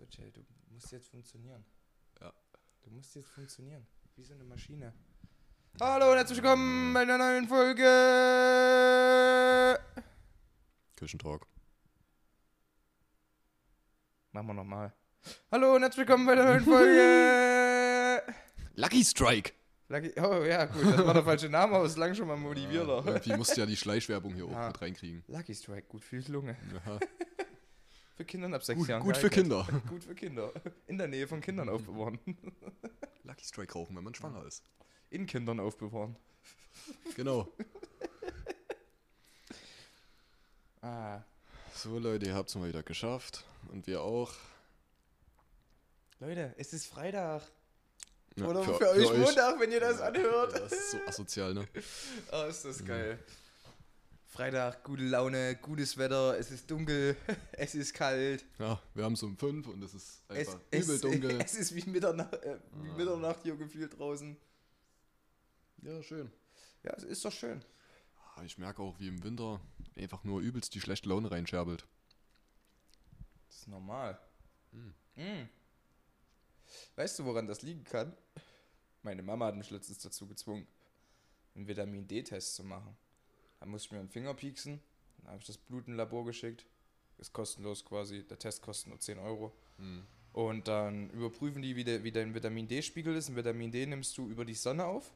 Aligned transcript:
So, 0.00 0.06
Jay, 0.08 0.30
du 0.32 0.40
musst 0.70 0.90
jetzt 0.92 1.10
funktionieren. 1.10 1.62
Ja. 2.22 2.32
Du 2.82 2.90
musst 2.90 3.14
jetzt 3.14 3.28
funktionieren. 3.28 3.86
Wie 4.16 4.24
so 4.24 4.32
eine 4.32 4.44
Maschine. 4.44 4.94
Hallo 5.78 6.12
und 6.12 6.16
herzlich 6.16 6.38
willkommen 6.42 6.94
bei 6.94 7.00
einer 7.02 7.18
neuen 7.18 7.46
Folge. 7.46 7.84
Küchentalk. 10.96 11.46
Machen 14.32 14.46
wir 14.46 14.54
nochmal. 14.54 14.94
Hallo 15.52 15.74
und 15.74 15.82
herzlich 15.82 16.06
willkommen 16.08 16.24
bei 16.24 16.32
einer 16.32 16.44
neuen 16.46 16.64
Folge. 16.64 18.22
Lucky 18.76 19.04
Strike! 19.04 19.52
Lucky, 19.88 20.12
oh 20.18 20.44
ja, 20.44 20.64
gut, 20.66 20.82
das 20.84 21.04
war 21.04 21.12
der 21.14 21.24
falsche 21.24 21.48
Name, 21.50 21.74
aber 21.76 21.84
es 21.84 21.96
lang 21.98 22.14
schon 22.14 22.26
mal 22.28 22.36
motivierter. 22.38 23.04
Irgendwie 23.04 23.36
musst 23.36 23.54
du 23.54 23.60
ja 23.60 23.66
die 23.66 23.76
Schleichwerbung 23.76 24.32
hier 24.34 24.46
Ja. 24.50 24.68
mit 24.68 24.80
reinkriegen. 24.80 25.24
Lucky 25.26 25.54
Strike, 25.54 25.88
gut 25.88 26.04
für 26.04 26.20
die 26.20 26.32
Lunge. 26.32 26.56
Ja. 26.86 26.98
Für 28.20 28.26
Kinder 28.26 28.54
ab 28.54 28.62
sechs 28.62 28.78
Gut, 28.78 28.88
Jahren. 28.90 29.02
gut 29.02 29.16
für 29.16 29.30
geeignet. 29.30 29.66
Kinder. 29.66 29.82
Gut 29.88 30.04
für 30.04 30.14
Kinder. 30.14 30.52
In 30.86 30.98
der 30.98 31.08
Nähe 31.08 31.26
von 31.26 31.40
Kindern 31.40 31.70
aufbewahren. 31.70 32.18
Lucky 33.24 33.46
Strike 33.46 33.72
rauchen, 33.72 33.96
wenn 33.96 34.04
man 34.04 34.14
schwanger 34.14 34.44
ist. 34.44 34.62
In 35.08 35.24
Kindern 35.24 35.58
aufbewahren. 35.58 36.16
Genau. 37.16 37.48
Ah. 40.82 41.22
So 41.74 41.98
Leute, 41.98 42.26
ihr 42.26 42.34
habt 42.34 42.48
es 42.50 42.54
mal 42.56 42.68
wieder 42.68 42.82
geschafft. 42.82 43.44
Und 43.70 43.86
wir 43.86 44.02
auch. 44.02 44.32
Leute, 46.18 46.54
es 46.58 46.72
ist 46.74 46.86
Freitag. 46.86 47.42
Ja, 48.36 48.46
Oder 48.46 48.64
für, 48.64 48.88
euch 48.90 49.18
Montag, 49.18 49.60
wenn 49.60 49.72
ihr 49.72 49.80
das 49.80 49.98
Ja, 49.98 50.06
anhört. 50.06 50.54
Das 50.54 50.72
ist 50.72 50.90
so 50.92 50.98
asozial, 51.06 51.52
ne? 51.54 51.68
Oh, 52.32 52.44
ist 52.44 52.64
das 52.64 52.82
geil. 52.84 53.18
Freitag, 54.30 54.84
gute 54.84 55.02
Laune, 55.02 55.56
gutes 55.56 55.98
Wetter, 55.98 56.38
es 56.38 56.52
ist 56.52 56.70
dunkel, 56.70 57.16
es 57.52 57.74
ist 57.74 57.92
kalt. 57.94 58.44
Ja, 58.60 58.80
wir 58.94 59.02
haben 59.04 59.14
es 59.14 59.22
um 59.24 59.36
5 59.36 59.66
und 59.66 59.82
es 59.82 59.92
ist 59.92 60.22
Es, 60.28 60.48
einfach 60.48 60.60
es, 60.70 60.84
übel 60.86 61.00
dunkel. 61.00 61.40
es 61.44 61.54
ist 61.56 61.74
wie 61.74 61.90
Mitternacht, 61.90 62.34
äh, 62.34 62.58
wie 62.80 62.88
Ah. 62.90 62.96
Mitternacht 62.96 63.40
hier 63.42 63.56
gefühlt 63.56 63.98
draußen. 63.98 64.36
Ja, 65.82 66.00
schön. 66.02 66.30
Ja, 66.84 66.92
es 66.92 67.02
ist 67.02 67.24
doch 67.24 67.32
schön. 67.32 67.64
Ah, 68.36 68.44
Ich 68.44 68.56
merke 68.56 68.82
auch, 68.82 69.00
wie 69.00 69.08
im 69.08 69.22
Winter 69.24 69.60
einfach 69.96 70.22
nur 70.22 70.40
übelst 70.40 70.74
die 70.76 70.80
schlechte 70.80 71.08
Laune 71.08 71.28
reinscherbelt. 71.30 71.84
Das 73.48 73.56
ist 73.58 73.68
normal. 73.68 74.16
Hm. 74.70 74.94
Mm. 75.16 75.48
Weißt 76.94 77.18
du, 77.18 77.24
woran 77.24 77.48
das 77.48 77.62
liegen 77.62 77.82
kann? 77.82 78.16
Meine 79.02 79.22
Mama 79.24 79.46
hat 79.46 79.56
mich 79.56 79.70
letztens 79.70 79.98
dazu 79.98 80.28
gezwungen, 80.28 80.68
einen 81.56 81.66
Vitamin 81.66 82.06
D-Test 82.06 82.54
zu 82.54 82.62
machen. 82.62 82.96
Da 83.60 83.66
musste 83.66 83.86
ich 83.86 83.92
mir 83.92 83.98
einen 83.98 84.08
Finger 84.08 84.34
pieksen, 84.34 84.80
dann 85.18 85.28
habe 85.28 85.38
ich 85.40 85.46
das 85.46 85.58
Blut 85.58 85.86
in 85.86 85.94
ein 85.94 85.96
Labor 85.96 86.24
geschickt. 86.24 86.66
Ist 87.18 87.32
kostenlos 87.34 87.84
quasi, 87.84 88.26
der 88.26 88.38
Test 88.38 88.62
kostet 88.62 88.88
nur 88.88 88.98
10 88.98 89.18
Euro. 89.18 89.52
Hm. 89.76 90.02
Und 90.32 90.68
dann 90.68 91.10
überprüfen 91.10 91.60
die, 91.60 91.76
wie, 91.76 91.84
der, 91.84 92.02
wie 92.02 92.12
dein 92.12 92.34
Vitamin 92.34 92.66
D-Spiegel 92.68 93.14
ist. 93.16 93.28
Ein 93.28 93.36
Vitamin 93.36 93.70
D 93.70 93.84
nimmst 93.84 94.16
du 94.16 94.28
über 94.28 94.44
die 94.44 94.54
Sonne 94.54 94.86
auf 94.86 95.12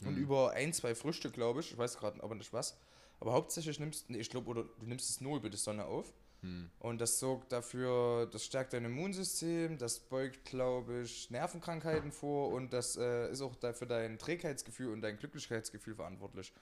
und 0.00 0.14
Mhm. 0.14 0.22
über 0.22 0.52
ein, 0.52 0.72
zwei 0.72 0.94
Früchte, 0.94 1.30
glaube 1.30 1.60
ich. 1.60 1.72
Ich 1.72 1.78
weiß 1.78 1.96
gerade 1.96 2.22
aber 2.22 2.34
nicht 2.34 2.52
was. 2.52 2.76
Aber 3.20 3.32
hauptsächlich 3.32 3.80
nimmst 3.80 4.10
nee, 4.10 4.18
ich 4.18 4.28
glaube, 4.30 4.50
oder 4.50 4.64
du 4.64 4.86
nimmst 4.86 5.08
es 5.08 5.20
nur 5.20 5.38
über 5.38 5.48
die 5.48 5.56
Sonne 5.56 5.86
auf. 5.86 6.12
Hm. 6.42 6.70
Und 6.80 7.00
das 7.00 7.18
sorgt 7.18 7.50
dafür, 7.50 8.26
das 8.26 8.44
stärkt 8.44 8.72
dein 8.72 8.84
Immunsystem, 8.84 9.78
das 9.78 9.98
beugt, 9.98 10.44
glaube 10.44 11.02
ich, 11.02 11.30
Nervenkrankheiten 11.30 12.12
vor 12.12 12.50
und 12.52 12.72
das 12.72 12.96
äh, 12.96 13.30
ist 13.30 13.40
auch 13.40 13.56
dafür 13.56 13.88
dein 13.88 14.18
Trägheitsgefühl 14.18 14.92
und 14.92 15.00
dein 15.00 15.16
Glücklichkeitsgefühl 15.16 15.96
verantwortlich. 15.96 16.52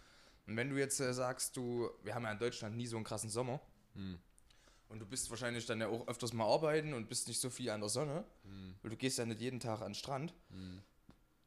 Und 0.47 0.57
wenn 0.57 0.71
du 0.71 0.77
jetzt 0.77 1.01
äh, 1.01 1.13
sagst, 1.13 1.57
du, 1.57 1.91
wir 2.03 2.15
haben 2.15 2.25
ja 2.25 2.33
in 2.33 2.39
Deutschland 2.39 2.77
nie 2.77 2.87
so 2.87 2.97
einen 2.97 3.05
krassen 3.05 3.31
Sommer 3.31 3.61
Hm. 3.95 4.19
und 4.89 4.99
du 5.01 5.07
bist 5.07 5.29
wahrscheinlich 5.31 5.67
dann 5.67 5.81
ja 5.81 5.89
auch 5.89 6.07
öfters 6.07 6.33
mal 6.33 6.45
arbeiten 6.47 6.95
und 6.95 7.09
bist 7.09 7.27
nicht 7.29 7.41
so 7.41 7.51
viel 7.51 7.71
an 7.71 7.81
der 7.81 7.89
Sonne, 7.89 8.25
Hm. 8.45 8.75
weil 8.83 8.91
du 8.91 8.97
gehst 8.97 9.19
ja 9.19 9.25
nicht 9.27 9.41
jeden 9.41 9.59
Tag 9.61 9.81
an 9.81 9.89
den 9.89 9.95
Strand, 9.95 10.35
Hm. 10.51 10.83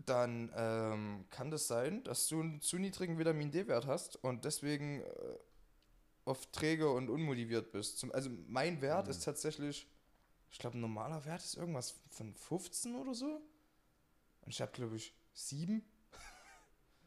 dann 0.05 0.51
ähm, 0.55 1.25
kann 1.29 1.51
das 1.51 1.67
sein, 1.67 2.03
dass 2.03 2.27
du 2.27 2.41
einen 2.41 2.61
zu 2.61 2.77
niedrigen 2.77 3.17
Vitamin 3.17 3.51
D-Wert 3.51 3.85
hast 3.85 4.15
und 4.17 4.43
deswegen 4.45 5.01
äh, 5.01 5.37
oft 6.25 6.51
träge 6.51 6.89
und 6.91 7.09
unmotiviert 7.09 7.71
bist. 7.71 7.99
Zum, 7.99 8.11
also 8.11 8.29
mein 8.47 8.81
Wert 8.81 9.05
Mhm. 9.05 9.11
ist 9.11 9.23
tatsächlich, 9.23 9.87
ich 10.51 10.57
glaube, 10.59 10.77
ein 10.77 10.81
normaler 10.81 11.23
Wert 11.25 11.43
ist 11.43 11.55
irgendwas 11.55 11.99
von 12.09 12.33
15 12.35 12.95
oder 12.95 13.13
so. 13.13 13.41
Und 14.41 14.49
ich 14.49 14.61
habe, 14.61 14.71
glaube 14.71 14.95
ich, 14.95 15.13
7. 15.33 15.83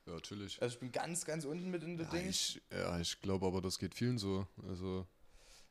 Ja, 0.07 0.13
natürlich. 0.15 0.61
Also 0.61 0.75
ich 0.75 0.81
bin 0.81 0.91
ganz, 0.93 1.25
ganz 1.25 1.45
unten 1.45 1.71
mit 1.71 1.83
in 1.83 1.97
der 1.97 2.07
Ja, 2.07 2.13
Ding. 2.13 2.29
ich, 2.29 2.61
ja, 2.73 2.99
ich 3.01 3.21
glaube 3.21 3.47
aber, 3.47 3.61
das 3.61 3.79
geht 3.79 3.95
vielen 3.95 4.19
so. 4.19 4.47
Also, 4.69 5.07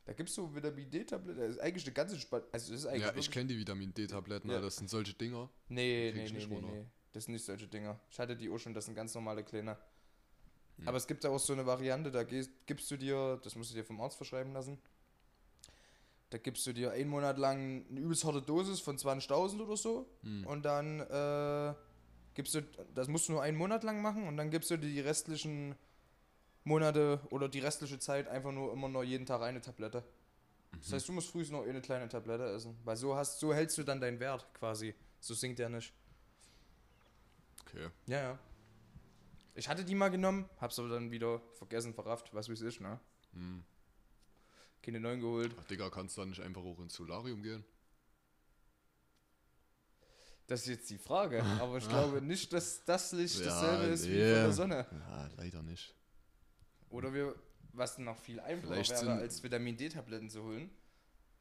Da 0.06 0.14
gibt 0.14 0.30
es 0.30 0.36
so 0.36 0.54
Vitamin 0.56 0.90
D-Tablette. 0.90 1.40
Das 1.40 1.50
ist 1.52 1.60
eigentlich 1.60 1.86
eine 1.86 1.94
ganze 1.94 2.20
Spa 2.20 2.38
Also 2.52 2.72
das 2.72 2.82
ist 2.82 2.86
eigentlich 2.86 3.02
ja, 3.04 3.16
ich 3.16 3.30
kenne 3.30 3.48
die 3.48 3.58
Vitamin 3.60 3.94
D-Tabletten, 3.94 4.50
Ja. 4.50 4.56
Alter, 4.56 4.68
das 4.68 4.78
sind 4.78 4.90
solche 4.90 5.14
Dinger. 5.14 5.50
Nee, 5.70 6.12
nee, 6.16 6.28
du 6.28 6.34
nee, 6.34 6.46
nee, 6.46 6.62
nee. 6.62 6.86
Das 7.14 7.26
sind 7.26 7.34
nicht 7.34 7.46
solche 7.46 7.68
Dinger. 7.68 8.00
Ich 8.10 8.20
hatte 8.20 8.36
die 8.38 8.50
auch 8.50 8.58
schon, 8.58 8.74
das 8.74 8.86
sind 8.86 8.96
ganz 8.96 9.14
normale 9.14 9.44
kleine. 9.44 9.78
Hm. 10.78 10.88
Aber 10.88 10.96
es 10.98 11.06
gibt 11.08 11.26
auch 11.26 11.38
so 11.38 11.52
eine 11.54 11.66
Variante, 11.66 12.10
da 12.10 12.24
gibst 12.24 12.90
du 12.90 12.96
dir, 12.98 13.38
das 13.44 13.56
musst 13.56 13.72
du 13.72 13.76
dir 13.76 13.84
vom 13.84 14.00
Arzt 14.00 14.16
verschreiben 14.16 14.54
lassen, 14.54 14.80
da 16.30 16.38
gibst 16.38 16.66
du 16.66 16.72
dir 16.74 16.92
einen 16.92 17.10
Monat 17.10 17.38
lang 17.38 17.86
eine 17.90 18.00
übelst 18.00 18.24
harte 18.24 18.42
Dosis 18.42 18.80
von 18.80 18.98
20.000 18.98 19.60
oder 19.62 19.76
so 19.76 20.08
Hm. 20.24 20.48
und 20.48 20.64
dann 20.64 21.02
äh, 21.02 21.74
gibst 22.34 22.56
du, 22.56 22.62
das 22.96 23.08
musst 23.08 23.28
du 23.28 23.34
nur 23.34 23.42
einen 23.42 23.58
Monat 23.58 23.84
lang 23.84 24.02
machen 24.02 24.28
und 24.28 24.38
dann 24.38 24.50
gibst 24.52 24.70
du 24.72 24.78
dir 24.78 24.90
die 24.90 25.00
restlichen 25.00 25.76
Monate 26.64 27.20
oder 27.30 27.50
die 27.50 27.60
restliche 27.60 28.00
Zeit 28.00 28.28
einfach 28.28 28.52
nur 28.52 28.72
immer 28.74 28.88
nur 28.88 29.04
jeden 29.04 29.26
Tag 29.26 29.42
eine 29.42 29.62
Tablette. 29.62 30.04
Das 30.72 30.90
Mhm. 30.90 30.94
heißt, 30.96 31.08
du 31.10 31.12
musst 31.14 31.30
früh 31.30 31.44
noch 31.52 31.64
eine 31.66 31.82
kleine 31.82 32.08
Tablette 32.08 32.46
essen, 32.46 32.78
weil 32.84 32.96
so 32.96 33.16
hast, 33.16 33.40
so 33.40 33.54
hältst 33.54 33.78
du 33.78 33.84
dann 33.84 34.00
deinen 34.00 34.20
Wert 34.20 34.48
quasi. 34.54 34.94
So 35.20 35.34
sinkt 35.34 35.60
der 35.60 35.70
nicht. 35.70 35.94
Okay. 37.66 37.90
Ja, 38.08 38.22
ja. 38.22 38.40
Ich 39.54 39.68
hatte 39.68 39.84
die 39.84 39.96
mal 39.96 40.10
genommen, 40.10 40.50
hab's 40.60 40.80
aber 40.80 40.90
dann 40.90 41.12
wieder 41.12 41.42
vergessen, 41.56 41.94
verrafft, 41.94 42.34
was 42.34 42.48
wie 42.48 42.54
es 42.54 42.62
ist, 42.62 42.80
ne? 42.80 43.00
Hm. 43.34 43.64
Keine 44.82 45.00
neuen 45.00 45.20
geholt. 45.20 45.54
Ach, 45.60 45.64
Digga, 45.66 45.90
kannst 45.90 46.18
du 46.18 46.22
dann 46.22 46.30
nicht 46.30 46.42
einfach 46.42 46.64
auch 46.64 46.80
ins 46.80 46.94
Solarium 46.94 47.44
gehen? 47.44 47.64
Das 50.52 50.64
ist 50.64 50.68
jetzt 50.68 50.90
die 50.90 50.98
Frage, 50.98 51.42
aber 51.62 51.78
ich 51.78 51.88
glaube 51.88 52.22
nicht, 52.22 52.52
dass 52.52 52.84
das 52.84 53.14
Licht 53.14 53.40
Ja, 53.40 53.46
dasselbe 53.46 53.86
ist 53.86 54.06
wie 54.06 54.16
nee. 54.16 54.34
von 54.34 54.42
der 54.44 54.52
Sonne. 54.52 54.86
Ja, 54.92 55.30
leider 55.38 55.64
nicht. 55.64 55.96
Oder 56.90 57.14
wir, 57.14 57.36
was 57.72 57.98
noch 57.98 58.18
viel 58.18 58.38
einfacher 58.42 58.74
Vielleicht 58.74 58.92
wäre, 58.92 59.14
als 59.14 59.42
Vitamin 59.42 59.78
D-Tabletten 59.78 60.30
zu 60.30 60.44
holen. 60.44 60.70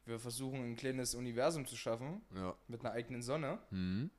Wir 0.05 0.17
versuchen 0.17 0.63
ein 0.63 0.77
kleines 0.77 1.13
Universum 1.13 1.65
zu 1.65 1.75
schaffen 1.75 2.21
Ja. 2.33 2.55
mit 2.69 2.79
einer 2.85 2.91
eigenen 2.93 3.21
Sonne. 3.21 3.59
Hm. 3.71 4.09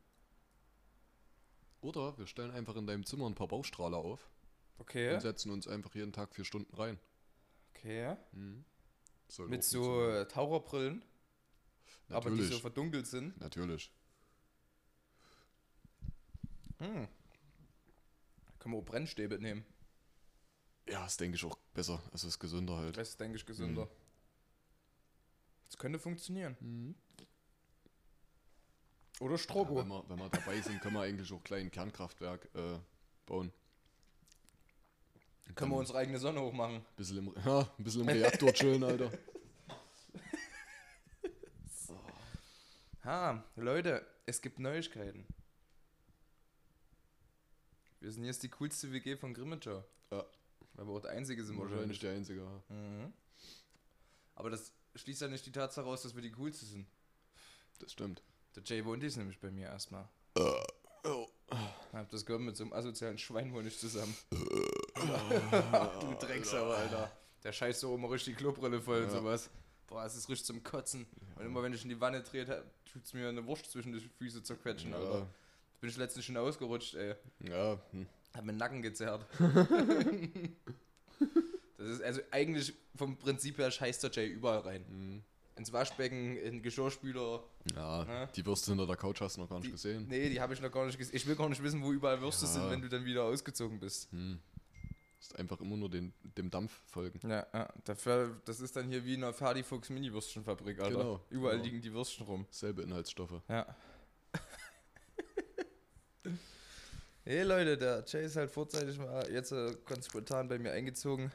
Oder 1.81 2.19
wir 2.19 2.27
stellen 2.27 2.51
einfach 2.51 2.77
in 2.77 2.87
deinem 2.87 3.07
Zimmer 3.07 3.27
ein 3.31 3.35
paar 3.35 3.49
Baustrahler 3.49 3.97
auf 3.97 4.29
Okay. 4.77 5.15
und 5.15 5.23
setzen 5.23 5.51
uns 5.53 5.67
einfach 5.69 5.95
jeden 5.95 6.13
Tag 6.13 6.35
vier 6.35 6.45
Stunden 6.45 6.75
rein. 6.77 6.99
Okay. 7.75 8.15
Hm. 8.35 8.63
Soll 9.29 9.49
Mit 9.49 9.65
so 9.65 10.07
äh, 10.07 10.29
Taucherbrillen, 10.29 11.03
aber 12.11 12.29
die 12.29 12.37
Natürlich. 12.37 12.53
so 12.57 12.61
verdunkelt 12.61 13.07
sind. 13.07 13.41
Natürlich. 13.41 13.91
Hm. 16.83 17.07
Können 18.59 18.75
wir 18.75 18.79
auch 18.81 18.85
Brennstäbe 18.85 19.39
nehmen. 19.39 19.65
Ja, 20.89 21.05
das 21.05 21.17
denke 21.17 21.37
ich 21.37 21.45
auch 21.45 21.57
besser. 21.75 22.03
Es 22.13 22.25
ist 22.25 22.41
gesünder 22.41 22.77
halt. 22.77 22.97
Das 22.97 23.11
ist, 23.11 23.21
denke 23.21 23.37
ich, 23.37 23.47
gesünder. 23.47 23.89
Das 25.67 25.79
könnte 25.79 25.99
funktionieren. 26.01 26.57
Mhm. 26.61 26.95
Oder 29.21 29.33
Ja, 29.35 29.39
Strobo. 29.39 29.77
wenn, 29.77 29.89
wir, 29.89 30.05
wenn 30.09 30.19
wir 30.19 30.29
dabei 30.29 30.61
sind, 30.61 30.81
können 30.81 30.95
wir 30.97 31.03
eigentlich 31.03 31.33
auch 31.33 31.45
gleich 31.45 31.63
ein 31.63 31.71
Kernkraftwerk 31.71 32.49
äh, 32.55 32.79
bauen. 33.27 33.53
Können 35.55 35.71
wir 35.71 35.77
unsere 35.77 35.99
eigene 35.99 36.19
Sonne 36.19 36.41
hochmachen. 36.41 36.77
Ein 36.77 36.85
bisschen 36.97 37.19
im, 37.19 37.35
ja, 37.45 37.61
ein 37.79 37.85
bisschen 37.85 38.01
im 38.03 38.09
Reaktor 38.09 38.53
chillen, 38.55 38.83
Alter. 38.83 39.13
Ha, 43.05 43.45
Leute, 43.57 44.07
es 44.27 44.41
gibt 44.41 44.59
Neuigkeiten. 44.59 45.27
Wir 48.03 48.11
sind 48.11 48.25
jetzt 48.25 48.43
die 48.43 48.49
coolste 48.49 48.91
WG 48.93 49.17
von 49.17 49.33
Grimmitschau. 49.33 49.85
Ja. 50.11 50.25
Weil 50.75 50.87
wir 50.87 50.93
auch 50.93 51.01
der 51.01 51.13
Einzige 51.13 51.45
sind 51.45 51.57
Wahrscheinlich 51.59 52.01
wahrscheinlich. 52.01 52.01
der 52.01 52.13
Einzige. 52.15 52.41
ja. 52.41 52.63
Mhm. 52.75 53.13
Aber 54.35 54.51
das 54.51 54.73
schließt 54.97 55.21
ja 55.23 55.29
nicht 55.29 55.47
die 55.47 55.53
Tatsache 55.53 55.87
aus, 55.87 56.03
dass 56.03 56.15
wir 56.17 56.23
die 56.23 56.33
coolste 56.33 56.65
sind. 56.67 56.87
Das 57.79 57.93
stimmt. 57.93 58.23
Der 58.57 58.63
Jay 58.65 58.85
wohnt 58.85 59.05
ist 59.05 59.17
nämlich 59.17 59.39
bei 59.39 59.51
mir 59.53 59.69
erstmal. 59.69 60.09
Oh. 61.05 61.29
Ich 61.53 61.95
hab 61.99 62.11
das 62.11 62.27
gehört 62.27 62.43
mit 62.43 62.57
so 62.57 62.65
einem 62.65 62.73
asozialen 62.73 63.19
Schwein 63.19 63.53
wohne 63.53 63.69
ich 63.69 63.79
zusammen. 63.79 64.17
du 64.31 66.15
Drecksau, 66.21 66.71
Alter. 66.71 67.13
Der 67.45 67.53
scheißt 67.53 67.81
so 67.81 67.95
immer 67.95 68.11
richtig 68.11 68.35
die 68.37 68.39
Klobrille 68.43 68.81
voll 68.81 69.03
und 69.03 69.11
Ja. 69.11 69.19
sowas. 69.19 69.51
Boah, 69.87 70.05
es 70.05 70.17
ist 70.17 70.29
richtig 70.29 70.47
zum 70.47 70.63
Kotzen. 70.65 71.07
Und 71.37 71.45
immer 71.45 71.63
wenn 71.63 71.73
ich 71.75 71.83
in 71.83 71.89
die 71.91 72.01
Wanne 72.01 72.23
drehe, 72.23 72.65
tut's 72.91 73.13
mir 73.13 73.29
eine 73.29 73.45
Wurst 73.47 73.71
zwischen 73.71 73.93
die 73.93 74.01
Füße 74.01 74.43
zerquetschen, 74.43 74.95
Alter. 74.95 75.19
Ja, 75.21 75.27
Bin 75.83 75.91
ich 75.91 75.97
letztens 75.97 76.25
schon 76.25 76.37
ausgerutscht, 76.37 76.95
ey. 76.95 77.15
ja. 77.41 77.77
Hm. 77.91 78.07
Hab 78.35 78.45
mir 78.45 78.53
den 78.53 78.59
Nacken 78.59 78.83
gezerrt. 78.83 79.27
das 81.77 81.89
ist 81.89 82.03
also 82.03 82.21
eigentlich 82.31 82.73
vom 82.95 83.17
Prinzip 83.17 83.59
her 83.59 83.71
scheißt 83.71 84.05
der 84.05 84.11
Jay 84.13 84.29
überall 84.29 84.61
rein. 84.61 84.85
Hm. 84.87 85.23
ins 85.57 85.73
Waschbecken, 85.73 86.37
in 86.37 86.63
Geschirrspüler. 86.63 87.43
Ja, 87.75 88.05
Ne? 88.05 88.29
die 88.37 88.47
Würste 88.47 88.71
hinter 88.71 88.87
der 88.87 88.95
Couch 88.97 89.21
hast 89.21 89.37
du 89.37 89.41
noch 89.43 89.49
gar 89.49 89.57
nicht 89.59 89.67
Die, 89.67 89.73
gesehen. 89.73 90.07
Nee, 90.09 90.29
die 90.31 90.41
habe 90.41 90.55
ich 90.55 90.61
noch 90.63 90.71
gar 90.71 90.87
nicht 90.87 90.97
gesehen. 90.97 91.17
Ich 91.17 91.27
will 91.27 91.35
gar 91.37 91.49
nicht 91.49 91.63
wissen, 91.63 91.83
wo 91.83 91.93
überall 91.93 92.21
Würste 92.21 92.47
Ja. 92.47 92.53
sind, 92.53 92.71
wenn 92.71 92.81
du 92.81 92.89
dann 92.89 93.05
wieder 93.05 93.25
ausgezogen 93.25 93.79
bist. 93.81 94.11
Hm. 94.13 94.39
Ist 95.21 95.37
einfach 95.39 95.61
immer 95.61 95.77
nur 95.77 95.91
den, 95.91 96.13
dem 96.37 96.49
Dampf 96.51 96.73
folgen. 96.87 97.21
Ja, 97.29 97.45
ja. 97.53 97.69
Dafür, 97.85 98.41
das 98.45 98.61
ist 98.61 98.75
dann 98.77 98.89
hier 98.89 99.05
wie 99.05 99.15
in 99.15 99.23
einer 99.25 99.33
Ferdi 99.33 99.63
Fuchs 99.63 99.91
Mini-Würstchenfabrik, 99.91 100.81
Alter. 100.81 100.97
Genau, 100.97 101.21
Überall 101.31 101.57
genau. 101.57 101.65
liegen 101.65 101.81
die 101.83 101.93
Würstchen 101.93 102.25
rum. 102.27 102.47
Selbe 102.51 102.83
Inhaltsstoffe. 102.83 103.41
Ja. 103.49 103.67
Hey 107.25 107.43
Leute, 107.43 107.77
der 107.77 108.05
Jay 108.07 108.25
ist 108.25 108.37
halt 108.37 108.51
vorzeitig 108.51 108.99
mal 108.99 109.31
jetzt 109.31 109.53
äh, 109.53 109.77
ganz 109.87 110.07
spontan 110.07 110.49
bei 110.49 110.59
mir 110.59 110.73
eingezogen. 110.73 111.33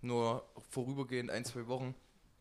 Nur 0.00 0.44
vorübergehend 0.70 1.30
ein, 1.30 1.44
zwei 1.44 1.66
Wochen. 1.66 1.94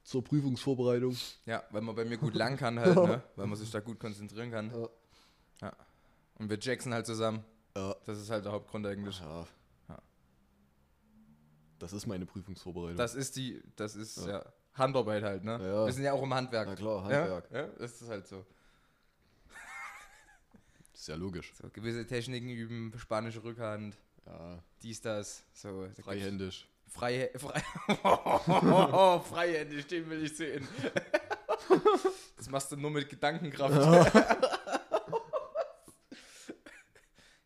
Zur 0.03 0.23
Prüfungsvorbereitung. 0.23 1.17
Ja, 1.45 1.63
weil 1.71 1.81
man 1.81 1.95
bei 1.95 2.05
mir 2.05 2.17
gut 2.17 2.33
lang 2.35 2.55
kann 2.55 2.79
halt, 2.79 2.95
ne? 2.95 3.21
Weil 3.35 3.47
man 3.47 3.57
sich 3.57 3.69
da 3.71 3.81
gut 3.81 3.99
konzentrieren 3.99 4.51
kann. 4.51 4.71
Ja. 4.71 4.89
Ja. 5.63 5.73
Und 6.35 6.49
wir 6.49 6.57
Jackson 6.57 6.93
halt 6.93 7.05
zusammen. 7.05 7.43
Ja. 7.75 7.93
Das 8.05 8.17
ist 8.17 8.29
halt 8.29 8.45
der 8.45 8.53
Hauptgrund 8.53 8.85
eigentlich. 8.87 9.19
ja. 9.19 9.45
Das 11.79 11.93
ist 11.93 12.07
meine 12.07 12.25
Prüfungsvorbereitung. 12.25 12.97
Das 12.97 13.15
ist 13.15 13.35
die, 13.35 13.61
das 13.75 13.95
ist 13.95 14.25
ja. 14.25 14.43
Handarbeit 14.73 15.23
halt, 15.23 15.43
ne? 15.43 15.59
Wir 15.59 15.91
sind 15.91 16.03
ja 16.03 16.13
auch 16.13 16.23
im 16.23 16.33
Handwerk. 16.33 16.67
Na 16.69 16.75
klar? 16.75 17.03
Handwerk. 17.03 17.51
Ja, 17.51 17.67
das 17.77 18.01
ist 18.01 18.09
halt 18.09 18.27
so. 18.27 18.45
Ist 20.97 21.07
ja 21.07 21.15
logisch. 21.15 21.53
so. 21.61 21.69
Gewisse 21.69 22.05
Techniken 22.07 22.49
üben, 22.49 22.91
spanische 22.97 23.43
Rückhand, 23.43 23.95
Ja, 24.25 24.61
dies, 24.81 24.99
das. 25.01 25.43
So, 25.53 25.85
da 25.87 26.01
freihändisch. 26.01 26.67
Frei, 26.87 27.29
frei, 27.37 27.61
freihändig, 29.29 29.85
den 29.87 30.09
will 30.09 30.23
ich 30.23 30.35
sehen. 30.35 30.67
Das 32.37 32.49
machst 32.49 32.71
du 32.71 32.77
nur 32.77 32.91
mit 32.91 33.09
Gedankenkraft. 33.09 33.75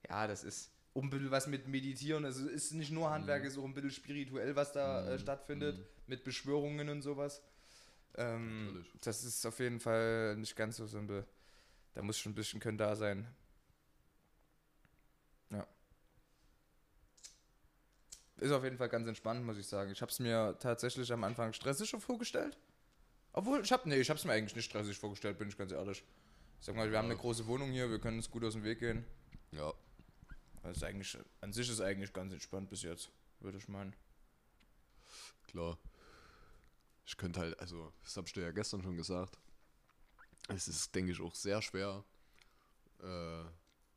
ja, 0.09 0.27
das 0.27 0.43
ist 0.43 0.69
auch 0.93 1.01
ein 1.01 1.09
bisschen 1.09 1.31
was 1.31 1.47
mit 1.47 1.67
Meditieren. 1.67 2.25
Also 2.25 2.45
es 2.45 2.51
ist 2.65 2.73
nicht 2.73 2.91
nur 2.91 3.09
Handwerk, 3.09 3.43
es 3.45 3.53
ist 3.53 3.59
auch 3.59 3.63
ein 3.65 3.73
bisschen 3.73 3.91
spirituell, 3.91 4.55
was 4.55 4.71
da 4.73 5.07
äh, 5.07 5.13
Mhm. 5.13 5.19
stattfindet, 5.19 5.77
Mhm. 5.77 5.83
mit 6.07 6.23
Beschwörungen 6.23 6.89
und 6.89 7.01
sowas. 7.01 7.41
Ähm, 8.15 8.65
Natürlich. 8.67 8.91
das 9.01 9.23
ist 9.23 9.45
auf 9.45 9.59
jeden 9.59 9.79
Fall 9.79 10.35
nicht 10.37 10.55
ganz 10.55 10.75
so 10.77 10.85
simpel. 10.85 11.25
Da 11.93 12.01
muss 12.01 12.19
schon 12.19 12.33
ein 12.33 12.35
bisschen 12.35 12.59
können 12.59 12.77
da 12.77 12.95
sein. 12.95 13.27
Ist 18.41 18.51
auf 18.51 18.63
jeden 18.63 18.77
Fall 18.77 18.89
ganz 18.89 19.07
entspannt, 19.07 19.45
muss 19.45 19.57
ich 19.57 19.67
sagen. 19.67 19.91
Ich 19.91 20.01
habe 20.01 20.11
es 20.11 20.19
mir 20.19 20.57
tatsächlich 20.59 21.13
am 21.13 21.23
Anfang 21.23 21.53
stressiger 21.53 21.99
vorgestellt. 22.01 22.57
Obwohl, 23.33 23.61
ich 23.61 23.71
habe 23.71 23.87
nee, 23.87 23.97
ich 23.97 24.09
es 24.09 24.25
mir 24.25 24.33
eigentlich 24.33 24.55
nicht 24.55 24.65
stressig 24.65 24.97
vorgestellt, 24.97 25.37
bin 25.37 25.47
ich 25.47 25.55
ganz 25.55 25.71
ehrlich. 25.71 26.03
Sag 26.59 26.75
mal, 26.75 26.89
wir 26.89 26.97
haben 26.97 27.05
eine 27.05 27.17
große 27.17 27.45
Wohnung 27.45 27.69
hier, 27.69 27.91
wir 27.91 27.99
können 27.99 28.17
uns 28.17 28.31
gut 28.31 28.43
aus 28.43 28.53
dem 28.53 28.63
Weg 28.63 28.79
gehen. 28.79 29.05
Ja, 29.51 29.71
ist 30.71 30.83
eigentlich, 30.83 31.17
an 31.41 31.53
sich 31.53 31.69
ist 31.69 31.81
eigentlich 31.81 32.13
ganz 32.13 32.33
entspannt 32.33 32.67
bis 32.67 32.81
jetzt, 32.81 33.11
würde 33.41 33.59
ich 33.59 33.67
meinen. 33.67 33.95
klar. 35.43 35.77
Ich 37.05 37.17
könnte 37.17 37.41
halt, 37.41 37.59
also, 37.59 37.93
das 38.03 38.17
hab 38.17 38.25
ich 38.25 38.33
dir 38.33 38.41
ja 38.41 38.51
gestern 38.51 38.81
schon 38.81 38.97
gesagt. 38.97 39.37
Es 40.47 40.67
ist, 40.67 40.95
denke 40.95 41.11
ich, 41.11 41.21
auch 41.21 41.35
sehr 41.35 41.61
schwer, 41.61 42.03
äh, 43.03 43.43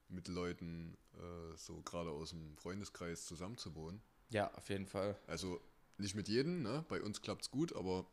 mit 0.08 0.28
Leuten 0.28 0.98
äh, 1.14 1.56
so 1.56 1.80
gerade 1.80 2.10
aus 2.10 2.30
dem 2.30 2.58
Freundeskreis 2.58 3.24
zusammenzuwohnen. 3.24 4.02
Ja, 4.30 4.52
auf 4.54 4.68
jeden 4.68 4.86
Fall. 4.86 5.18
Also 5.26 5.60
nicht 5.98 6.14
mit 6.14 6.28
jedem, 6.28 6.62
ne? 6.62 6.84
Bei 6.88 7.00
uns 7.02 7.22
klappt's 7.22 7.50
gut, 7.50 7.74
aber 7.74 8.06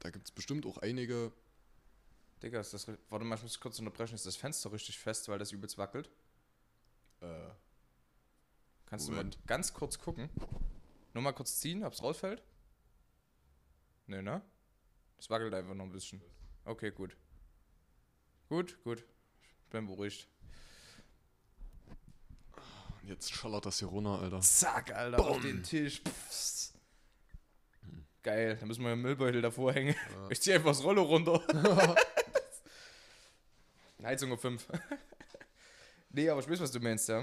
da 0.00 0.10
gibt 0.10 0.26
es 0.26 0.32
bestimmt 0.32 0.66
auch 0.66 0.78
einige. 0.78 1.32
Digga, 2.42 2.60
ist 2.60 2.72
das. 2.74 2.86
Warte 3.08 3.24
mal, 3.24 3.36
ich 3.36 3.42
muss 3.42 3.60
kurz 3.60 3.78
unterbrechen. 3.78 4.14
Ist 4.14 4.26
das 4.26 4.36
Fenster 4.36 4.72
richtig 4.72 4.98
fest, 4.98 5.28
weil 5.28 5.38
das 5.38 5.52
übelst 5.52 5.78
wackelt? 5.78 6.10
Äh, 7.20 7.50
Kannst 8.86 9.08
Moment. 9.10 9.34
du 9.34 9.38
mal 9.40 9.46
ganz 9.46 9.74
kurz 9.74 9.98
gucken? 9.98 10.30
Nur 11.14 11.22
mal 11.22 11.32
kurz 11.32 11.58
ziehen, 11.60 11.84
ob's 11.84 12.02
rausfällt? 12.02 12.42
Nee, 14.06 14.22
ne? 14.22 14.40
Es 15.18 15.28
wackelt 15.28 15.52
einfach 15.52 15.74
noch 15.74 15.84
ein 15.84 15.92
bisschen. 15.92 16.22
Okay, 16.64 16.90
gut. 16.90 17.16
Gut, 18.48 18.82
gut. 18.82 19.04
Ich 19.64 19.70
bin 19.70 19.86
beruhigt. 19.86 20.28
Jetzt 23.08 23.32
schallert 23.32 23.66
das 23.66 23.78
hier 23.78 23.88
runter, 23.88 24.20
Alter. 24.20 24.40
Zack, 24.40 24.94
Alter, 24.94 25.20
auf 25.26 25.40
den 25.40 25.62
Tisch. 25.62 26.00
Pfft. 26.02 26.74
Geil, 28.22 28.56
da 28.60 28.66
müssen 28.66 28.82
wir 28.84 28.90
einen 28.92 29.02
Müllbeutel 29.02 29.40
davor 29.40 29.72
hängen. 29.72 29.94
Ja. 29.94 30.30
Ich 30.30 30.40
zieh 30.42 30.52
einfach 30.52 30.70
das 30.70 30.82
Rollo 30.82 31.02
runter. 31.02 31.42
Heizung 34.02 34.32
auf 34.32 34.40
5. 34.40 34.66
nee, 36.10 36.28
aber 36.28 36.40
ich 36.40 36.48
weiß, 36.48 36.60
was 36.60 36.70
du 36.70 36.80
meinst, 36.80 37.08
ja. 37.08 37.22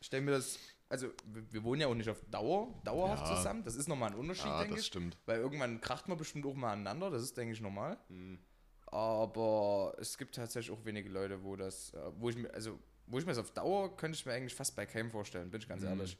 Ich 0.00 0.06
stell 0.06 0.20
mir 0.20 0.32
das. 0.32 0.58
Also, 0.88 1.08
wir, 1.24 1.62
wohnen 1.62 1.80
ja 1.82 1.86
auch 1.86 1.94
nicht 1.94 2.08
auf 2.10 2.20
Dauer, 2.30 2.80
dauerhaft 2.84 3.26
Ja. 3.28 3.36
zusammen. 3.36 3.62
Das 3.64 3.76
ist 3.76 3.86
nochmal 3.88 4.10
ein 4.10 4.16
Unterschied, 4.16 4.46
Ja, 4.46 4.58
denke 4.58 4.74
das 4.74 4.80
ich. 4.82 4.86
stimmt. 4.88 5.16
Weil 5.26 5.38
irgendwann 5.38 5.80
kracht 5.80 6.08
man 6.08 6.18
bestimmt 6.18 6.44
auch 6.46 6.54
mal 6.54 6.72
aneinander. 6.72 7.10
Das 7.10 7.22
ist, 7.22 7.36
denke 7.36 7.52
ich, 7.54 7.60
normal. 7.60 7.96
Hm. 8.08 8.38
Aber 8.86 9.94
es 10.00 10.18
gibt 10.18 10.34
tatsächlich 10.34 10.76
auch 10.76 10.84
wenige 10.84 11.08
Leute, 11.08 11.44
wo 11.44 11.54
das, 11.54 11.94
äh, 11.94 11.98
wo 12.18 12.28
ich 12.28 12.36
mir, 12.36 12.52
also, 12.52 12.76
wo 13.10 13.18
ich 13.18 13.24
mir 13.26 13.32
das 13.32 13.38
auf 13.38 13.50
Dauer 13.52 13.96
könnte 13.96 14.16
ich 14.16 14.24
mir 14.26 14.32
eigentlich 14.32 14.54
fast 14.54 14.74
bei 14.76 14.86
keinem 14.86 15.10
vorstellen, 15.10 15.50
bin 15.50 15.60
ich 15.60 15.68
ganz 15.68 15.82
Mhm. 15.82 15.88
ehrlich. 15.88 16.16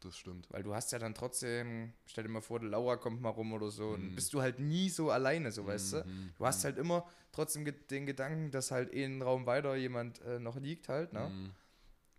Das 0.00 0.16
stimmt. 0.16 0.46
Weil 0.50 0.62
du 0.62 0.74
hast 0.74 0.92
ja 0.92 0.98
dann 1.00 1.12
trotzdem, 1.14 1.92
stell 2.06 2.22
dir 2.22 2.30
mal 2.30 2.40
vor, 2.40 2.60
die 2.60 2.66
Laura 2.66 2.96
kommt 2.96 3.20
mal 3.20 3.30
rum 3.30 3.52
oder 3.52 3.70
so, 3.70 3.90
und 3.90 4.12
Mhm. 4.12 4.14
bist 4.14 4.32
du 4.32 4.40
halt 4.40 4.60
nie 4.60 4.88
so 4.90 5.10
alleine, 5.10 5.50
so 5.50 5.66
weißt 5.66 5.92
du. 5.94 5.96
Mhm. 6.04 6.32
Du 6.38 6.46
hast 6.46 6.62
halt 6.64 6.78
immer 6.78 7.04
trotzdem 7.32 7.64
den 7.90 8.06
Gedanken, 8.06 8.52
dass 8.52 8.70
halt 8.70 8.92
einen 8.94 9.22
Raum 9.22 9.46
weiter 9.46 9.74
jemand 9.74 10.20
äh, 10.22 10.38
noch 10.38 10.56
liegt 10.56 10.88
halt, 10.88 11.12
ne? 11.12 11.30
Mhm. 11.30 11.50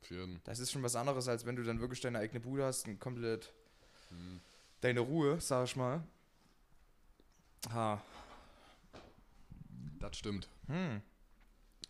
Jeden. 0.10 0.42
Das 0.44 0.60
ist 0.60 0.72
schon 0.72 0.84
was 0.84 0.96
anderes, 0.96 1.28
als 1.30 1.46
wenn 1.46 1.56
du 1.56 1.64
dann 1.64 1.80
wirklich 1.80 2.02
deine 2.02 2.20
eigene 2.20 2.40
Bude 2.42 2.66
hast 2.66 2.86
und 2.88 3.00
komplett 3.00 3.54
Mhm. 4.10 4.42
deine 4.82 5.00
Ruhe, 5.02 5.40
sag 5.40 5.66
ich 5.66 5.76
mal. 5.78 6.04
Ha. 7.72 8.02
Das 10.00 10.18
stimmt. 10.18 10.48
Hm. 10.68 11.02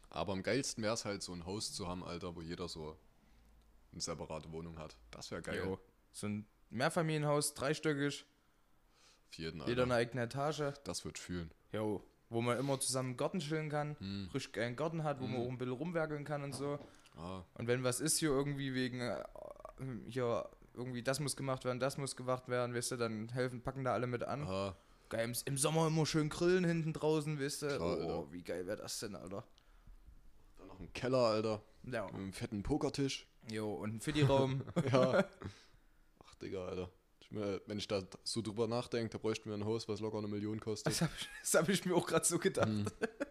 Aber 0.10 0.34
am 0.34 0.42
geilsten 0.44 0.84
wäre 0.84 0.94
es 0.94 1.06
halt, 1.06 1.22
so 1.22 1.34
ein 1.34 1.46
Haus 1.46 1.72
zu 1.74 1.88
haben, 1.88 2.04
Alter, 2.04 2.36
wo 2.36 2.42
jeder 2.42 2.68
so 2.68 2.98
eine 3.92 4.02
separate 4.02 4.52
Wohnung 4.52 4.78
hat. 4.80 4.96
Das 5.12 5.30
wäre 5.32 5.42
geil. 5.42 5.62
Jo. 5.64 5.80
So 6.12 6.28
ein 6.28 6.46
Mehrfamilienhaus, 6.72 7.54
dreistöckig, 7.54 8.26
Für 9.30 9.42
jeden, 9.42 9.60
jeder 9.68 9.84
eine 9.84 9.94
Alter. 9.94 10.10
eigene 10.10 10.24
Etage. 10.24 10.74
Das 10.84 11.06
wird 11.06 11.18
fühlen. 11.20 11.52
Jo. 11.72 12.04
Wo 12.30 12.42
man 12.42 12.58
immer 12.60 12.80
zusammen 12.80 13.12
im 13.12 13.18
Garten 13.18 13.40
chillen 13.40 13.70
kann, 13.70 13.96
Hm. 14.00 14.30
richtig 14.34 14.54
geilen 14.54 14.76
Garten 14.76 15.04
hat, 15.04 15.20
wo 15.20 15.26
man 15.28 15.40
Mhm. 15.42 15.46
auch 15.46 15.50
ein 15.50 15.58
bisschen 15.58 15.74
rumwerkeln 15.74 16.24
kann 16.26 16.44
und 16.44 16.54
so. 16.54 16.80
Ah, 17.18 17.44
Und 17.56 17.68
wenn 17.68 17.84
was 17.84 18.00
ist 18.00 18.18
hier 18.20 18.30
irgendwie 18.30 18.74
wegen, 18.74 19.02
äh, 19.02 19.24
hier 20.08 20.50
irgendwie 20.76 21.02
das 21.04 21.20
muss 21.20 21.36
gemacht 21.36 21.66
werden, 21.66 21.80
das 21.80 21.98
muss 21.98 22.16
gemacht 22.16 22.48
werden, 22.48 22.74
weißt 22.76 22.92
du, 22.92 22.98
dann 22.98 23.30
helfen, 23.30 23.62
packen 23.62 23.84
da 23.84 23.94
alle 23.94 24.08
mit 24.08 24.24
an. 24.24 24.44
aha. 24.44 24.76
Geil, 25.10 25.34
im, 25.46 25.58
Sommer 25.58 25.88
immer 25.88 26.06
schön 26.06 26.30
grillen 26.30 26.64
hinten 26.64 26.94
draußen, 26.94 27.40
weißt 27.40 27.64
du. 27.64 27.68
Klar, 27.68 27.82
oh, 27.82 28.20
Alter. 28.20 28.32
wie 28.32 28.44
geil 28.44 28.68
wäre 28.68 28.78
das 28.78 29.00
denn, 29.00 29.16
Alter. 29.16 29.44
Dann 30.80 30.86
noch 30.86 30.90
ein 30.90 30.94
Keller, 30.94 31.18
Alter. 31.18 31.64
Ja. 31.84 32.06
Mit 32.06 32.16
einem 32.16 32.34
fetten 32.34 32.64
Pokertisch. 32.64 33.28
Jo, 33.52 33.74
und 33.74 33.96
ein 33.96 34.02
Fitti-Raum. 34.02 34.64
ja. 34.92 35.26
Ach, 36.24 36.36
Digga, 36.36 36.66
Alter. 36.66 36.90
Ich 37.20 37.32
mir, 37.32 37.62
wenn 37.66 37.78
ich 37.78 37.88
da 37.88 38.02
so 38.24 38.42
drüber 38.42 38.68
nachdenke, 38.68 39.10
da 39.10 39.18
bräuchten 39.18 39.50
wir 39.50 39.58
ein 39.58 39.66
Haus, 39.66 39.88
was 39.88 40.00
locker 40.00 40.18
eine 40.18 40.28
Million 40.28 40.60
kostet. 40.60 40.88
das 40.88 41.02
habe 41.02 41.12
ich, 41.20 41.54
hab 41.54 41.70
ich 41.70 41.86
mir 41.86 41.96
auch 41.96 42.08
gerade 42.08 42.26
so 42.26 42.40
gedacht. 42.40 42.68
Hm. 42.68 42.86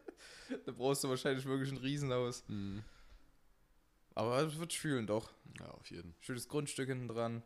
da 0.66 0.72
brauchst 0.72 1.04
du 1.04 1.08
wahrscheinlich 1.08 1.44
wirklich 1.46 1.70
ein 1.70 1.78
Riesenhaus. 1.78 2.44
Hm. 2.48 2.82
Aber 4.14 4.42
das 4.42 4.58
wird 4.58 4.72
fühlen, 4.72 5.06
doch. 5.06 5.32
Ja, 5.58 5.70
auf 5.70 5.90
jeden. 5.90 6.14
Schönes 6.20 6.48
Grundstück 6.48 6.88
hinten 6.88 7.08
dran. 7.08 7.42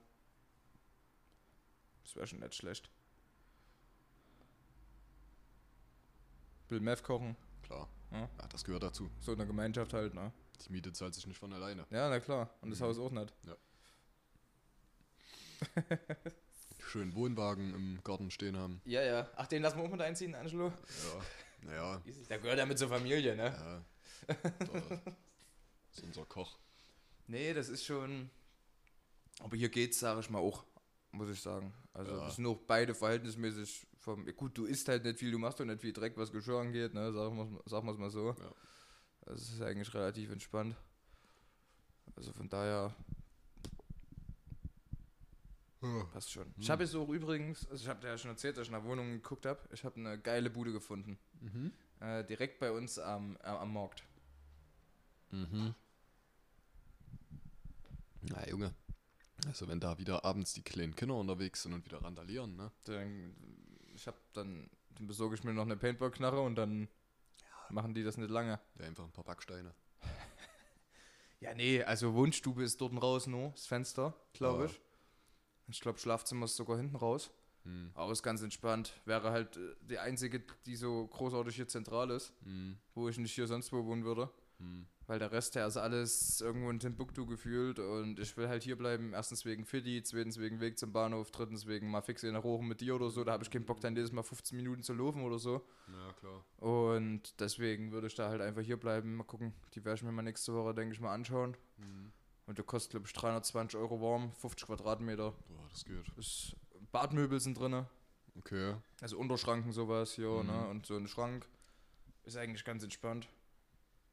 Das 2.02 2.16
wäre 2.16 2.26
schon 2.26 2.40
nicht 2.40 2.54
schlecht. 2.54 2.90
Bill 6.68 6.80
Meth 6.80 7.02
kochen. 7.02 7.36
Klar. 7.62 7.88
Ja. 8.12 8.20
Ja, 8.20 8.28
das 8.50 8.64
gehört 8.64 8.82
dazu. 8.82 9.10
So 9.20 9.32
in 9.32 9.38
der 9.38 9.46
Gemeinschaft 9.46 9.92
halt, 9.92 10.14
ne? 10.14 10.32
Die 10.66 10.72
Miete 10.72 10.92
zahlt 10.92 11.14
sich 11.14 11.26
nicht 11.26 11.38
von 11.38 11.52
alleine. 11.52 11.86
Ja, 11.90 12.08
na 12.08 12.20
klar. 12.20 12.50
Und 12.60 12.70
das 12.70 12.80
Mhm. 12.80 12.84
Haus 12.84 12.98
auch 12.98 13.10
nicht. 13.10 13.32
Schön 16.88 17.14
Wohnwagen 17.14 17.74
im 17.74 18.00
Garten 18.04 18.30
stehen 18.30 18.56
haben. 18.56 18.80
Ja, 18.84 19.02
ja. 19.02 19.28
Ach, 19.36 19.46
den 19.46 19.62
lassen 19.62 19.78
wir 19.78 19.84
auch 19.84 19.90
mit 19.90 20.00
einziehen, 20.02 20.34
Angelo? 20.34 20.68
Ja. 20.68 20.74
Naja. 21.62 22.02
Der 22.28 22.38
gehört 22.38 22.58
ja 22.58 22.66
mit 22.66 22.78
zur 22.78 22.88
Familie, 22.88 23.34
ne? 23.36 23.44
Ja. 23.44 23.84
Da 24.26 24.34
ist 25.92 26.02
unser 26.02 26.24
Koch. 26.26 26.58
Nee, 27.28 27.54
das 27.54 27.68
ist 27.68 27.84
schon. 27.84 28.28
Aber 29.40 29.56
hier 29.56 29.68
geht's, 29.70 30.00
sage 30.00 30.20
ich 30.20 30.28
mal, 30.28 30.40
auch, 30.40 30.64
muss 31.12 31.30
ich 31.30 31.40
sagen. 31.40 31.72
Also, 31.94 32.12
Ja. 32.12 32.26
das 32.26 32.36
sind 32.36 32.46
auch 32.46 32.58
beide 32.66 32.94
verhältnismäßig 32.94 33.86
vom. 34.02 34.26
Gut, 34.36 34.58
du 34.58 34.64
isst 34.64 34.88
halt 34.88 35.04
nicht 35.04 35.18
viel, 35.18 35.30
du 35.30 35.38
machst 35.38 35.60
doch 35.60 35.64
nicht 35.64 35.80
viel 35.80 35.92
Dreck, 35.92 36.16
was 36.16 36.32
Geschirr 36.32 36.60
angeht, 36.60 36.92
ne? 36.92 37.12
Sagen 37.12 37.36
wir 37.36 37.86
wir's 37.86 37.98
mal 37.98 38.10
so. 38.10 38.30
Ja. 38.30 38.52
Das 39.26 39.40
ist 39.40 39.62
eigentlich 39.62 39.92
relativ 39.94 40.30
entspannt. 40.30 40.76
Also 42.16 42.32
von 42.32 42.48
daher. 42.48 42.94
Passt 46.12 46.30
schon. 46.30 46.54
Ich 46.58 46.70
habe 46.70 46.84
jetzt 46.84 46.94
auch 46.94 47.08
übrigens, 47.08 47.66
also 47.68 47.82
ich 47.82 47.88
habe 47.88 48.00
dir 48.00 48.08
ja 48.08 48.18
schon 48.18 48.30
erzählt, 48.30 48.56
dass 48.56 48.68
ich 48.68 48.70
nach 48.72 48.84
Wohnungen 48.84 49.14
geguckt 49.14 49.46
habe. 49.46 49.60
Ich 49.72 49.84
habe 49.84 49.96
eine 49.96 50.16
geile 50.16 50.48
Bude 50.48 50.72
gefunden. 50.72 51.18
Mhm. 51.40 51.72
Äh, 51.98 52.24
direkt 52.24 52.60
bei 52.60 52.70
uns 52.70 53.00
am, 53.00 53.36
äh, 53.42 53.48
am 53.48 53.72
Markt. 53.72 54.04
Mhm. 55.30 55.74
Na, 58.22 58.48
Junge. 58.48 58.74
Also, 59.46 59.66
wenn 59.66 59.80
da 59.80 59.98
wieder 59.98 60.24
abends 60.24 60.52
die 60.52 60.62
kleinen 60.62 60.94
Kinder 60.94 61.16
unterwegs 61.16 61.62
sind 61.62 61.72
und 61.72 61.84
wieder 61.84 62.00
randalieren, 62.00 62.54
ne? 62.54 62.70
Dann, 62.84 63.34
ich 63.94 64.06
habe 64.06 64.16
dann, 64.32 64.68
dann 64.96 65.06
besorge 65.06 65.34
ich 65.34 65.44
mir 65.44 65.52
noch 65.54 65.62
eine 65.62 65.76
Paintball-Knarre 65.76 66.40
und 66.40 66.54
dann 66.56 66.88
machen 67.70 67.94
die 67.94 68.02
das 68.04 68.16
nicht 68.16 68.30
lange. 68.30 68.58
Ja, 68.78 68.86
einfach 68.86 69.04
ein 69.04 69.12
paar 69.12 69.24
Backsteine. 69.24 69.74
Ja, 71.40 71.54
nee, 71.54 71.82
also 71.82 72.14
Wohnstube 72.14 72.62
ist 72.62 72.80
dort 72.80 72.92
raus 73.02 73.26
nur, 73.26 73.50
das 73.50 73.66
Fenster, 73.66 74.14
glaube 74.32 74.60
Ja. 74.64 74.70
ich. 74.70 74.80
Ich 75.66 75.80
glaube, 75.80 75.98
Schlafzimmer 75.98 76.44
ist 76.44 76.54
sogar 76.54 76.76
hinten 76.76 76.94
raus. 76.94 77.32
Hm. 77.64 77.90
Aber 77.94 78.12
ist 78.12 78.22
ganz 78.22 78.42
entspannt. 78.42 78.92
Wäre 79.06 79.32
halt 79.32 79.56
äh, 79.56 79.74
die 79.80 79.98
einzige, 79.98 80.40
die 80.66 80.76
so 80.76 81.04
großartig 81.08 81.56
hier 81.56 81.66
zentral 81.66 82.10
ist, 82.10 82.32
Hm. 82.44 82.78
wo 82.94 83.08
ich 83.08 83.18
nicht 83.18 83.32
hier 83.34 83.48
sonst 83.48 83.72
wo 83.72 83.84
wohnen 83.84 84.04
würde. 84.04 84.30
Hm. 84.62 84.86
Weil 85.08 85.18
der 85.18 85.32
Rest, 85.32 85.56
der 85.56 85.66
ist 85.66 85.76
alles 85.76 86.40
irgendwo 86.40 86.70
in 86.70 86.78
Timbuktu 86.78 87.26
gefühlt 87.26 87.78
und 87.80 88.18
ich 88.20 88.36
will 88.36 88.48
halt 88.48 88.62
hier 88.62 88.76
bleiben. 88.78 89.12
Erstens 89.12 89.44
wegen 89.44 89.64
Fitti, 89.66 90.02
zweitens 90.02 90.38
wegen 90.38 90.60
Weg 90.60 90.78
zum 90.78 90.92
Bahnhof, 90.92 91.32
drittens 91.32 91.66
wegen 91.66 91.90
mal 91.90 92.00
fix 92.02 92.22
in 92.22 92.32
der 92.32 92.40
Rochen 92.42 92.68
mit 92.68 92.80
dir 92.80 92.94
oder 92.94 93.10
so. 93.10 93.24
Da 93.24 93.32
habe 93.32 93.42
ich 93.42 93.50
keinen 93.50 93.66
Bock, 93.66 93.80
dann 93.80 93.96
jedes 93.96 94.12
Mal 94.12 94.22
15 94.22 94.56
Minuten 94.56 94.82
zu 94.84 94.94
laufen 94.94 95.22
oder 95.22 95.38
so. 95.40 95.66
Ja, 95.88 96.12
klar. 96.14 96.44
Und 96.56 97.40
deswegen 97.40 97.90
würde 97.90 98.06
ich 98.06 98.14
da 98.14 98.28
halt 98.28 98.40
einfach 98.40 98.62
hier 98.62 98.78
bleiben. 98.78 99.16
Mal 99.16 99.24
gucken. 99.24 99.52
Die 99.74 99.84
werde 99.84 99.96
ich 99.96 100.02
mir 100.04 100.12
mal 100.12 100.22
nächste 100.22 100.54
Woche, 100.54 100.72
denke 100.72 100.94
ich, 100.94 101.00
mal 101.00 101.12
anschauen. 101.12 101.56
Hm. 101.78 102.12
Und 102.46 102.58
der 102.58 102.64
kostet, 102.64 102.92
glaube 102.92 103.06
ich, 103.06 103.12
320 103.12 103.78
Euro 103.78 104.00
warm, 104.00 104.32
50 104.32 104.66
Quadratmeter. 104.66 105.32
Boah, 105.48 105.68
das 105.70 105.84
geht. 105.84 106.06
Ist, 106.16 106.54
Badmöbel 106.92 107.40
sind 107.40 107.58
drin, 107.58 107.84
Okay. 108.38 108.76
also 109.00 109.18
Unterschranken 109.18 109.72
sowas 109.72 110.12
hier, 110.14 110.30
Mhm. 110.30 110.46
ne? 110.46 110.68
Und 110.68 110.86
so 110.86 110.96
ein 110.96 111.06
Schrank. 111.08 111.46
Ist 112.24 112.36
eigentlich 112.36 112.64
ganz 112.64 112.82
entspannt. 112.84 113.28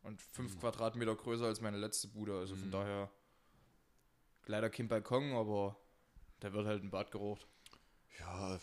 Und 0.04 0.22
5 0.22 0.56
Mhm. 0.56 0.60
Quadratmeter 0.60 1.16
größer 1.16 1.46
als 1.46 1.62
meine 1.62 1.78
letzte 1.78 2.08
Bude. 2.08 2.38
Also 2.38 2.56
von 2.56 2.68
Mhm. 2.68 2.72
daher 2.72 3.10
leider 4.46 4.70
kein 4.70 4.88
Balkon, 4.88 5.34
aber 5.34 5.76
da 6.40 6.52
wird 6.54 6.66
halt 6.66 6.84
ein 6.84 6.90
Bad 6.90 7.12
gerucht. 7.12 7.46
Ja, 8.20 8.60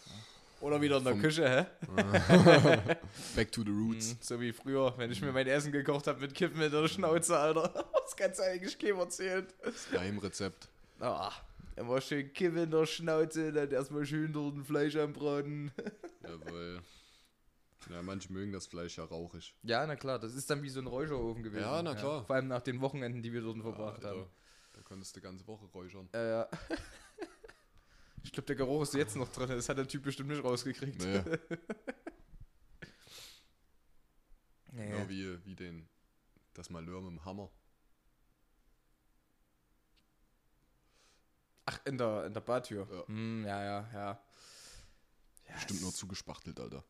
Oder 0.60 0.80
wieder 0.80 0.96
in 0.96 1.04
der 1.04 1.14
Küche, 1.16 1.48
hä? 1.48 1.66
back 3.36 3.52
to 3.52 3.62
the 3.62 3.70
roots. 3.70 4.14
Mhm, 4.14 4.18
so 4.20 4.40
wie 4.40 4.52
früher, 4.52 4.96
wenn 4.96 5.10
ich 5.12 5.20
mir 5.20 5.30
mein 5.32 5.46
Essen 5.46 5.70
gekocht 5.70 6.06
habe 6.06 6.20
mit 6.20 6.34
Kippen 6.34 6.60
in 6.62 6.70
der 6.72 6.88
Schnauze, 6.88 7.38
Alter. 7.38 7.84
Das 8.06 8.16
kannst 8.16 8.38
du 8.38 8.44
eigentlich 8.44 8.78
keinem 8.78 8.98
erzählen. 9.00 9.46
Das 9.64 9.90
Geheimrezept. 9.90 10.68
Ah, 11.00 11.32
immer 11.74 12.00
schön 12.00 12.32
Kippen 12.32 12.58
in 12.58 12.70
der 12.70 12.86
Schnauze, 12.86 13.52
dann 13.52 13.70
erstmal 13.70 14.06
schön 14.06 14.32
dort 14.32 14.54
ein 14.56 14.64
Fleisch 14.64 14.94
anbraten. 14.96 15.72
Jawohl. 16.22 16.80
Ja, 17.90 18.02
manche 18.02 18.32
mögen 18.32 18.52
das 18.52 18.66
Fleisch 18.66 18.98
ja 18.98 19.04
rauchig. 19.04 19.54
Ja, 19.62 19.86
na 19.86 19.94
klar, 19.96 20.18
das 20.18 20.34
ist 20.34 20.50
dann 20.50 20.62
wie 20.62 20.68
so 20.68 20.80
ein 20.80 20.86
Räucherofen 20.88 21.42
gewesen. 21.44 21.62
Ja, 21.62 21.82
na 21.82 21.94
klar. 21.94 22.24
Vor 22.26 22.34
allem 22.36 22.48
nach 22.48 22.62
den 22.62 22.80
Wochenenden, 22.80 23.22
die 23.22 23.32
wir 23.32 23.40
dort 23.42 23.58
verbracht 23.60 24.02
Ja, 24.02 24.10
haben. 24.10 24.26
Da 24.72 24.82
konntest 24.82 25.14
du 25.14 25.20
die 25.20 25.24
ganze 25.24 25.46
Woche 25.46 25.66
räuchern. 25.66 26.08
Ja, 26.12 26.24
ja. 26.24 26.48
Ich 28.24 28.32
glaube, 28.32 28.46
der 28.46 28.56
Geruch 28.56 28.82
ist 28.82 28.94
jetzt 28.94 29.14
noch 29.14 29.28
drin. 29.32 29.48
Das 29.50 29.68
hat 29.68 29.78
der 29.78 29.86
Typ 29.86 30.02
bestimmt 30.02 30.30
nicht 30.30 30.42
rausgekriegt. 30.42 30.98
Naja, 30.98 31.24
Ja, 34.72 34.84
genau 34.84 34.96
ja. 34.98 35.08
wie, 35.08 35.44
wie 35.46 35.54
den, 35.54 35.88
das 36.52 36.68
Malheur 36.68 37.00
mit 37.02 37.12
dem 37.12 37.24
Hammer. 37.24 37.48
Ach, 41.66 41.78
in 41.84 41.98
der, 41.98 42.26
in 42.26 42.32
der 42.34 42.40
Bartür. 42.40 42.86
Ja. 42.90 43.06
Hm, 43.06 43.44
ja, 43.44 43.62
ja, 43.64 43.88
ja. 43.92 44.20
ja 45.48 45.54
Bestimmt 45.54 45.78
es- 45.78 45.82
nur 45.82 45.92
zugespachtelt, 45.94 46.58
Alter. 46.60 46.82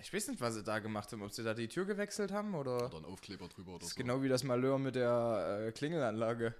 Ich 0.00 0.12
weiß 0.12 0.28
nicht, 0.28 0.40
was 0.40 0.54
sie 0.54 0.62
da 0.62 0.78
gemacht 0.78 1.10
haben. 1.12 1.22
Ob 1.22 1.32
sie 1.32 1.42
da 1.42 1.54
die 1.54 1.68
Tür 1.68 1.84
gewechselt 1.84 2.30
haben 2.32 2.54
oder. 2.54 2.86
Oder 2.86 2.98
ein 2.98 3.04
Aufkleber 3.04 3.48
drüber 3.48 3.72
oder 3.72 3.80
Das 3.80 3.88
ist 3.88 3.94
so. 3.96 4.02
genau 4.02 4.22
wie 4.22 4.28
das 4.28 4.44
Malheur 4.44 4.78
mit 4.78 4.94
der 4.94 5.66
äh, 5.66 5.72
Klingelanlage. 5.72 6.54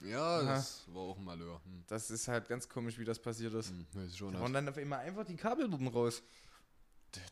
Ja, 0.00 0.38
Aha. 0.40 0.54
das 0.56 0.84
war 0.88 1.02
auch 1.02 1.18
ein 1.18 1.24
Malheur. 1.24 1.60
Hm. 1.64 1.84
Das 1.86 2.10
ist 2.10 2.28
halt 2.28 2.48
ganz 2.48 2.68
komisch, 2.68 2.98
wie 2.98 3.04
das 3.04 3.18
passiert 3.20 3.54
ist. 3.54 3.70
Hm, 3.70 3.86
weiß 3.92 4.10
ich 4.10 4.16
schon 4.16 4.32
Da 4.32 4.40
waren 4.40 4.52
dann 4.52 4.68
auf 4.68 4.76
einmal 4.76 5.00
einfach 5.00 5.24
die 5.24 5.36
Kabel 5.36 5.68
dort 5.68 5.94
raus. 5.94 6.22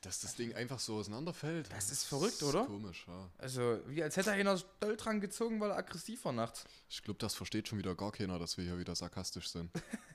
Dass 0.03 0.21
das 0.21 0.37
Ding 0.37 0.55
einfach 0.55 0.79
so 0.79 0.97
auseinanderfällt. 0.97 1.69
Das 1.73 1.91
ist 1.91 2.05
verrückt, 2.05 2.41
oder? 2.45 2.67
komisch, 2.67 3.05
ja. 3.09 3.29
Also, 3.39 3.81
wie 3.87 4.01
als 4.03 4.17
hätte 4.17 4.31
einer 4.31 4.57
doll 4.79 4.97
dran 4.97 5.21
gezogen, 5.21 5.61
weil 5.61 5.71
er 5.71 5.77
aggressiv 5.77 6.25
war 6.25 6.33
nachts. 6.33 6.65
Ich 6.89 7.03
glaube, 7.03 7.19
das 7.19 7.35
versteht 7.35 7.67
schon 7.67 7.79
wieder 7.79 7.97
gar 7.97 8.13
keiner, 8.13 8.39
dass 8.39 8.57
wir 8.57 8.65
hier 8.65 8.79
wieder 8.79 8.95
sarkastisch 8.95 9.49
sind. 9.49 9.73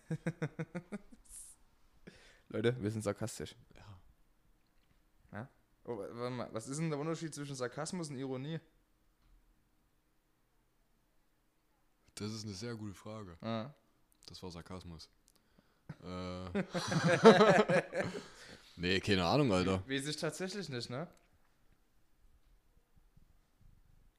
Leute, 2.50 2.82
wir 2.82 2.92
sind 2.92 3.04
sarkastisch. 3.04 3.56
Ja. 3.76 3.97
Oh, 5.88 5.98
warte 5.98 6.30
mal, 6.30 6.50
was 6.52 6.68
ist 6.68 6.80
denn 6.80 6.90
der 6.90 7.00
Unterschied 7.00 7.34
zwischen 7.34 7.56
Sarkasmus 7.56 8.10
und 8.10 8.18
Ironie? 8.18 8.60
Das 12.16 12.32
ist 12.34 12.44
eine 12.46 12.54
sehr 12.54 12.76
gute 12.76 12.94
Frage. 12.94 13.38
Ah. 13.42 13.74
Das 14.28 14.42
war 14.44 14.52
Sarkasmus. 14.52 15.10
äh. 16.04 16.64
nee, 18.76 19.00
keine 19.00 19.24
Ahnung, 19.26 19.52
Alter. 19.54 19.82
Weiß 19.88 20.08
ich 20.08 20.18
tatsächlich 20.18 20.68
nicht, 20.68 20.90
ne? 20.90 21.08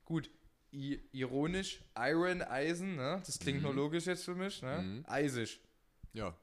Gut, 0.06 0.30
I 0.72 1.00
ironisch, 1.12 1.82
Iron, 1.98 2.40
Eisen, 2.42 2.96
ne? 2.96 3.22
Das 3.26 3.38
klingt 3.38 3.58
Mhm. 3.58 3.64
nur 3.64 3.74
logisch 3.74 4.06
jetzt 4.06 4.24
für 4.24 4.34
mich, 4.34 4.62
ne? 4.62 4.80
Mhm. 4.80 5.04
Eisig. 5.06 5.60
Ja. 6.14 6.34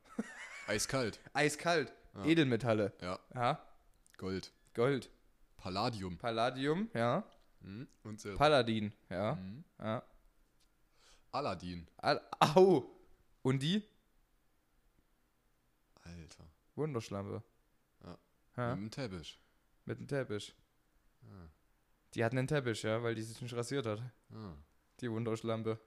Eiskalt. 0.68 1.20
Eiskalt. 1.34 1.92
Ja. 2.14 2.26
Edelmetalle. 2.26 2.94
Ja. 3.02 3.20
Ja. 3.34 3.66
Gold. 4.18 4.52
Gold. 4.76 5.10
Palladium. 5.66 6.16
Palladium, 6.20 6.90
ja. 6.94 7.24
Hm? 7.62 7.88
Und 8.04 8.22
Silber. 8.22 8.38
Paladin, 8.38 8.94
ja. 9.10 9.36
Hm? 9.36 9.64
ja. 9.80 10.04
Aladdin. 11.32 11.88
Al 11.98 12.22
Au! 12.40 12.86
Und 13.42 13.64
die? 13.64 13.84
Alter. 16.04 16.46
Wunderschlampe. 16.76 17.42
Ja. 18.04 18.18
ja. 18.58 18.76
Mit 18.76 18.84
dem 18.84 18.92
Teppich. 18.92 19.42
Mit 19.86 19.98
dem 20.00 20.08
Teppich. 20.08 20.56
Ah. 21.24 21.48
Die 22.14 22.24
hatten 22.24 22.38
einen 22.38 22.48
Teppich, 22.48 22.84
ja, 22.84 23.02
weil 23.02 23.16
die 23.16 23.24
sich 23.24 23.42
nicht 23.42 23.56
rasiert 23.56 23.88
hat. 23.88 24.00
Ah. 24.34 24.54
Die 25.02 25.10
Wunderschlampe. 25.12 25.80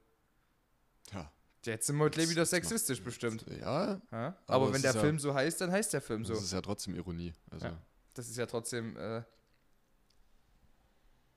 Ja. 1.13 1.31
Jetzt 1.65 1.87
sind 1.87 1.95
wir 1.97 2.03
heute 2.03 2.19
Jetzt- 2.19 2.29
wieder 2.31 2.41
jetzt 2.41 2.51
macht- 2.51 2.63
sexistisch 2.63 3.01
bestimmt. 3.01 3.45
Ja, 3.47 4.01
Ja? 4.11 4.35
Aber 4.45 4.65
Aber, 4.65 4.73
wenn 4.73 4.81
der 4.81 4.93
ja- 4.93 4.99
Film 4.99 5.19
so 5.19 5.33
heißt, 5.33 5.61
dann 5.61 5.71
heißt 5.71 5.93
der 5.93 6.01
Film 6.01 6.25
so. 6.25 6.33
das 6.33 6.43
ist 6.43 6.51
ja 6.51 6.59
trotzdem 6.61 6.95
Ironie. 6.95 7.33
Also. 7.49 7.67
Ja. 7.67 7.81
Das 8.13 8.27
ist 8.29 8.35
ja 8.37 8.45
trotzdem. 8.45 8.97
Äh, 8.97 9.23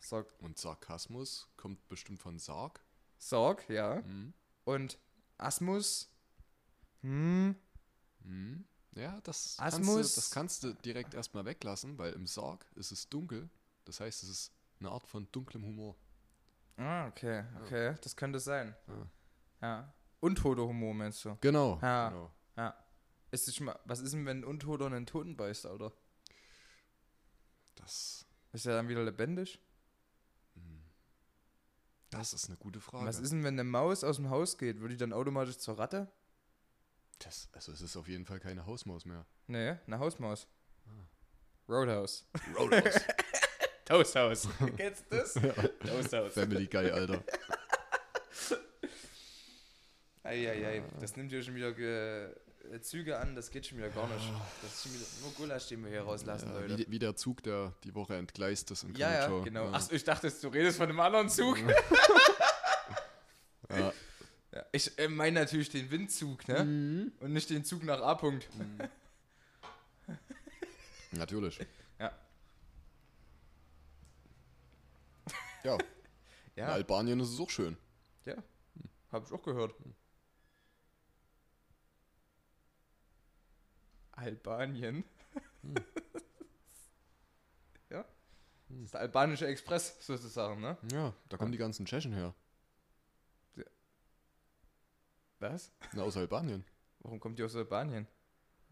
Sorg. 0.02 0.32
Und 0.40 0.58
Sarkasmus 0.58 1.48
kommt 1.56 1.88
bestimmt 1.88 2.20
von 2.20 2.38
Sarg. 2.38 2.80
Sorg, 3.18 3.68
ja. 3.68 4.02
Hm? 4.02 4.32
Und 4.64 4.98
Asmus. 5.38 6.10
Hm. 7.02 7.56
Hm? 8.24 8.64
Ja, 8.94 9.20
das 9.22 9.58
Asmus- 9.58 9.86
kannst, 9.96 10.16
du, 10.16 10.20
das 10.20 10.30
kannst 10.30 10.64
du 10.64 10.72
direkt 10.74 11.14
erstmal 11.14 11.44
weglassen, 11.44 11.96
weil 11.98 12.12
im 12.12 12.26
Sarg 12.26 12.66
ist 12.74 12.92
es 12.92 13.08
dunkel. 13.08 13.48
Das 13.84 14.00
heißt, 14.00 14.22
es 14.22 14.28
ist 14.28 14.52
eine 14.80 14.90
Art 14.90 15.06
von 15.06 15.26
dunklem 15.32 15.64
Humor. 15.64 15.96
Ah, 16.76 17.06
okay, 17.06 17.44
okay. 17.62 17.94
Das 18.02 18.16
könnte 18.16 18.40
sein. 18.40 18.74
Ja. 18.88 19.06
Ja. 19.62 19.94
Untoter 20.20 20.62
Humor, 20.66 20.94
meinst 20.94 21.24
du? 21.24 21.36
Genau. 21.40 21.78
Ja. 21.80 22.08
genau. 22.10 22.30
Ja. 22.56 22.76
Ist 23.30 23.48
das 23.48 23.54
schon 23.56 23.66
mal, 23.66 23.78
was 23.84 24.00
ist 24.00 24.12
denn, 24.12 24.26
wenn 24.26 24.40
ein 24.40 24.44
Untoter 24.44 24.86
einen 24.86 25.06
Toten 25.06 25.36
beißt, 25.36 25.66
Alter? 25.66 25.92
Das, 27.76 28.26
Ist 28.52 28.66
er 28.66 28.74
dann 28.76 28.88
wieder 28.88 29.02
lebendig? 29.02 29.58
Das 32.12 32.32
ist 32.32 32.46
eine 32.48 32.56
gute 32.56 32.80
Frage. 32.80 33.06
was 33.06 33.18
ist 33.18 33.32
denn, 33.32 33.44
wenn 33.44 33.54
eine 33.54 33.64
Maus 33.64 34.04
aus 34.04 34.16
dem 34.16 34.30
Haus 34.30 34.58
geht? 34.58 34.80
Wird 34.80 34.92
die 34.92 34.96
dann 34.96 35.12
automatisch 35.12 35.58
zur 35.58 35.78
Ratte? 35.78 36.10
das? 37.24 37.48
Also 37.52 37.72
es 37.72 37.80
ist 37.80 37.96
auf 37.96 38.08
jeden 38.08 38.26
Fall 38.26 38.40
keine 38.40 38.66
Hausmaus 38.66 39.04
mehr. 39.04 39.24
Nee, 39.46 39.76
eine 39.86 39.98
Hausmaus. 39.98 40.46
Roadhouse. 41.68 42.26
Roadhouse. 42.58 43.00
Toasthaus. 43.84 44.48
Kennst 44.76 45.04
du 45.10 45.16
das? 45.16 45.34
Toasthaus. 45.80 46.34
Family 46.34 46.66
Guy, 46.66 46.90
Alter. 46.90 47.22
Eieiei, 50.24 50.84
das 51.00 51.16
nimmt 51.16 51.32
ja 51.32 51.42
schon 51.42 51.54
wieder 51.54 51.72
Ge 51.72 52.26
äh, 52.26 52.34
Züge 52.80 53.18
an, 53.18 53.34
das 53.34 53.50
geht 53.50 53.66
schon 53.66 53.78
wieder 53.78 53.88
gar 53.90 54.06
nicht. 54.08 54.30
Das 54.62 54.72
ist 54.74 54.82
schon 54.84 54.92
wieder 54.94 55.04
nur 55.22 55.32
Gulasch, 55.34 55.68
den 55.68 55.82
wir 55.84 55.90
hier 55.90 56.02
rauslassen, 56.02 56.48
Ja, 56.52 56.60
Leute. 56.60 56.78
wie, 56.78 56.90
wie 56.90 56.98
der 56.98 57.16
Zug, 57.16 57.42
der 57.42 57.72
die 57.84 57.94
Woche 57.94 58.16
entgleist 58.16 58.70
ist 58.70 58.84
in 58.84 58.94
Ja, 58.94 59.10
ja, 59.12 59.18
Krakau. 59.26 59.42
genau. 59.42 59.64
Ja. 59.66 59.72
Achso, 59.72 59.92
ich 59.92 60.04
dachte, 60.04 60.30
du 60.30 60.48
redest 60.48 60.78
von 60.78 60.88
einem 60.88 61.00
anderen 61.00 61.28
Zug. 61.28 61.58
Ja. 63.70 63.92
Ja, 64.54 64.66
ich 64.70 64.98
äh, 64.98 65.08
meine 65.08 65.40
natürlich 65.40 65.70
den 65.70 65.90
Windzug, 65.90 66.46
ne? 66.46 66.62
Mhm. 66.62 67.12
Und 67.20 67.32
nicht 67.32 67.48
den 67.48 67.64
Zug 67.64 67.84
nach 67.84 68.02
A. 68.02 68.12
-Punkt. 68.12 68.42
Natürlich. 71.12 71.58
Ja. 71.98 72.12
Ja, 75.64 75.74
in 75.76 75.80
Ja, 76.56 76.66
Albanien 76.68 77.18
ist 77.20 77.30
es 77.30 77.40
auch 77.40 77.48
schön. 77.48 77.78
ja. 78.26 78.34
Hab 79.10 79.26
ich 79.26 79.32
auch 79.32 79.42
gehört. 79.42 79.74
Albanien. 84.22 85.04
Hm. 85.62 85.74
ja? 87.90 88.04
Das 88.68 88.80
ist 88.80 88.94
der 88.94 89.00
albanische 89.00 89.46
Express 89.46 89.96
sozusagen, 90.00 90.60
ne? 90.60 90.76
Ja, 90.92 91.14
da 91.28 91.36
kommen 91.36 91.52
die 91.52 91.58
ganzen 91.58 91.86
Tschechen 91.86 92.12
her. 92.12 92.34
Was? 95.38 95.72
Na, 95.92 96.04
aus 96.04 96.16
Albanien. 96.16 96.64
Warum 97.00 97.18
kommt 97.18 97.38
die 97.38 97.42
aus 97.42 97.56
Albanien? 97.56 98.06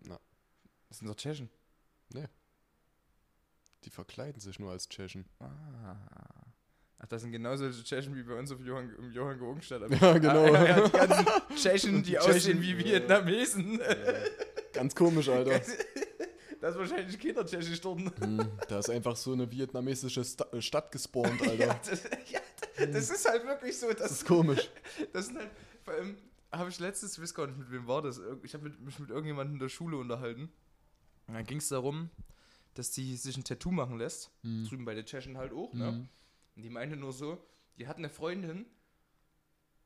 Na. 0.05 0.21
Das 0.89 0.99
sind 0.99 1.09
doch 1.09 1.17
Tschechen. 1.17 1.51
Die 3.85 3.91
verkleiden 3.91 4.41
sich 4.41 4.59
nur 4.59 4.73
als 4.73 4.89
Tschechen. 4.89 5.27
Ah. 5.39 5.97
Ach, 6.99 7.07
das 7.07 7.23
sind 7.23 7.31
genau 7.33 7.57
solche 7.57 7.83
Tschechen 7.83 8.15
wie 8.15 8.23
bei 8.23 8.39
uns 8.39 8.53
auf 8.53 8.61
Johann, 8.61 8.95
im 8.99 9.11
Johann 9.13 9.39
Georgenstadt. 9.39 9.91
Ja, 10.01 10.19
genau. 10.19 10.53
Ah, 10.53 10.67
ja, 10.67 10.87
die 10.87 10.93
ganzen 10.93 11.27
Tschechen, 11.57 12.03
die 12.03 12.13
Tschechen, 12.13 12.31
aussehen 12.31 12.61
wie 12.61 12.93
ja. 12.93 13.01
Ganz 14.81 14.95
komisch, 14.95 15.29
Alter. 15.29 15.61
Das 16.63 16.75
ist 16.75 16.79
wahrscheinlich 16.79 17.19
Kindertschechisch 17.19 17.81
dort. 17.81 18.01
Hm, 18.21 18.47
da 18.69 18.81
ist 18.81 18.91
einfach 18.91 19.17
so 19.17 19.33
eine 19.33 19.51
vietnamesische 19.51 20.23
Sta 20.23 20.45
äh, 20.53 20.61
Stadt 20.61 20.93
gespawnt, 20.93 21.41
Alter. 21.49 21.55
Ja, 21.55 21.81
das, 21.89 22.03
ja, 22.31 22.87
das 22.87 23.09
ist 23.09 23.27
halt 23.27 23.47
wirklich 23.47 23.79
so. 23.79 23.89
Das 23.89 23.97
Das, 23.99 24.11
ist 24.13 24.27
komisch. 24.27 24.69
das 25.15 25.29
sind 25.29 25.39
halt, 25.39 25.51
vor 25.83 25.95
allem 25.95 26.19
habe 26.53 26.69
ich 26.69 26.79
letztes, 26.79 27.15
ich 27.15 27.23
weiß 27.23 27.33
gar 27.33 27.47
nicht, 27.47 27.59
mit 27.59 27.71
wem 27.71 27.87
war 27.87 28.03
das. 28.03 28.21
Ich 28.43 28.53
habe 28.53 28.69
mich 28.69 28.99
mit 28.99 29.09
irgendjemandem 29.09 29.55
in 29.55 29.59
der 29.59 29.71
Schule 29.71 29.97
unterhalten. 29.97 30.53
Und 31.29 31.35
dann 31.35 31.47
ging 31.47 31.59
es 31.59 31.69
darum, 31.69 32.11
dass 32.75 32.91
die 32.91 33.17
sich 33.17 33.39
ein 33.39 33.45
Tattoo 33.45 33.71
machen 33.71 33.97
lässt. 33.97 34.31
Hm. 34.43 34.67
Drüben 34.69 34.85
bei 34.85 34.95
den 34.95 35.07
Tschechen 35.07 35.39
halt 35.39 35.55
auch, 35.55 35.73
ne? 35.73 35.89
Hm. 35.89 36.09
Und 36.57 36.63
die 36.63 36.71
meinte 36.71 36.97
nur 36.97 37.15
so, 37.15 37.43
die 37.79 37.89
hat 37.89 37.97
eine 37.97 38.11
Freundin, 38.11 38.67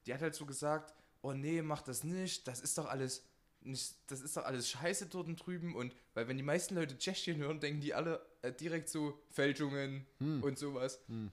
die 0.07 0.15
hat 0.15 0.23
halt 0.23 0.35
so 0.35 0.45
gesagt, 0.45 0.93
oh 1.23 1.33
nee, 1.33 1.63
mach 1.63 1.83
das 1.83 2.03
nicht, 2.03 2.49
das 2.49 2.61
ist 2.61 2.79
doch 2.79 2.87
alles 2.87 3.25
nicht, 3.65 3.95
das 4.09 4.21
ist 4.21 4.37
doch 4.37 4.45
alles 4.45 4.69
scheiße 4.69 5.07
dort 5.07 5.29
drüben 5.45 5.75
und 5.75 5.95
weil 6.15 6.29
wenn 6.29 6.37
die 6.37 6.43
meisten 6.43 6.75
Leute 6.75 6.97
Tschechien 6.99 7.39
hören, 7.39 7.61
denken 7.61 7.81
die 7.81 7.95
alle 7.95 8.25
äh, 8.43 8.53
direkt 8.53 8.89
so 8.89 9.19
Fälschungen 9.31 10.07
Hm. 10.19 10.43
und 10.43 10.59
sowas. 10.59 11.01
Hm. 11.09 11.31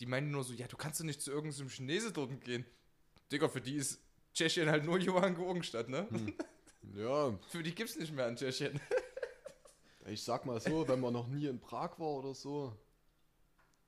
Die 0.00 0.06
meinen 0.06 0.30
nur 0.30 0.44
so, 0.44 0.52
ja, 0.52 0.66
du 0.68 0.76
kannst 0.76 1.00
doch 1.00 1.04
nicht 1.04 1.20
zu 1.22 1.30
irgendeinem 1.30 1.68
Chinese 1.70 2.12
dort 2.12 2.40
gehen. 2.42 2.64
Digga, 3.32 3.48
für 3.48 3.60
die 3.60 3.74
ist 3.76 4.00
Tschechien 4.34 4.68
halt 4.70 4.84
nur 4.84 4.98
Johann 4.98 5.34
Georgenstadt, 5.34 5.88
ne? 5.88 6.06
Ja, 6.94 7.36
Für 7.48 7.64
die 7.64 7.74
gibt's 7.74 7.96
nicht 7.96 8.12
mehr 8.12 8.28
in 8.28 8.36
Tschechien. 8.36 8.78
ich 10.06 10.22
sag 10.22 10.46
mal 10.46 10.60
so, 10.60 10.86
wenn 10.86 11.00
man 11.00 11.12
noch 11.12 11.26
nie 11.26 11.46
in 11.46 11.58
Prag 11.58 11.98
war 11.98 12.06
oder 12.18 12.32
so, 12.32 12.72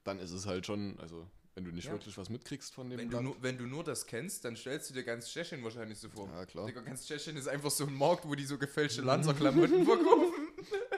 dann 0.02 0.18
ist 0.18 0.33
es 0.33 0.47
halt 0.47 0.66
schon, 0.66 0.99
also 0.99 1.30
wenn 1.58 1.64
du 1.64 1.72
nicht 1.72 1.86
Ja. 1.86 1.90
wirklich 1.92 2.16
was 2.16 2.28
mitkriegst 2.30 2.72
von 2.72 2.88
dem 2.88 3.00
Wenn 3.00 3.10
du, 3.10 3.16
Land. 3.16 3.26
nur, 3.26 3.36
wenn 3.42 3.58
du 3.58 3.64
nur 3.66 3.82
das 3.82 4.06
kennst, 4.06 4.44
dann 4.44 4.54
stellst 4.56 4.90
du 4.90 4.94
dir 4.94 5.02
ganz 5.02 5.28
Tschechien 5.28 5.62
wahrscheinlich 5.64 5.98
so 5.98 6.08
vor. 6.08 6.28
Ja, 6.32 6.46
klar. 6.46 6.66
Digga, 6.66 6.82
ganz 6.82 7.04
Tschechien 7.04 7.36
ist 7.36 7.48
einfach 7.48 7.70
so 7.72 7.84
ein 7.84 7.92
Markt, 7.94 8.24
wo 8.28 8.34
die 8.36 8.44
so 8.44 8.58
gefälschte 8.58 9.02
Lanzerklamotten 9.02 9.84
verkaufen. 9.84 10.48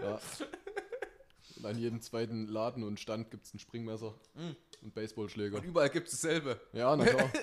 Ja. 0.03 0.21
Und 1.57 1.65
an 1.67 1.79
jedem 1.79 2.01
zweiten 2.03 2.47
Laden 2.47 2.83
und 2.83 3.01
Stand 3.01 3.31
gibt 3.31 3.47
es 3.47 3.55
ein 3.55 3.59
Springmesser 3.59 4.15
Mhm. 4.35 4.57
und 4.83 4.95
Baseballschläger. 4.95 5.57
Und 5.59 5.65
überall 5.65 5.89
gibt 5.91 6.09
es 6.09 6.13
dasselbe. 6.21 6.61
Ja, 6.73 6.95
na 6.97 7.07
klar. 7.07 7.31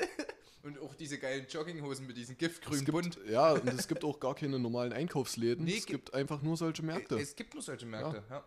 Und 0.64 0.80
auch 0.80 0.96
diese 0.96 1.18
geilen 1.18 1.48
Jogginghosen 1.48 2.06
mit 2.08 2.18
diesem 2.18 2.34
es 2.34 2.40
giftgrünen 2.40 2.84
gibt, 2.84 2.92
Bund. 2.92 3.20
ja, 3.30 3.54
und 3.54 3.66
es 3.70 3.88
gibt 3.88 4.04
auch 4.04 4.20
gar 4.20 4.36
keine 4.36 4.60
normalen 4.60 4.92
Einkaufsläden. 4.92 5.64
Nee, 5.64 5.78
es 5.78 5.86
gibt- 5.86 6.14
einfach 6.14 6.42
nur 6.42 6.58
solche 6.58 6.84
Märkte. 6.84 7.18
Es 7.18 7.38
gibt 7.38 7.54
nur 7.54 7.64
solche 7.64 7.86
Märkte, 7.86 8.22
ja. 8.30 8.44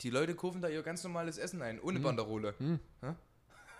Die 0.00 0.10
Leute 0.10 0.34
kaufen 0.34 0.60
da 0.60 0.68
ihr 0.68 0.82
ganz 0.82 1.04
normales 1.04 1.38
Essen 1.38 1.62
ein, 1.62 1.80
ohne 1.80 2.00
Banderole. 2.00 2.54
Hm. 2.58 2.80
Hä? 3.02 3.14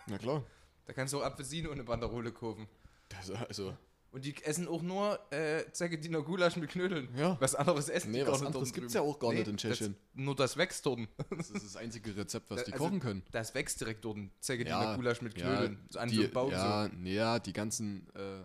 Na 0.07 0.19
klar. 0.19 0.45
Da 0.87 0.93
kannst 0.93 1.15
du 1.15 1.21
auch 1.21 1.25
Apfelsine 1.25 1.71
ohne 1.71 1.83
Banderole 1.85 2.31
kaufen. 2.33 2.69
Das, 3.09 3.31
also, 3.31 3.77
Und 4.11 4.25
die 4.25 4.35
essen 4.45 4.69
auch 4.69 4.83
nur 4.83 5.19
äh, 5.33 5.65
Zeggediner 5.73 6.23
Gulasch 6.23 6.57
mit 6.57 6.71
Knödeln. 6.71 7.09
Ja. 7.17 7.37
Was 7.41 7.55
anderes 7.55 7.89
essen 7.89 8.11
Nee, 8.13 8.19
die 8.19 8.25
gar 8.25 8.33
was 8.35 8.41
nicht 8.41 8.47
anderes 8.49 8.73
gibt's 8.73 8.93
drüben. 8.93 9.05
ja 9.07 9.11
auch 9.11 9.19
gar 9.19 9.33
nicht 9.33 9.49
in 9.49 9.57
Tschechien. 9.57 9.95
Das, 10.15 10.23
nur 10.25 10.37
das 10.37 10.57
wächst 10.57 10.85
dort. 10.87 11.01
das 11.31 11.51
ist 11.51 11.65
das 11.65 11.77
einzige 11.77 12.15
Rezept, 12.17 12.51
was 12.51 12.65
die 12.65 12.73
Also, 12.73 12.85
kochen 12.85 13.01
können. 13.01 13.23
Das 13.33 13.55
wächst 13.55 13.81
direkt 13.81 14.05
dort. 14.05 14.19
Zeggediner 14.41 14.95
Gulasch 14.97 15.21
mit 15.23 15.39
ja, 15.39 15.47
Knödeln. 15.47 15.87
so 15.91 15.99
an 15.99 16.09
die, 16.11 16.23
so 16.23 16.29
Baum 16.31 16.51
ja, 16.53 16.89
nee, 16.89 17.15
ja, 17.15 17.39
die 17.39 17.53
ganzen 17.53 18.07
äh, 18.15 18.45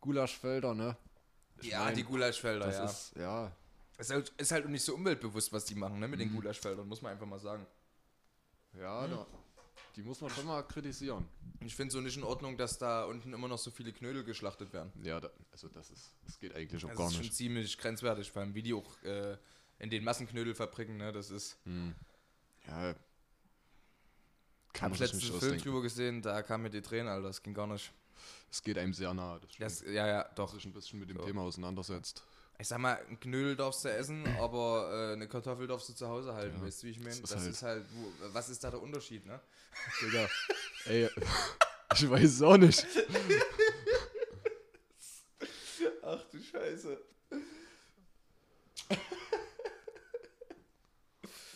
Gulaschfelder, 0.00 0.74
ne? 0.74 0.96
so. 1.56 1.62
Ich 1.62 1.70
Ja, 1.72 1.84
mein, 1.84 1.94
die 1.94 2.04
Gulaschfelder, 2.04 2.66
Das 2.66 2.76
ja. 2.76 2.84
ist, 2.84 3.12
ja, 3.16 3.52
ist, 3.98 4.10
halt, 4.10 4.32
ist 4.38 4.52
halt 4.52 4.68
nicht 4.68 4.82
so 4.84 4.94
umweltbewusst, 4.94 5.52
was 5.52 5.64
die 5.66 5.74
machen, 5.74 5.98
ne, 5.98 6.08
mit 6.08 6.18
Mhm. 6.18 6.24
den 6.24 6.34
Gulaschfeldern, 6.34 6.88
muss 6.88 7.02
man 7.02 7.12
einfach 7.12 7.26
mal 7.26 7.38
sagen. 7.38 7.66
ja, 8.78 9.06
da, 9.06 9.26
die 10.00 10.06
muss 10.06 10.20
man 10.20 10.30
schon 10.30 10.46
mal 10.46 10.62
kritisieren. 10.62 11.28
Ich 11.60 11.74
finde 11.74 11.92
so 11.92 12.00
nicht 12.00 12.16
in 12.16 12.22
Ordnung, 12.24 12.56
dass 12.56 12.78
da 12.78 13.04
unten 13.04 13.32
immer 13.34 13.48
noch 13.48 13.58
so 13.58 13.70
viele 13.70 13.92
Knödel 13.92 14.24
geschlachtet 14.24 14.72
werden. 14.72 14.90
Ja, 15.02 15.20
da, 15.20 15.30
also 15.52 15.68
das 15.68 15.90
ist, 15.90 16.14
das 16.24 16.38
geht 16.38 16.54
eigentlich 16.54 16.82
auch 16.84 16.88
Das 16.88 16.98
gar 16.98 17.06
ist 17.08 17.14
schon 17.14 17.22
nicht. 17.22 17.34
ziemlich 17.34 17.76
grenzwertig, 17.78 18.30
vor 18.30 18.42
allem 18.42 18.54
wie 18.54 18.62
die 18.62 18.72
auch 18.72 19.02
äh, 19.02 19.36
in 19.78 19.90
den 19.90 20.02
Massenknödelfabriken, 20.04 20.96
ne, 20.96 21.12
das 21.12 21.30
ist... 21.30 21.58
Hm. 21.64 21.94
Ja, 22.66 22.90
Ich 22.92 24.72
kann 24.72 24.90
nicht 24.92 25.02
einen 25.02 25.20
Film 25.20 25.34
ausdenken. 25.34 25.58
drüber 25.62 25.82
gesehen, 25.82 26.22
da 26.22 26.42
kam 26.42 26.62
mir 26.62 26.70
die 26.70 26.80
Tränen, 26.82 27.08
Alter, 27.08 27.28
das 27.28 27.42
ging 27.42 27.52
gar 27.54 27.66
nicht. 27.66 27.92
Es 28.50 28.62
geht 28.62 28.78
einem 28.78 28.92
sehr 28.94 29.12
nahe, 29.14 29.40
das, 29.40 29.50
Das, 29.58 29.80
ja, 29.82 30.06
ja, 30.06 30.22
Dass 30.24 30.34
doch. 30.34 30.54
sich 30.54 30.64
ein 30.64 30.72
bisschen 30.72 30.98
mit 30.98 31.08
dem 31.10 31.16
So. 31.18 31.24
Thema 31.24 31.42
auseinandersetzt. 31.42 32.24
Ich 32.60 32.68
sag 32.68 32.78
mal, 32.78 32.98
ein 33.08 33.18
Knödel 33.18 33.56
darfst 33.56 33.84
du 33.84 33.88
essen, 33.90 34.24
aber 34.38 34.90
äh, 35.10 35.12
eine 35.14 35.26
Kartoffel 35.28 35.66
darfst 35.66 35.88
du 35.88 35.94
zu 35.94 36.06
Hause 36.08 36.34
halten, 36.34 36.58
Ja, 36.58 36.66
weißt 36.66 36.82
du, 36.82 36.86
wie 36.86 36.90
ich 36.90 36.98
meine? 37.00 37.18
das 37.20 37.30
Das, 37.30 37.42
ist 37.42 37.48
ist, 37.48 37.62
halt- 37.62 37.84
halt, 37.84 37.90
wo, 37.94 38.12
was 38.34 38.48
ist 38.50 38.62
da 38.62 38.70
der 38.70 38.82
Unterschied, 38.82 39.24
ne? 39.26 39.40
Digga, 40.02 40.28
ey, 40.86 41.08
ich 41.94 42.10
weiß 42.10 42.24
es 42.34 42.42
auch 42.42 42.56
nicht. 42.58 42.86
Ach 46.02 46.22
du 46.30 46.38
Scheiße. 46.42 47.00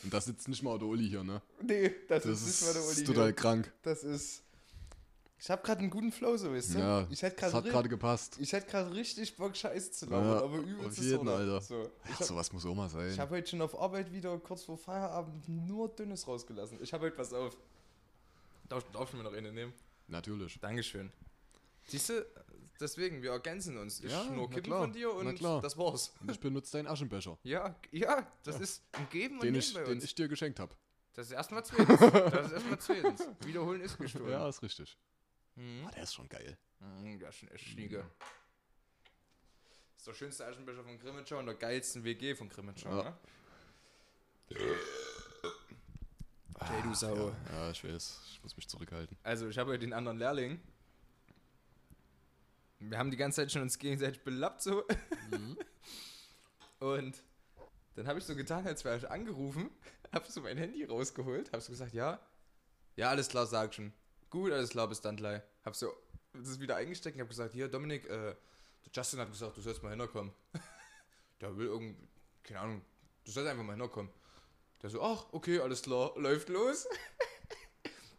Und 0.04 0.12
da 0.12 0.20
sitzt 0.20 0.48
nicht 0.48 0.62
mal 0.62 0.78
der 0.78 0.86
Uli 0.88 1.08
hier, 1.08 1.24
ne? 1.24 1.40
Nee, 1.62 1.94
das, 2.08 2.22
Das 2.24 2.40
ist 2.42 2.46
ist, 2.48 2.60
nicht 2.62 2.66
mal 2.68 2.72
der 2.74 2.84
Uli. 2.90 3.04
total 3.04 3.24
hier. 3.26 3.32
krank. 3.34 3.72
Das 3.82 4.04
ist. 4.04 4.43
Ich 5.44 5.50
habe 5.50 5.60
gerade 5.60 5.80
einen 5.80 5.90
guten 5.90 6.10
Flow, 6.10 6.38
so 6.38 6.50
weißt 6.50 6.74
du? 6.74 6.78
Ja, 6.78 7.06
ich 7.10 7.20
hätte 7.20 7.36
das 7.42 7.52
hat 7.52 7.66
gerade 7.66 7.86
gepasst. 7.86 8.38
ich 8.40 8.50
hätte 8.54 8.66
gerade 8.66 8.90
richtig 8.94 9.36
Bock, 9.36 9.54
Scheiße 9.54 9.90
zu 9.90 10.06
labern, 10.06 10.24
Ja, 10.26 10.36
aber 10.38 10.58
auf 10.58 10.64
übelst 10.64 10.98
jeden, 11.02 11.28
Alter. 11.28 11.60
So. 11.60 11.82
Ich 11.82 12.08
Ja, 12.08 12.14
habe 12.14 12.24
sowas 12.24 12.50
muss 12.54 12.64
auch 12.64 12.74
mal 12.74 12.88
sein. 12.88 13.18
hab 13.18 13.28
heute 13.28 13.50
schon 13.50 13.60
auf 13.60 13.78
Arbeit 13.78 14.10
wieder 14.10 14.38
kurz 14.38 14.64
vor 14.64 14.78
Feierabend 14.78 15.46
nur 15.46 15.90
Dünnes 15.90 16.26
rausgelassen. 16.26 16.78
Ich 16.82 16.94
habe 16.94 17.04
heute 17.04 17.18
was 17.18 17.34
auf. 17.34 17.58
Darf, 18.70 18.90
darf 18.90 19.10
ich 19.10 19.18
mir 19.18 19.22
noch 19.22 19.34
eine 19.34 19.52
nehmen? 19.52 19.74
Natürlich. 20.08 20.58
Dankeschön. 20.60 21.12
Siehst 21.88 22.08
du, 22.08 22.26
deswegen, 22.80 23.22
wir 23.22 23.32
ergänzen 23.32 23.76
uns. 23.76 24.00
Ich 24.02 24.10
Ja, 24.10 24.24
nur 24.24 24.48
Kippen 24.48 24.72
von 24.72 24.94
dir 24.94 25.12
und 25.12 25.42
das 25.62 25.76
war's. 25.76 26.14
Und 26.22 26.30
ich 26.30 26.40
benutze 26.40 26.72
deinen 26.78 26.86
Aschenbecher, 26.86 27.36
Ja, 27.42 27.76
ja, 27.90 28.26
das 28.44 28.60
ist 28.60 28.82
ein 28.92 29.06
Geben 29.10 29.34
und 29.34 29.42
den 29.44 29.52
Nehmen 29.52 29.62
ich, 29.62 29.74
den 29.74 29.98
ich 30.02 30.14
dir 30.14 30.26
geschenkt 30.26 30.58
habe. 30.58 30.74
das 31.12 31.26
ist 31.26 31.32
erstmal 31.32 31.62
zweitens. 31.66 32.00
das 32.00 32.46
ist 32.46 32.52
erstmal 32.52 32.78
zweitens. 32.78 33.28
Wiederholen 33.44 33.82
ist 33.82 33.98
gestohlen. 33.98 34.30
Ja, 34.30 34.48
ist 34.48 34.62
richtig. 34.62 34.96
Mhm. 35.56 35.86
Ah, 35.86 35.90
der 35.92 36.02
ist 36.02 36.14
schon 36.14 36.28
geil. 36.28 36.56
Mhm, 36.80 37.18
das 37.20 37.30
ist 37.34 37.40
schon 37.40 37.48
echt 37.50 37.64
schnieke. 37.66 37.98
Das 39.92 39.98
ist 39.98 40.06
der 40.08 40.14
schönste 40.14 40.46
Aschenbecher 40.46 40.82
von 40.84 40.98
Grimmitschau 40.98 41.38
und 41.38 41.46
der 41.46 41.54
geilsten 41.54 42.04
WG 42.04 42.34
von 42.34 42.48
Grimmitschau, 42.48 42.90
Ja. 42.98 43.04
ne? 43.04 43.16
Okay, 46.54 46.82
du 46.82 46.94
Sau. 46.94 47.14
Ja, 47.28 47.34
ja, 47.52 47.70
ich 47.70 47.84
weiß. 47.84 48.20
Ich 48.32 48.42
muss 48.42 48.56
mich 48.56 48.68
zurückhalten. 48.68 49.16
Also, 49.22 49.48
ich 49.48 49.58
habe 49.58 49.70
heute 49.72 49.80
den 49.80 49.92
anderen 49.92 50.18
Lehrling. 50.18 50.60
Wir 52.78 52.98
haben 52.98 53.10
die 53.10 53.16
ganze 53.16 53.36
Zeit 53.42 53.52
schon 53.52 53.62
uns 53.62 53.78
gegenseitig 53.78 54.22
belappt, 54.22 54.62
so. 54.62 54.84
Mhm. 55.30 55.58
Und 56.80 57.22
dann 57.94 58.06
habe 58.06 58.18
ich 58.18 58.24
so 58.24 58.34
getan, 58.36 58.66
als 58.66 58.84
wäre 58.84 58.98
ich 58.98 59.08
angerufen, 59.10 59.70
habe 60.12 60.30
so 60.30 60.42
mein 60.42 60.58
Handy 60.58 60.84
rausgeholt, 60.84 61.52
habe 61.52 61.62
so 61.62 61.70
gesagt, 61.72 61.94
ja, 61.94 62.20
ja, 62.96 63.08
alles 63.08 63.28
klar, 63.28 63.46
sag 63.46 63.74
schon. 63.74 63.92
Gut, 64.34 64.50
alles 64.50 64.70
klar, 64.70 64.88
bis 64.88 65.00
dann 65.00 65.16
gleich. 65.16 65.40
Habe 65.64 65.76
so 65.76 65.92
das 66.32 66.48
ist 66.48 66.60
wieder 66.60 66.74
eingesteckt 66.74 67.14
und 67.14 67.20
habe 67.20 67.28
gesagt, 67.28 67.52
hier, 67.54 67.68
Dominik, 67.68 68.10
äh, 68.10 68.34
Justin 68.92 69.20
hat 69.20 69.30
gesagt, 69.30 69.56
du 69.56 69.60
sollst 69.60 69.80
mal 69.84 69.96
hinkommen. 69.96 70.32
Der 71.40 71.56
will 71.56 71.66
irgendwie, 71.68 72.08
keine 72.42 72.58
Ahnung, 72.58 72.82
du 73.24 73.30
sollst 73.30 73.48
einfach 73.48 73.62
mal 73.62 73.76
hinkommen. 73.76 74.10
Der 74.82 74.90
so, 74.90 75.00
ach, 75.00 75.26
okay, 75.30 75.60
alles 75.60 75.82
klar, 75.82 76.12
läuft 76.16 76.48
los. 76.48 76.86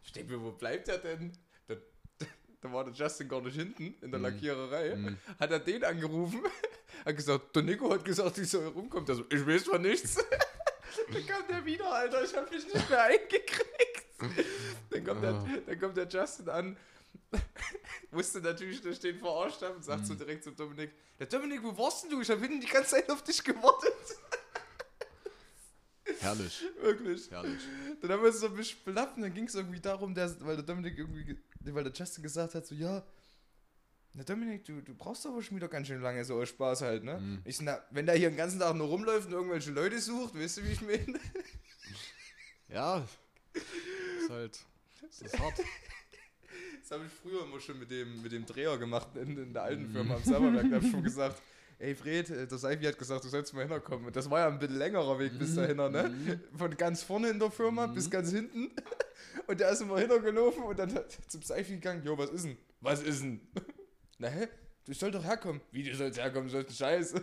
Ich 0.05 0.13
denke 0.13 0.37
mir, 0.37 0.41
wo 0.45 0.51
bleibt 0.53 0.87
er 0.87 0.97
denn? 0.99 1.37
Da, 1.67 1.75
da 2.61 2.71
war 2.71 2.85
der 2.85 2.93
Justin 2.93 3.27
gar 3.27 3.41
nicht 3.41 3.55
hinten 3.57 3.95
in 4.01 4.11
der 4.11 4.19
Mhm. 4.19 4.25
Lackiererei. 4.27 4.95
Mhm. 4.95 5.17
Hat 5.37 5.51
er 5.51 5.59
den 5.59 5.83
angerufen, 5.83 6.41
hat 7.03 7.17
gesagt, 7.17 7.53
der 7.53 7.63
Nico 7.63 7.91
hat 7.91 8.05
gesagt, 8.05 8.37
ich 8.37 8.49
soll 8.49 8.67
rumkommen. 8.67 9.05
Der 9.05 9.15
so, 9.15 9.25
ich 9.29 9.45
weiß 9.45 9.63
von 9.65 9.81
nichts. 9.81 10.15
Dann 11.11 11.25
kam 11.27 11.45
der 11.49 11.65
wieder, 11.65 11.91
Alter, 11.91 12.23
ich 12.23 12.33
hab 12.33 12.49
mich 12.49 12.63
nicht 12.65 12.89
mehr 12.89 13.03
eingekriegt. 13.03 14.05
Dann 14.95 15.05
kommt, 15.05 15.23
der, 15.23 15.33
Ah. 15.33 15.47
dann 15.65 15.79
kommt 15.79 15.97
der 15.97 16.07
Justin 16.07 16.49
an, 16.49 16.77
wusste 18.11 18.39
natürlich, 18.41 18.81
dass 18.81 18.93
ich 18.93 18.99
den 18.99 19.17
verarscht 19.19 19.61
habe 19.61 19.75
und 19.75 19.83
sagt 19.83 20.05
so 20.05 20.13
Mhm. 20.13 20.17
direkt 20.19 20.43
zum 20.43 20.55
Dominik, 20.55 20.91
der 21.19 21.27
Dominik, 21.27 21.63
wo 21.63 21.77
warst 21.77 22.03
denn 22.03 22.11
du? 22.11 22.21
Ich 22.21 22.29
habe 22.29 22.41
hinten 22.41 22.61
die 22.61 22.67
ganze 22.67 22.91
Zeit 22.91 23.09
auf 23.09 23.23
dich 23.23 23.43
gewartet. 23.43 23.93
Herrlich. 26.19 26.63
Wirklich. 26.81 27.29
Herrlich. 27.31 27.61
Dann 28.01 28.11
haben 28.11 28.21
wir 28.21 28.27
uns 28.29 28.39
so 28.39 28.47
ein 28.47 28.55
bisschen 28.55 28.79
belappt 28.85 29.17
und 29.17 29.23
dann 29.23 29.33
ging 29.33 29.45
es 29.45 29.55
irgendwie 29.55 29.79
darum, 29.79 30.13
der, 30.13 30.33
weil 30.45 30.55
der 30.55 30.65
Dominik 30.65 30.97
irgendwie, 30.97 31.25
ge- 31.25 31.37
weil 31.61 31.83
der 31.83 31.93
Justin 31.93 32.23
gesagt 32.23 32.53
hat, 32.55 32.65
so, 32.65 32.75
ja, 32.75 33.03
Na 34.13 34.23
Dominik, 34.23 34.63
du, 34.65 34.81
du 34.81 34.93
brauchst 34.93 35.25
aber 35.25 35.41
schon 35.41 35.57
wieder 35.57 35.67
ganz 35.67 35.87
schön 35.87 36.01
lange 36.01 36.23
so 36.23 36.45
Spaß 36.45 36.81
halt, 36.81 37.03
ne? 37.03 37.19
Mhm. 37.19 37.41
Ich, 37.43 37.59
na, 37.61 37.83
wenn 37.91 38.05
der 38.05 38.15
hier 38.15 38.29
den 38.29 38.37
ganzen 38.37 38.59
Tag 38.59 38.75
nur 38.75 38.87
rumläuft 38.87 39.27
und 39.27 39.33
irgendwelche 39.33 39.71
Leute 39.71 39.99
sucht, 39.99 40.35
weißt 40.35 40.57
du, 40.57 40.63
wie 40.63 40.71
ich 40.71 40.81
meine? 40.81 41.19
Ja, 42.69 43.05
ist 44.21 44.29
halt, 44.29 44.59
das 45.07 45.21
ist 45.21 45.39
hart. 45.39 45.59
Das 46.81 46.91
habe 46.91 47.05
ich 47.05 47.11
früher 47.11 47.43
immer 47.43 47.59
schon 47.59 47.79
mit 47.79 47.89
dem, 47.89 48.21
mit 48.21 48.31
dem 48.31 48.45
Dreher 48.45 48.77
gemacht 48.77 49.07
in, 49.15 49.35
in 49.35 49.53
der 49.53 49.63
alten 49.63 49.89
Firma 49.89 50.15
am 50.15 50.23
Serverwerk. 50.23 50.69
Da 50.69 50.75
habe 50.75 50.85
ich 50.85 50.91
schon 50.91 51.01
gesagt, 51.01 51.41
ey 51.79 51.95
Fred, 51.95 52.29
äh, 52.29 52.45
der 52.45 52.57
Seifi 52.59 52.85
hat 52.85 52.99
gesagt, 52.99 53.23
du 53.23 53.27
sollst 53.27 53.55
mal 53.55 53.67
hinkommen. 53.67 54.05
Und 54.05 54.15
das 54.15 54.29
war 54.29 54.41
ja 54.41 54.47
ein 54.47 54.59
bisschen 54.59 54.77
längerer 54.77 55.17
Weg 55.17 55.37
bis 55.39 55.55
dahin, 55.55 55.77
ne? 55.77 56.39
Von 56.55 56.77
ganz 56.77 57.01
vorne 57.01 57.29
in 57.29 57.39
der 57.39 57.49
Firma 57.49 57.87
bis 57.87 58.09
ganz 58.09 58.31
hinten. 58.31 58.71
Und 59.47 59.59
der 59.59 59.69
ist 59.69 59.81
immer 59.81 59.99
hingelaufen 59.99 60.63
und 60.63 60.79
dann 60.79 60.93
hat 60.93 61.11
zum 61.27 61.41
Seifi 61.41 61.73
gegangen, 61.73 62.03
jo, 62.03 62.17
was 62.17 62.29
ist 62.29 62.45
denn? 62.45 62.57
Was 62.81 63.03
ist 63.03 63.21
denn? 63.21 63.41
Na 64.17 64.27
hä? 64.27 64.47
Du 64.85 64.93
sollst 64.93 65.15
doch 65.15 65.23
herkommen. 65.23 65.61
Wie, 65.71 65.83
du 65.83 65.95
sollst 65.95 66.19
herkommen, 66.19 66.47
du 66.47 66.51
sollst 66.51 66.69
einen 66.69 66.77
Scheiß. 66.77 67.13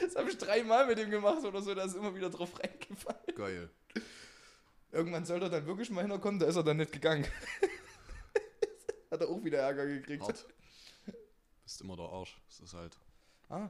Das 0.00 0.16
habe 0.16 0.30
ich 0.30 0.38
dreimal 0.38 0.86
mit 0.86 0.98
dem 0.98 1.10
gemacht 1.10 1.44
oder 1.44 1.60
so, 1.60 1.74
da 1.74 1.84
ist 1.84 1.96
immer 1.96 2.14
wieder 2.14 2.30
drauf 2.30 2.50
reingefallen. 2.58 3.20
Geil. 3.34 3.70
Irgendwann 4.90 5.24
soll 5.24 5.42
er 5.42 5.50
dann 5.50 5.66
wirklich 5.66 5.90
mal 5.90 6.06
hinkommen, 6.06 6.40
da 6.40 6.46
ist 6.46 6.56
er 6.56 6.62
dann 6.64 6.78
nicht 6.78 6.92
gegangen. 6.92 7.26
Hat 9.10 9.20
er 9.20 9.28
auch 9.28 9.42
wieder 9.44 9.58
Ärger 9.58 9.86
gekriegt. 9.86 10.22
Hart. 10.22 10.46
Bist 11.64 11.80
immer 11.82 11.96
der 11.96 12.06
Arsch. 12.06 12.40
Das 12.48 12.60
ist 12.60 12.74
halt. 12.74 12.96
Ah. 13.48 13.68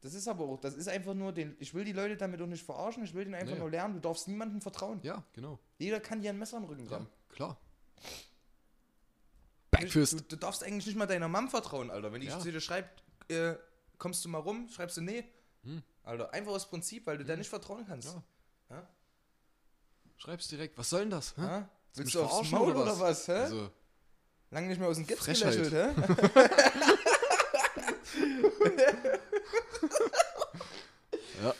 Das 0.00 0.14
ist 0.14 0.26
aber 0.26 0.44
auch, 0.44 0.58
das 0.60 0.74
ist 0.74 0.88
einfach 0.88 1.14
nur 1.14 1.32
den. 1.32 1.56
Ich 1.60 1.74
will 1.74 1.84
die 1.84 1.92
Leute 1.92 2.16
damit 2.16 2.40
doch 2.40 2.46
nicht 2.46 2.64
verarschen, 2.64 3.04
ich 3.04 3.14
will 3.14 3.24
denen 3.24 3.34
einfach 3.36 3.54
Nee. 3.54 3.60
nur 3.60 3.70
lernen, 3.70 3.94
du 3.94 4.00
darfst 4.00 4.26
niemandem 4.28 4.60
vertrauen. 4.60 5.00
Ja, 5.02 5.22
genau. 5.32 5.58
Jeder 5.78 6.00
kann 6.00 6.20
dir 6.20 6.30
ein 6.30 6.38
Messer 6.38 6.58
den 6.58 6.64
Rücken 6.68 6.86
Ja, 6.86 6.92
rammen. 6.96 7.08
klar. 7.30 7.56
Du, 9.70 9.78
Backfist. 9.78 10.30
du 10.30 10.36
darfst 10.36 10.64
eigentlich 10.64 10.86
nicht 10.86 10.96
mal 10.96 11.06
deiner 11.06 11.28
Mom 11.28 11.48
vertrauen, 11.48 11.90
Alter. 11.90 12.12
Wenn 12.12 12.20
die 12.20 12.26
Ja. 12.26 12.38
zu 12.40 12.50
dir 12.50 12.60
schreibt, 12.60 13.02
äh, 13.30 13.54
kommst 13.98 14.24
du 14.24 14.28
mal 14.28 14.38
rum, 14.38 14.68
schreibst 14.68 14.96
du 14.96 15.00
nee. 15.02 15.24
Hm. 15.62 15.82
Alter, 16.02 16.32
einfach 16.34 16.52
aus 16.52 16.68
Prinzip, 16.68 17.06
weil 17.06 17.18
du 17.18 17.24
da 17.24 17.36
nicht 17.36 17.48
vertrauen 17.48 17.86
kannst. 17.86 18.08
Ja. 18.12 18.22
Ja? 18.70 18.88
Schreib's 20.22 20.46
direkt. 20.46 20.78
Was 20.78 20.88
soll 20.88 21.00
denn 21.00 21.10
das? 21.10 21.34
Hä? 21.36 21.64
Willst 21.94 22.14
du 22.14 22.22
aufs 22.22 22.50
Maul 22.52 22.70
oder 22.70 22.82
oder 22.82 23.00
was? 23.00 23.26
hä? 23.26 23.32
Also, 23.32 23.70
Lange 24.52 24.68
nicht 24.68 24.78
mehr 24.78 24.88
aus 24.88 24.96
dem 24.96 25.06
Gips 25.06 25.24
Frechheit. 25.24 25.52
gelächelt, 25.54 25.96
hä? 25.96 26.32
ja. 31.42 31.54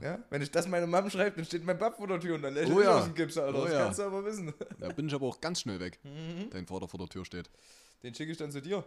Ja? 0.00 0.18
Wenn 0.30 0.42
ich 0.42 0.50
das 0.50 0.66
meiner 0.66 0.86
Mom 0.86 1.10
schreibe, 1.10 1.36
dann 1.36 1.44
steht 1.44 1.64
mein 1.64 1.78
Pap 1.78 1.96
vor 1.96 2.06
der 2.08 2.20
Tür 2.20 2.34
und 2.36 2.42
dann 2.42 2.54
lächelt 2.54 2.76
Oh 2.76 2.80
ja. 2.80 2.98
aus 2.98 3.04
dem 3.04 3.14
Gips, 3.14 3.36
Alter. 3.36 3.58
Oh 3.58 3.64
das 3.64 3.72
ja. 3.72 3.84
kannst 3.84 3.98
du 3.98 4.02
aber 4.04 4.24
wissen. 4.24 4.52
Da 4.78 4.88
bin 4.88 5.08
ich 5.08 5.14
aber 5.14 5.26
auch 5.26 5.40
ganz 5.40 5.60
schnell 5.60 5.80
weg. 5.80 5.98
Mhm. 6.02 6.50
Dein 6.50 6.66
Vater 6.66 6.88
vor 6.88 6.98
der 6.98 7.08
Tür 7.08 7.24
steht. 7.24 7.50
Den 8.02 8.14
schicke 8.14 8.32
ich 8.32 8.38
dann 8.38 8.50
zu 8.50 8.62
dir. 8.62 8.84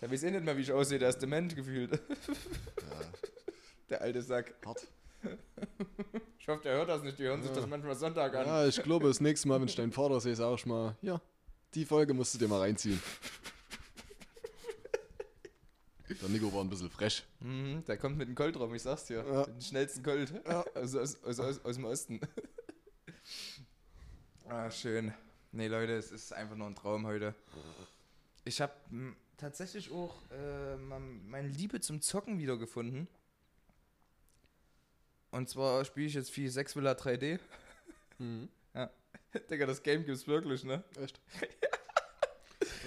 Der 0.00 0.10
weiß 0.10 0.22
eh 0.22 0.30
nicht 0.30 0.44
mehr, 0.44 0.56
wie 0.56 0.62
ich 0.62 0.72
aussehe, 0.72 0.98
der 0.98 1.08
ist 1.08 1.18
dement 1.20 1.56
gefühlt. 1.56 1.92
Ja, 1.92 1.98
Der 3.90 4.02
alte 4.02 4.22
Sack. 4.22 4.54
hart. 4.64 4.86
Ich 6.38 6.48
hoffe, 6.48 6.62
der 6.62 6.76
hört 6.76 6.88
das 6.88 7.02
nicht, 7.02 7.18
die 7.18 7.24
hören 7.24 7.42
sich 7.42 7.50
Ja. 7.50 7.56
das 7.56 7.66
manchmal 7.66 7.94
Sonntag 7.96 8.34
an. 8.34 8.46
Ja, 8.46 8.66
ich 8.66 8.82
glaube, 8.82 9.08
das 9.08 9.20
nächste 9.20 9.48
Mal, 9.48 9.60
wenn 9.60 9.68
ich 9.68 9.74
deinen 9.74 9.92
Vater 9.92 10.20
sehe, 10.20 10.34
sag 10.36 10.54
ich 10.54 10.66
mal, 10.66 10.96
ja, 11.02 11.20
die 11.74 11.84
Folge 11.84 12.14
musst 12.14 12.34
du 12.34 12.38
dir 12.38 12.48
mal 12.48 12.60
reinziehen. 12.60 13.00
Der 16.22 16.28
Nico 16.30 16.52
war 16.52 16.62
ein 16.62 16.70
bisschen 16.70 16.88
frech. 16.90 17.22
Mhm, 17.40 17.84
der 17.86 17.98
kommt 17.98 18.16
mit 18.16 18.28
dem 18.28 18.34
Colt 18.34 18.56
rum, 18.58 18.74
ich 18.74 18.82
sag's 18.82 19.04
dir. 19.04 19.24
Ja. 19.24 19.40
Mit 19.40 19.46
dem 19.48 19.60
schnellsten 19.60 20.02
Colt. 20.02 20.32
Ja. 20.46 20.64
Aus, 20.74 20.94
aus, 20.96 21.22
aus, 21.22 21.38
aus, 21.38 21.64
aus 21.64 21.74
dem 21.76 21.84
Osten. 21.84 22.20
ah, 24.48 24.70
schön. 24.70 25.12
Nee, 25.52 25.68
Leute, 25.68 25.92
es 25.96 26.10
ist 26.10 26.32
einfach 26.32 26.56
nur 26.56 26.66
ein 26.66 26.74
Traum 26.74 27.06
heute. 27.06 27.34
Ich 28.44 28.60
habe 28.62 28.72
tatsächlich 29.36 29.90
auch 29.92 30.14
äh, 30.30 30.76
mein- 30.76 31.28
meine 31.28 31.48
Liebe 31.48 31.80
zum 31.80 32.00
Zocken 32.00 32.38
wiedergefunden. 32.38 33.06
Und 35.38 35.48
zwar 35.48 35.84
spiele 35.84 36.08
ich 36.08 36.14
jetzt 36.14 36.32
viel 36.32 36.50
6 36.50 36.74
Villa 36.74 36.94
3D. 36.94 37.38
Mhm. 38.18 38.48
Digga, 39.50 39.66
das 39.66 39.84
Game 39.84 40.04
gibt's 40.04 40.26
wirklich, 40.26 40.64
ne? 40.64 40.82
Echt? 41.00 41.20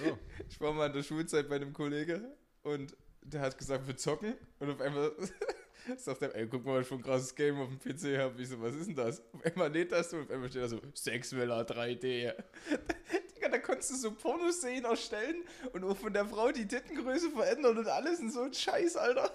Ja. 0.04 0.18
Ich 0.50 0.60
war 0.60 0.72
mal 0.74 0.88
in 0.88 0.92
der 0.92 1.02
Schulzeit 1.02 1.48
bei 1.48 1.56
einem 1.56 1.72
Kollege 1.72 2.20
und 2.62 2.94
der 3.22 3.40
hat 3.40 3.56
gesagt, 3.56 3.86
wir 3.86 3.96
zocken. 3.96 4.34
Und 4.58 4.70
auf 4.70 4.80
einmal 4.82 5.12
sagt 5.96 6.20
er, 6.20 6.34
ey, 6.34 6.46
guck 6.46 6.66
mal, 6.66 6.80
was 6.80 6.88
für 6.88 6.96
ein 6.96 7.02
krasses 7.02 7.34
Game 7.34 7.58
auf 7.58 7.68
dem 7.68 7.78
PC 7.78 8.18
habe. 8.18 8.42
Ich 8.42 8.50
so, 8.50 8.60
was 8.60 8.74
ist 8.74 8.88
denn 8.88 8.96
das? 8.96 9.22
Auf 9.32 9.46
einmal 9.46 9.72
lädt 9.72 9.92
das 9.92 10.12
und 10.12 10.24
auf 10.24 10.30
einmal 10.30 10.50
steht 10.50 10.62
da 10.62 10.68
so, 10.68 10.80
Sexvilla 10.94 11.62
3D. 11.62 12.34
Digga, 13.34 13.48
da 13.48 13.58
konntest 13.58 13.92
du 13.92 13.94
so 13.94 14.12
Pornoszenen 14.12 14.84
erstellen 14.84 15.42
und 15.72 15.84
auch 15.84 15.96
von 15.96 16.12
der 16.12 16.26
Frau 16.26 16.52
die 16.52 16.68
Tittengröße 16.68 17.30
verändern 17.30 17.78
und 17.78 17.88
alles 17.88 18.20
und 18.20 18.30
so 18.30 18.42
ein 18.42 18.52
Scheiß, 18.52 18.96
Alter. 18.96 19.32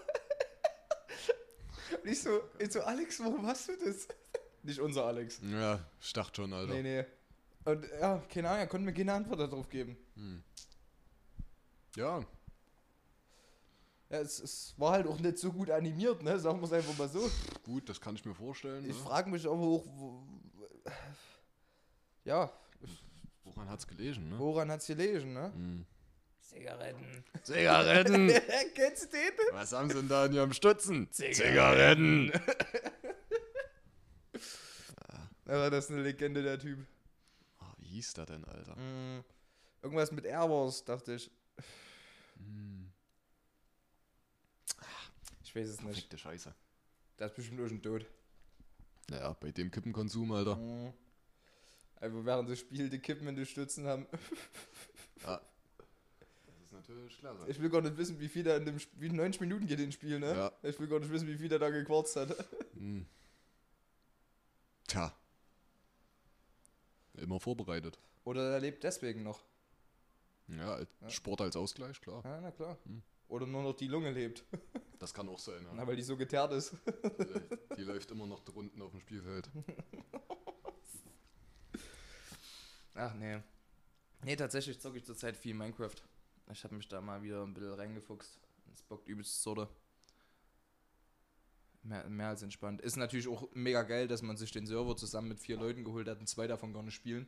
Und 2.04 2.10
ich 2.10 2.22
so, 2.22 2.42
ich 2.60 2.72
so, 2.72 2.82
Alex, 2.82 3.20
warum 3.20 3.46
hast 3.46 3.70
du 3.70 3.74
das? 3.84 4.08
Nicht 4.64 4.80
unser 4.80 5.06
Alex. 5.06 5.40
ja, 5.44 5.80
ich 6.02 6.14
dachte 6.14 6.42
schon, 6.42 6.54
Alter. 6.54 6.74
Nee, 6.74 6.82
nee. 6.84 7.06
Und 7.66 7.86
ja, 8.00 8.22
keine 8.30 8.50
Ahnung, 8.50 8.60
er 8.62 8.68
konnte 8.68 8.86
mir 8.86 8.94
keine 8.94 9.14
Antwort 9.14 9.40
darauf 9.40 9.70
geben. 9.70 9.98
Hm. 10.16 10.44
Ja, 11.96 12.20
Ja, 14.10 14.20
es, 14.20 14.40
es 14.40 14.74
war 14.78 14.94
halt 14.94 15.08
auch 15.08 15.20
nicht 15.20 15.38
so 15.38 15.52
gut 15.52 15.70
animiert, 15.70 16.22
ne? 16.24 16.40
Sagen 16.40 16.60
wir 16.60 16.66
es 16.66 16.74
einfach 16.74 16.98
mal 16.98 17.10
so. 17.10 17.30
gut, 17.64 17.90
das 17.90 18.00
kann 18.00 18.16
ich 18.16 18.24
mir 18.24 18.36
vorstellen. 18.36 18.84
Ich 18.90 18.96
ne? 18.96 19.04
frage 19.04 19.30
mich 19.30 19.46
aber 19.46 19.56
auch, 19.56 19.86
wo, 19.86 20.24
ja, 22.24 22.52
Woran 23.44 23.70
hat's 23.70 23.88
gelesen, 23.88 24.30
ne? 24.30 24.38
woran 24.38 24.70
hat's 24.72 24.88
gelegen, 24.88 25.34
ne? 25.34 25.52
Hm. 25.54 25.86
Zigaretten. 26.48 27.24
Zigaretten! 27.44 28.28
Kennst 28.76 29.04
du 29.04 29.18
den? 29.18 29.32
Was 29.52 29.74
haben 29.74 29.90
sie 29.90 29.96
denn 29.96 30.08
da 30.08 30.26
in 30.26 30.34
ihrem 30.34 30.54
Stutzen? 30.54 31.12
Zigaretten. 31.12 32.32
Aber 35.46 35.70
das 35.72 35.86
ist 35.86 35.92
eine 35.92 36.04
Legende, 36.04 36.42
der 36.42 36.58
Typ. 36.58 36.80
Ah, 37.60 37.74
wie 37.80 37.88
hieß 37.88 38.14
der 38.14 38.26
denn, 38.28 38.46
Alter? 38.46 38.76
Mm, 38.78 39.24
Irgendwas 39.82 40.12
mit 40.12 40.26
Airwars, 40.26 40.86
dachte 40.86 41.16
ich. 41.16 41.30
Hm. 42.38 42.92
Ich 45.44 45.54
weiß 45.54 45.68
es 45.68 45.82
nicht. 45.82 45.94
Verfickte 45.94 46.18
Scheiße. 46.18 46.54
Der 47.20 47.28
ist 47.28 47.36
bestimmt 47.36 47.60
auch 47.62 47.68
schon 47.68 47.82
tot. 47.82 48.06
Naja, 49.10 49.34
bei 49.34 49.52
dem 49.52 49.70
Kippenkonsum, 49.70 50.32
Alter. 50.32 50.56
Mm. 50.56 50.94
Einfach 52.00 52.26
während 52.26 52.50
des 52.50 52.60
Spiels 52.60 52.90
die 52.90 53.00
Kippen 53.00 53.28
in 53.28 53.36
die 53.36 53.46
Stützen 53.46 53.86
haben. 53.86 54.08
Ja. 55.24 55.42
Natürlich 56.88 57.18
klasse. 57.20 57.46
Ich 57.50 57.62
will 57.62 57.70
gar 57.70 57.82
nicht 57.82 57.98
wissen, 57.98 58.20
wie 58.20 58.30
viel 58.30 58.44
da 58.44 58.56
in 58.56 58.66
dem 58.66 58.80
Spiel, 58.80 59.02
wie 59.02 59.10
90 59.10 59.42
Minuten 59.42 59.68
geht 59.68 59.80
in 59.80 59.92
Spiel, 59.92 60.20
ne? 60.20 60.28
Ja. 60.34 60.52
Ich 60.64 60.80
will 60.80 60.88
gar 60.88 61.00
nicht 61.00 61.12
wissen, 61.12 61.28
wie 61.28 61.38
viel 61.38 61.50
der 61.50 61.60
da 61.60 61.70
gequarzt 61.70 62.16
hat. 62.16 62.36
Hm. 62.78 63.08
Tja. 64.88 65.12
Immer 67.16 67.40
vorbereitet. 67.40 67.98
Oder 68.24 68.52
er 68.52 68.60
lebt 68.60 68.84
deswegen 68.84 69.24
noch. 69.24 69.44
Ja, 70.48 70.76
als 70.76 70.90
Ja. 71.02 71.10
Sport 71.10 71.42
als 71.42 71.56
Ausgleich, 71.56 72.00
klar. 72.00 72.22
Ja, 72.24 72.40
na 72.40 72.52
klar. 72.52 72.78
Hm. 72.86 73.02
Oder 73.30 73.48
nur 73.48 73.64
noch 73.64 73.74
die 73.74 73.88
Lunge 73.88 74.12
lebt. 74.12 74.44
Das 75.00 75.14
kann 75.14 75.30
auch 75.30 75.38
sein, 75.38 75.64
Na, 75.76 75.86
weil 75.86 75.96
die 75.96 76.02
so 76.02 76.18
geteert 76.18 76.52
ist. 76.54 76.74
Die, 76.74 77.76
die 77.78 77.84
läuft 77.84 78.10
immer 78.10 78.26
noch 78.26 78.40
drunten 78.44 78.82
auf 78.82 78.90
dem 78.90 79.00
Spielfeld. 79.00 79.48
Ach 82.96 83.14
nee. 83.14 83.38
Nee, 84.24 84.36
tatsächlich 84.36 84.80
zocke 84.80 84.98
ich 84.98 85.06
zurzeit 85.06 85.38
viel 85.38 85.54
Minecraft. 85.54 85.94
Ich 86.52 86.64
habe 86.64 86.76
mich 86.76 86.88
da 86.88 87.02
mal 87.02 87.22
wieder 87.24 87.44
ein 87.44 87.54
bisschen 87.54 87.74
reingefuchst. 87.74 88.40
Es 88.74 88.82
bockt 88.84 89.08
übelst 89.08 89.42
Sorte. 89.42 89.68
Mehr, 91.84 92.08
mehr 92.10 92.30
als 92.30 92.42
entspannt. 92.42 92.82
Ist 92.82 92.98
natürlich 92.98 93.28
auch 93.28 93.48
mega 93.54 93.84
geil, 93.84 94.08
dass 94.08 94.22
man 94.22 94.38
sich 94.38 94.52
den 94.52 94.66
Server 94.66 94.96
zusammen 94.96 95.30
mit 95.30 95.40
vier 95.40 95.58
Leuten 95.58 95.84
geholt 95.84 96.08
hat 96.08 96.20
und 96.20 96.28
zwei 96.28 96.48
davon 96.48 96.74
gar 96.74 96.84
nicht 96.84 96.96
spielen. 96.96 97.28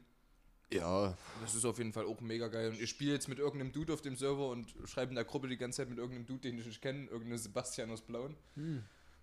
Ja, 0.72 1.18
Das 1.42 1.56
ist 1.56 1.66
auf 1.66 1.78
jeden 1.80 1.94
Fall 1.94 2.06
auch 2.06 2.22
mega 2.22 2.48
geil. 2.48 2.70
Und 2.70 2.80
ich 2.80 2.90
spiele 2.90 3.14
jetzt 3.14 3.28
mit 3.28 3.40
irgendeinem 3.40 3.72
Dude 3.72 3.94
auf 3.94 4.02
dem 4.02 4.16
Server 4.16 4.50
und 4.50 4.74
schreibe 4.86 5.10
in 5.10 5.16
der 5.16 5.26
Gruppe 5.26 5.48
die 5.48 5.58
ganze 5.58 5.78
Zeit 5.78 5.90
mit 5.90 5.98
irgendeinem 5.98 6.28
Dude, 6.28 6.42
den 6.42 6.60
ich 6.60 6.66
nicht 6.66 6.82
kenne, 6.82 7.06
irgendeinem 7.08 7.38
Sebastian 7.40 7.90
aus 7.90 8.02
Blauen. 8.02 8.36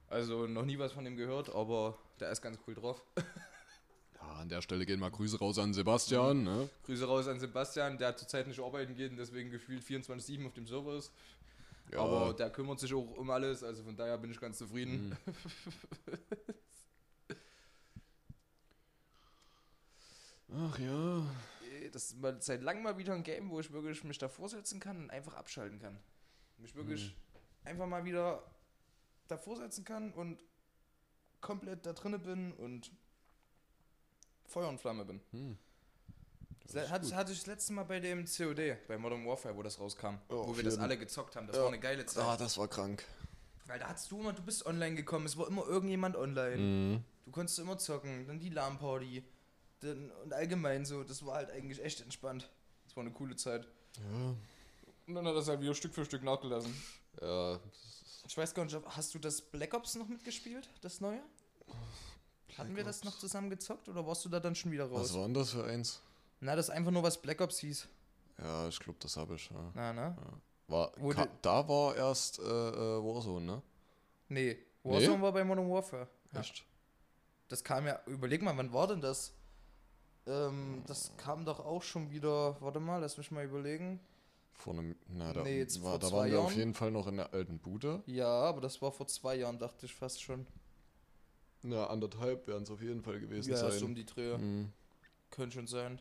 Also 0.08 0.46
noch 0.46 0.64
nie 0.64 0.78
was 0.78 0.92
von 0.92 1.04
dem 1.04 1.16
gehört, 1.16 1.48
aber 1.54 1.98
der 2.18 2.30
ist 2.30 2.42
ganz 2.42 2.58
cool 2.66 2.74
drauf. 2.74 3.04
ja, 4.26 4.40
an 4.40 4.48
der 4.48 4.62
Stelle 4.62 4.86
gehen 4.86 5.00
mal 5.00 5.10
Grüße 5.10 5.38
raus 5.38 5.58
an 5.58 5.72
Sebastian. 5.74 6.44
Ne? 6.44 6.68
Grüße 6.84 7.06
raus 7.06 7.28
an 7.28 7.40
Sebastian, 7.40 7.98
der 7.98 8.16
zurzeit 8.16 8.46
nicht 8.46 8.60
arbeiten 8.60 8.94
geht 8.94 9.10
und 9.10 9.16
deswegen 9.16 9.50
gefühlt 9.50 9.82
24-7 9.82 10.46
auf 10.46 10.54
dem 10.54 10.66
Server 10.66 10.94
ist. 10.96 11.12
Ja, 11.92 12.00
Aber 12.00 12.34
der 12.34 12.50
kümmert 12.50 12.80
sich 12.80 12.92
auch 12.94 13.16
um 13.16 13.30
alles, 13.30 13.62
also 13.62 13.84
von 13.84 13.96
daher 13.96 14.18
bin 14.18 14.30
ich 14.30 14.40
ganz 14.40 14.58
zufrieden. 14.58 15.10
Mhm. 15.10 15.16
Ach 20.54 20.78
ja. 20.78 21.18
Äh, 21.80 21.90
Das 21.90 22.06
ist 22.06 22.20
mal 22.20 22.40
seit 22.40 22.62
langem 22.62 22.82
mal 22.82 22.98
wieder 22.98 23.14
ein 23.14 23.22
Game, 23.22 23.50
wo 23.50 23.60
ich 23.60 23.72
wirklich 23.72 24.02
mich 24.04 24.18
davor 24.18 24.48
setzen 24.48 24.80
kann 24.80 24.96
und 24.98 25.10
einfach 25.10 25.34
abschalten 25.34 25.78
kann. 25.78 25.98
Mich 26.58 26.74
wirklich 26.74 27.14
einfach 27.64 27.86
mal 27.86 28.04
wieder 28.04 28.42
davor 29.28 29.56
setzen 29.56 29.84
kann 29.84 30.12
und 30.12 30.42
komplett 31.40 31.84
da 31.84 31.92
drinne 31.92 32.18
bin 32.18 32.52
und 32.52 32.90
Feuer 34.48 34.68
und 34.68 34.80
Flamme 34.80 35.04
bin. 35.04 35.20
Hm. 35.32 35.58
Das 36.72 36.90
hatte, 36.90 37.14
hatte 37.14 37.32
ich 37.32 37.38
das 37.38 37.46
letzte 37.46 37.72
Mal 37.74 37.84
bei 37.84 38.00
dem 38.00 38.24
COD, 38.26 38.76
bei 38.88 38.98
Modern 38.98 39.24
Warfare, 39.26 39.56
wo 39.56 39.62
das 39.62 39.78
rauskam. 39.78 40.16
Oh, 40.28 40.48
wo 40.48 40.56
wir 40.56 40.64
das 40.64 40.74
jeden. 40.74 40.82
alle 40.82 40.98
gezockt 40.98 41.36
haben. 41.36 41.46
Das 41.46 41.56
Ja. 41.56 41.62
war 41.62 41.68
eine 41.68 41.78
geile 41.78 42.04
Zeit. 42.06 42.24
Ah, 42.24 42.36
das 42.36 42.58
war 42.58 42.66
krank. 42.68 43.04
Weil 43.66 43.78
da 43.78 43.88
hattest 43.88 44.10
du 44.10 44.20
immer, 44.20 44.32
du 44.32 44.42
bist 44.42 44.66
online 44.66 44.96
gekommen, 44.96 45.26
es 45.26 45.36
war 45.36 45.46
immer 45.46 45.64
irgendjemand 45.66 46.16
online. 46.16 46.56
Mhm. 46.56 47.04
Du 47.24 47.30
konntest 47.30 47.58
immer 47.60 47.78
zocken, 47.78 48.26
dann 48.26 48.38
die 48.40 48.48
LAN-Party. 48.50 49.22
Und 49.82 50.32
allgemein 50.32 50.84
so, 50.84 51.04
das 51.04 51.24
war 51.24 51.36
halt 51.36 51.50
eigentlich 51.50 51.82
echt 51.84 52.00
entspannt. 52.00 52.48
Das 52.84 52.96
war 52.96 53.02
eine 53.04 53.12
coole 53.12 53.36
Zeit. 53.36 53.66
Ja. 53.98 54.34
Und 55.06 55.14
dann 55.14 55.26
hat 55.26 55.36
das 55.36 55.46
halt 55.48 55.60
wieder 55.60 55.74
Stück 55.74 55.94
für 55.94 56.04
Stück 56.04 56.22
nachgelassen. 56.24 56.74
Ja. 57.20 57.60
Ich 58.26 58.36
weiß 58.36 58.54
gar 58.54 58.64
nicht, 58.64 58.74
ob- 58.74 58.86
hast 58.88 59.14
du 59.14 59.18
das 59.20 59.40
Black 59.40 59.72
Ops 59.74 59.94
noch 59.94 60.08
mitgespielt, 60.08 60.68
das 60.80 61.00
neue? 61.00 61.20
Hatten 62.58 62.76
wir 62.76 62.84
das 62.84 63.04
noch 63.04 63.18
zusammen 63.18 63.50
gezockt 63.50 63.88
oder 63.88 64.06
warst 64.06 64.24
du 64.24 64.28
da 64.28 64.40
dann 64.40 64.54
schon 64.54 64.72
wieder 64.72 64.86
raus? 64.86 65.00
Was 65.10 65.14
war 65.14 65.24
denn 65.24 65.34
das 65.34 65.50
für 65.50 65.64
eins? 65.64 66.00
Na, 66.40 66.54
das 66.56 66.66
ist 66.68 66.74
einfach 66.74 66.90
nur 66.90 67.02
was 67.02 67.20
Black 67.20 67.40
Ops 67.40 67.58
hieß. 67.58 67.88
Ja, 68.38 68.68
ich 68.68 68.78
glaube, 68.78 68.98
das 69.00 69.16
habe 69.16 69.34
ich. 69.34 69.50
Ja. 69.50 69.70
Na, 69.74 69.92
ne? 69.92 70.16
War, 70.68 70.92
Wo 70.98 71.10
ka- 71.10 71.28
da 71.42 71.66
war 71.68 71.94
erst 71.96 72.38
äh, 72.38 72.42
äh, 72.42 72.44
Warzone, 73.02 73.46
ne? 73.46 73.62
Nee. 74.28 74.58
Warzone 74.82 75.22
war 75.22 75.32
bei 75.32 75.44
Modern 75.44 75.70
Warfare. 75.70 76.08
Ja. 76.32 76.40
Echt? 76.40 76.64
Das 77.48 77.62
kam 77.62 77.86
ja, 77.86 78.00
überleg 78.06 78.42
mal, 78.42 78.56
wann 78.56 78.72
war 78.72 78.86
denn 78.88 79.00
das? 79.00 79.32
Ähm, 80.26 80.82
das 80.86 81.12
kam 81.16 81.44
doch 81.44 81.60
auch 81.60 81.82
schon 81.82 82.10
wieder, 82.10 82.60
warte 82.60 82.80
mal, 82.80 82.98
lass 83.00 83.16
mich 83.16 83.30
mal 83.30 83.44
überlegen. 83.44 84.00
Vor 84.54 84.72
einem. 84.72 84.96
Na, 85.08 85.32
da, 85.32 85.42
Nee, 85.42 85.58
jetzt 85.58 85.82
war, 85.84 85.98
da 85.98 86.10
waren 86.10 86.30
wir 86.30 86.40
auf 86.40 86.46
Jahren. 86.50 86.58
jeden 86.58 86.74
Fall 86.74 86.90
noch 86.90 87.06
in 87.06 87.18
der 87.18 87.32
alten 87.32 87.58
Bude. 87.58 88.02
Ja, 88.06 88.26
aber 88.28 88.60
das 88.60 88.82
war 88.82 88.90
vor 88.90 89.06
zwei 89.06 89.36
Jahren, 89.36 89.58
dachte 89.58 89.86
ich 89.86 89.94
fast 89.94 90.20
schon. 90.22 90.46
Na, 91.62 91.86
anderthalb 91.88 92.46
werden 92.46 92.62
es 92.62 92.70
auf 92.70 92.80
jeden 92.80 93.02
Fall 93.02 93.18
gewesen 93.20 93.50
Ja, 93.50 93.56
sein. 93.56 93.72
so 93.78 93.84
um 93.86 93.94
die 93.94 94.06
Dreh. 94.06 94.36
Mhm. 94.38 94.72
Könnte 95.30 95.54
schon 95.54 95.66
sein. 95.66 95.98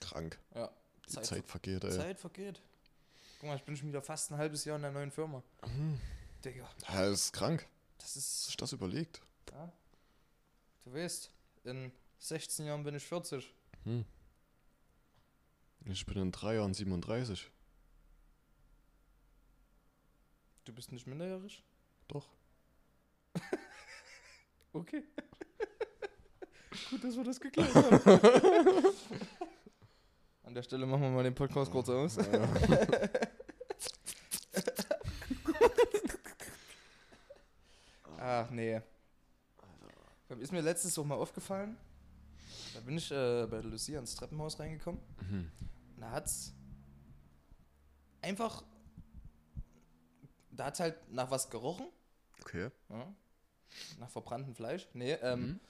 Krank. 0.00 0.38
Ja. 0.54 0.70
Die 1.06 1.10
Zeit, 1.12 1.26
Zeit, 1.26 1.46
vergeht, 1.46 1.84
ey. 1.84 1.90
Zeit 1.92 2.18
vergeht. 2.18 2.60
Guck 3.40 3.48
mal, 3.50 3.56
ich 3.56 3.62
bin 3.64 3.76
schon 3.76 3.88
wieder 3.88 4.02
fast 4.02 4.30
ein 4.32 4.38
halbes 4.38 4.64
Jahr 4.64 4.76
in 4.76 4.82
der 4.82 4.90
neuen 4.90 5.10
Firma. 5.10 5.42
Mhm. 5.66 6.00
Digga, 6.44 6.68
Ja, 6.88 7.02
das 7.10 7.26
ist 7.26 7.32
krank. 7.32 7.66
das 7.98 8.16
Hast 8.16 8.46
du 8.48 8.50
ist. 8.52 8.60
das 8.62 8.72
überlegt? 8.72 9.20
Ja, 9.52 9.72
du 10.84 10.92
weißt, 10.94 11.30
in 11.64 11.92
16 12.18 12.66
Jahren 12.66 12.82
bin 12.84 12.94
ich 12.94 13.04
40. 13.04 13.52
Hm. 13.84 14.04
Ich 15.86 16.04
bin 16.06 16.16
in 16.18 16.32
drei 16.32 16.54
Jahren 16.56 16.72
37. 16.74 17.50
Du 20.64 20.72
bist 20.72 20.92
nicht 20.92 21.06
minderjährig? 21.06 21.62
Doch. 22.08 22.26
Okay. 24.74 25.04
Gut, 26.90 27.04
dass 27.04 27.16
wir 27.16 27.24
das 27.24 27.40
geklärt 27.40 27.72
haben. 27.74 28.00
An 30.42 30.54
der 30.54 30.62
Stelle 30.62 30.84
machen 30.84 31.02
wir 31.02 31.10
mal 31.10 31.22
den 31.22 31.34
Podcast 31.34 31.70
kurz 31.70 31.88
aus. 31.88 32.18
Ach 38.18 38.50
nee. 38.50 38.80
Ist 40.40 40.52
mir 40.52 40.60
letztens 40.60 40.98
auch 40.98 41.04
mal 41.04 41.14
aufgefallen. 41.14 41.76
Da 42.74 42.80
bin 42.80 42.98
ich 42.98 43.10
äh, 43.12 43.46
bei 43.48 43.60
der 43.60 43.70
Lucia 43.70 44.00
ins 44.00 44.16
Treppenhaus 44.16 44.58
reingekommen. 44.58 45.00
Mhm. 45.20 45.52
Und 45.94 46.00
Da 46.00 46.10
hat's 46.10 46.52
einfach. 48.20 48.64
Da 50.50 50.66
hat's 50.66 50.80
halt 50.80 50.96
nach 51.12 51.30
was 51.30 51.48
gerochen. 51.48 51.86
Okay. 52.40 52.70
Ja. 52.88 53.14
Nach 53.98 54.10
verbranntem 54.10 54.54
Fleisch. 54.54 54.88
Nee, 54.94 55.12
ähm, 55.22 55.40
Mhm. 55.40 55.60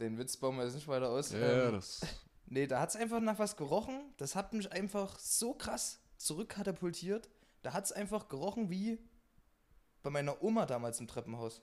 den 0.00 0.18
Witz 0.18 0.36
bauen 0.36 0.56
wir 0.56 0.64
jetzt 0.64 0.74
nicht 0.74 0.88
weiter 0.88 1.08
aus. 1.08 1.32
Ja, 1.32 1.66
ähm, 1.68 1.72
das. 1.74 2.00
nee, 2.46 2.66
da 2.66 2.80
hat's 2.80 2.96
einfach 2.96 3.20
nach 3.20 3.38
was 3.38 3.56
gerochen. 3.56 4.00
Das 4.18 4.34
hat 4.36 4.52
mich 4.52 4.70
einfach 4.72 5.18
so 5.18 5.54
krass 5.54 6.00
zurückkatapultiert. 6.18 7.28
Da 7.62 7.72
hat's 7.72 7.92
einfach 7.92 8.28
gerochen 8.28 8.70
wie 8.70 8.98
bei 10.02 10.10
meiner 10.10 10.42
Oma 10.42 10.66
damals 10.66 11.00
im 11.00 11.08
Treppenhaus. 11.08 11.62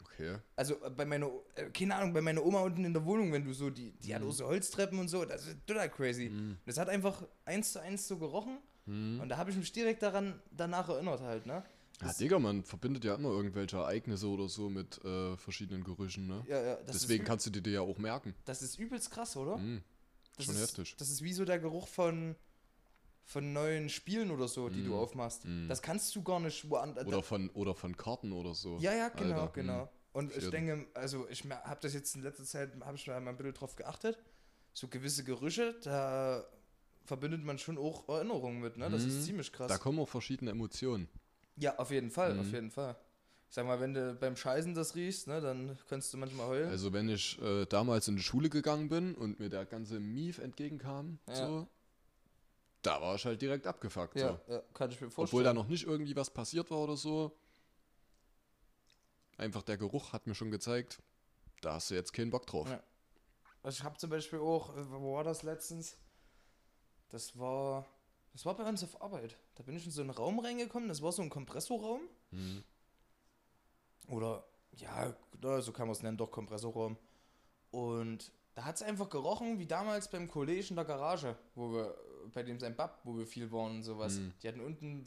Okay. 0.00 0.36
Also 0.56 0.82
äh, 0.84 0.90
bei 0.90 1.04
meiner, 1.04 1.30
äh, 1.56 1.70
keine 1.70 1.94
Ahnung, 1.96 2.12
bei 2.12 2.20
meiner 2.20 2.44
Oma 2.44 2.60
unten 2.62 2.84
in 2.84 2.92
der 2.92 3.04
Wohnung, 3.04 3.32
wenn 3.32 3.44
du 3.44 3.52
so, 3.52 3.70
die, 3.70 3.92
die 3.92 4.14
hat 4.14 4.22
Mhm. 4.22 4.28
auch 4.28 4.32
so 4.32 4.46
Holztreppen 4.46 4.98
und 4.98 5.08
so, 5.08 5.24
das 5.24 5.46
ist 5.46 5.58
total 5.66 5.90
crazy. 5.90 6.28
Mhm. 6.30 6.58
Das 6.66 6.78
hat 6.78 6.88
einfach 6.88 7.22
eins 7.44 7.72
zu 7.72 7.80
eins 7.80 8.06
so 8.08 8.18
gerochen 8.18 8.58
Mhm. 8.86 9.20
und 9.20 9.28
da 9.28 9.36
habe 9.36 9.50
ich 9.50 9.56
mich 9.56 9.72
direkt 9.72 10.02
daran 10.02 10.40
danach 10.50 10.88
erinnert 10.88 11.20
halt, 11.20 11.46
ne? 11.46 11.62
Ja, 12.04 12.12
Digga, 12.12 12.38
man 12.38 12.64
verbindet 12.64 13.04
ja 13.04 13.14
immer 13.14 13.30
irgendwelche 13.30 13.76
Ereignisse 13.76 14.28
oder 14.28 14.48
so 14.48 14.68
mit 14.68 15.02
äh, 15.04 15.36
verschiedenen 15.36 15.84
Gerüchen, 15.84 16.26
ne? 16.26 16.44
Ja, 16.48 16.60
ja, 16.62 16.76
das 16.76 16.98
Deswegen 17.00 17.24
kannst 17.24 17.46
du 17.46 17.50
dir 17.50 17.62
die 17.62 17.70
ja 17.70 17.80
auch 17.80 17.98
merken. 17.98 18.34
das 18.44 18.62
ist 18.62 18.78
übelst 18.78 19.10
krass, 19.10 19.36
oder? 19.36 19.56
Mhm. 19.58 19.82
Das 20.36 20.46
Schon 20.46 20.54
ist, 20.56 20.60
heftig. 20.62 20.96
Das 20.98 21.10
ist 21.10 21.22
wie 21.22 21.32
so 21.32 21.44
der 21.44 21.58
Geruch 21.58 21.86
von, 21.88 22.34
von 23.24 23.52
neuen 23.52 23.88
Spielen 23.88 24.30
oder 24.30 24.48
so, 24.48 24.68
die 24.68 24.82
du 24.82 24.90
Mm. 24.90 24.94
aufmachst. 24.94 25.44
Mm. 25.44 25.68
Das 25.68 25.80
kannst 25.82 26.14
du 26.16 26.22
gar 26.22 26.40
nicht 26.40 26.68
woanders. 26.68 27.06
Oder 27.06 27.22
von, 27.22 27.50
oder 27.50 27.74
von 27.74 27.96
Karten 27.96 28.32
oder 28.32 28.54
so. 28.54 28.78
ja, 28.78 28.94
ja, 28.94 29.08
genau, 29.10 29.42
Alter, 29.42 29.52
genau. 29.52 29.92
Und 30.12 30.34
ich 30.36 30.48
denke, 30.50 30.86
also 30.94 31.28
ich 31.28 31.44
habe 31.44 31.80
das 31.80 31.94
jetzt 31.94 32.14
in 32.16 32.22
letzter 32.22 32.44
Zeit, 32.44 32.72
habe 32.80 32.96
ich 32.96 33.06
mal 33.06 33.16
ein 33.28 33.36
bisschen 33.36 33.54
drauf 33.54 33.76
geachtet. 33.76 34.18
So 34.74 34.88
gewisse 34.88 35.22
Gerüche, 35.22 35.74
da 35.84 36.44
verbindet 37.04 37.44
man 37.44 37.58
schon 37.58 37.78
auch 37.78 38.08
Erinnerungen 38.08 38.60
mit, 38.60 38.76
ne? 38.78 38.88
Das 38.90 39.04
Mm. 39.04 39.08
ist 39.08 39.24
ziemlich 39.24 39.52
krass. 39.52 39.68
Da 39.68 39.78
kommen 39.78 39.98
auch 39.98 40.08
verschiedene 40.08 40.50
Emotionen. 40.50 41.08
Ja, 41.56 41.76
auf 41.78 41.90
jeden 41.90 42.10
Fall, 42.10 42.38
auf 42.38 42.46
Mhm. 42.48 42.54
jeden 42.54 42.70
Fall. 42.70 42.96
Ich 43.48 43.54
sag 43.54 43.66
mal, 43.66 43.80
wenn 43.80 43.92
du 43.92 44.14
beim 44.14 44.34
Scheißen 44.34 44.74
das 44.74 44.94
riechst, 44.94 45.26
ne, 45.28 45.40
dann 45.42 45.78
kannst 45.88 46.12
du 46.14 46.16
manchmal 46.16 46.46
heulen. 46.48 46.70
Also 46.70 46.92
wenn 46.94 47.08
ich 47.10 47.38
äh, 47.42 47.66
damals 47.66 48.08
in 48.08 48.16
die 48.16 48.22
Schule 48.22 48.48
gegangen 48.48 48.88
bin 48.88 49.14
und 49.14 49.38
mir 49.40 49.50
der 49.50 49.66
ganze 49.66 50.00
Mief 50.00 50.38
entgegenkam, 50.38 51.18
Ja. 51.28 51.34
so, 51.34 51.68
da 52.80 53.00
war 53.02 53.14
ich 53.14 53.24
halt 53.26 53.42
direkt 53.42 53.66
abgefuckt. 53.66 54.16
ja, 54.16 54.40
So. 54.46 54.52
ja, 54.54 54.62
kann 54.72 54.90
ich 54.90 55.00
mir 55.00 55.10
vorstellen. 55.10 55.26
Obwohl 55.28 55.44
da 55.44 55.52
noch 55.52 55.68
nicht 55.68 55.84
irgendwie 55.86 56.16
was 56.16 56.30
passiert 56.30 56.70
war 56.70 56.78
oder 56.78 56.96
so. 56.96 57.36
Einfach 59.36 59.62
der 59.62 59.76
Geruch 59.76 60.12
hat 60.12 60.26
mir 60.26 60.34
schon 60.34 60.50
gezeigt, 60.50 61.02
da 61.60 61.74
hast 61.74 61.90
du 61.90 61.94
jetzt 61.94 62.12
keinen 62.12 62.30
Bock 62.30 62.46
drauf. 62.46 62.68
Also 63.62 63.78
ich 63.78 63.84
habe 63.84 63.96
zum 63.98 64.10
Beispiel 64.10 64.38
auch, 64.40 64.76
äh, 64.76 64.90
wo 64.90 65.14
war 65.14 65.24
das 65.24 65.42
letztens? 65.42 65.96
Das 67.10 67.38
war, 67.38 67.86
das 68.32 68.44
war 68.46 68.56
bei 68.56 68.64
uns 68.68 68.82
auf 68.82 69.00
Arbeit. 69.02 69.36
Da 69.54 69.62
bin 69.62 69.76
ich 69.76 69.84
in 69.84 69.90
so 69.92 70.00
einen 70.00 70.10
Raum 70.10 70.38
reingekommen, 70.38 70.88
das 70.88 71.02
war 71.02 71.12
so 71.12 71.22
ein 71.22 71.30
Kompressorraum. 71.30 72.00
Mhm. 72.30 72.62
Oder, 74.08 74.44
ja, 74.76 75.14
so 75.60 75.72
kann 75.72 75.86
man 75.86 75.92
es 75.96 76.02
nennen, 76.02 76.16
doch 76.16 76.30
Kompressorraum. 76.30 76.96
Und 77.70 78.32
da 78.54 78.64
hat 78.64 78.76
es 78.76 78.82
einfach 78.82 79.08
gerochen, 79.08 79.58
wie 79.58 79.66
damals 79.66 80.10
beim 80.10 80.28
Kollege 80.28 80.66
in 80.70 80.76
der 80.76 80.84
Garage, 80.84 81.36
wo 81.54 81.72
wir, 81.72 81.94
bei 82.32 82.42
dem 82.42 82.58
sein 82.58 82.76
Bab, 82.76 83.00
wo 83.04 83.16
wir 83.16 83.26
viel 83.26 83.50
waren 83.50 83.76
und 83.76 83.82
sowas. 83.82 84.14
Mhm. 84.16 84.32
Die 84.42 84.48
hatten 84.48 84.60
unten, 84.60 85.06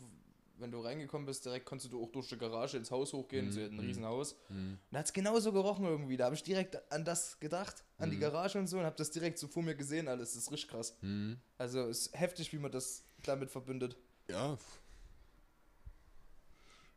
wenn 0.58 0.72
du 0.72 0.80
reingekommen 0.80 1.26
bist, 1.26 1.46
direkt 1.46 1.66
konntest 1.66 1.92
du 1.94 2.02
auch 2.02 2.10
durch 2.12 2.30
die 2.30 2.38
Garage 2.38 2.78
ins 2.78 2.90
Haus 2.90 3.14
hochgehen, 3.14 3.48
Mhm, 3.48 3.52
sie 3.52 3.64
hatten 3.64 3.76
ein 3.76 3.82
mhm. 3.82 3.88
Riesenhaus. 3.88 4.36
Mhm. 4.50 4.80
Da 4.92 5.00
hat 5.00 5.06
es 5.06 5.14
genauso 5.14 5.52
gerochen 5.52 5.86
irgendwie. 5.86 6.18
Da 6.18 6.26
habe 6.26 6.36
ich 6.36 6.44
direkt 6.44 6.92
an 6.92 7.06
das 7.06 7.40
gedacht, 7.40 7.84
an 7.98 8.10
die 8.10 8.16
Mhm. 8.18 8.22
Garage 8.22 8.58
und 8.58 8.68
so, 8.68 8.80
und 8.80 8.86
habe 8.86 8.96
das 8.96 9.12
direkt 9.12 9.38
so 9.38 9.48
vor 9.48 9.62
mir 9.62 9.76
gesehen. 9.76 10.08
Alles 10.08 10.34
das 10.34 10.44
ist 10.44 10.52
richtig 10.52 10.70
krass. 10.72 10.98
Mhm. 11.02 11.38
Also 11.58 11.82
es 11.82 12.08
ist 12.08 12.18
heftig, 12.18 12.52
wie 12.54 12.58
man 12.58 12.72
das 12.72 13.04
damit 13.28 13.52
verbindet. 13.52 13.98
Ja. 14.30 14.58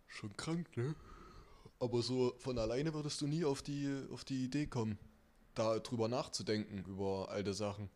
Schon 0.06 0.36
krank, 0.36 0.76
ne? 0.76 0.94
Aber 1.80 2.02
so 2.02 2.34
von 2.38 2.58
alleine 2.58 2.92
würdest 2.94 3.20
du 3.20 3.26
nie 3.26 3.44
auf 3.44 3.62
die, 3.62 4.04
auf 4.12 4.24
die 4.24 4.44
Idee 4.44 4.66
kommen, 4.66 4.98
da 5.54 5.78
drüber 5.78 6.08
nachzudenken, 6.08 6.84
über 6.90 7.28
alte 7.30 7.54
Sachen. 7.54 7.88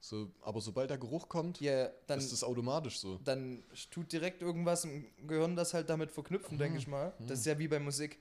So, 0.00 0.30
aber 0.42 0.60
sobald 0.60 0.90
der 0.90 0.98
Geruch 0.98 1.28
kommt, 1.28 1.60
Ja, 1.60 1.88
dann, 2.06 2.18
ist 2.18 2.32
es 2.32 2.44
automatisch 2.44 2.98
so. 2.98 3.18
dann 3.24 3.62
tut 3.90 4.12
direkt 4.12 4.42
irgendwas 4.42 4.84
im 4.84 5.06
Gehirn 5.26 5.56
das 5.56 5.72
halt 5.72 5.88
damit 5.88 6.10
verknüpfen, 6.10 6.58
denke 6.58 6.76
ich 6.78 6.86
mal. 6.86 7.14
Das 7.20 7.38
ist 7.40 7.46
ja 7.46 7.58
wie 7.58 7.68
bei 7.68 7.78
Musik. 7.78 8.18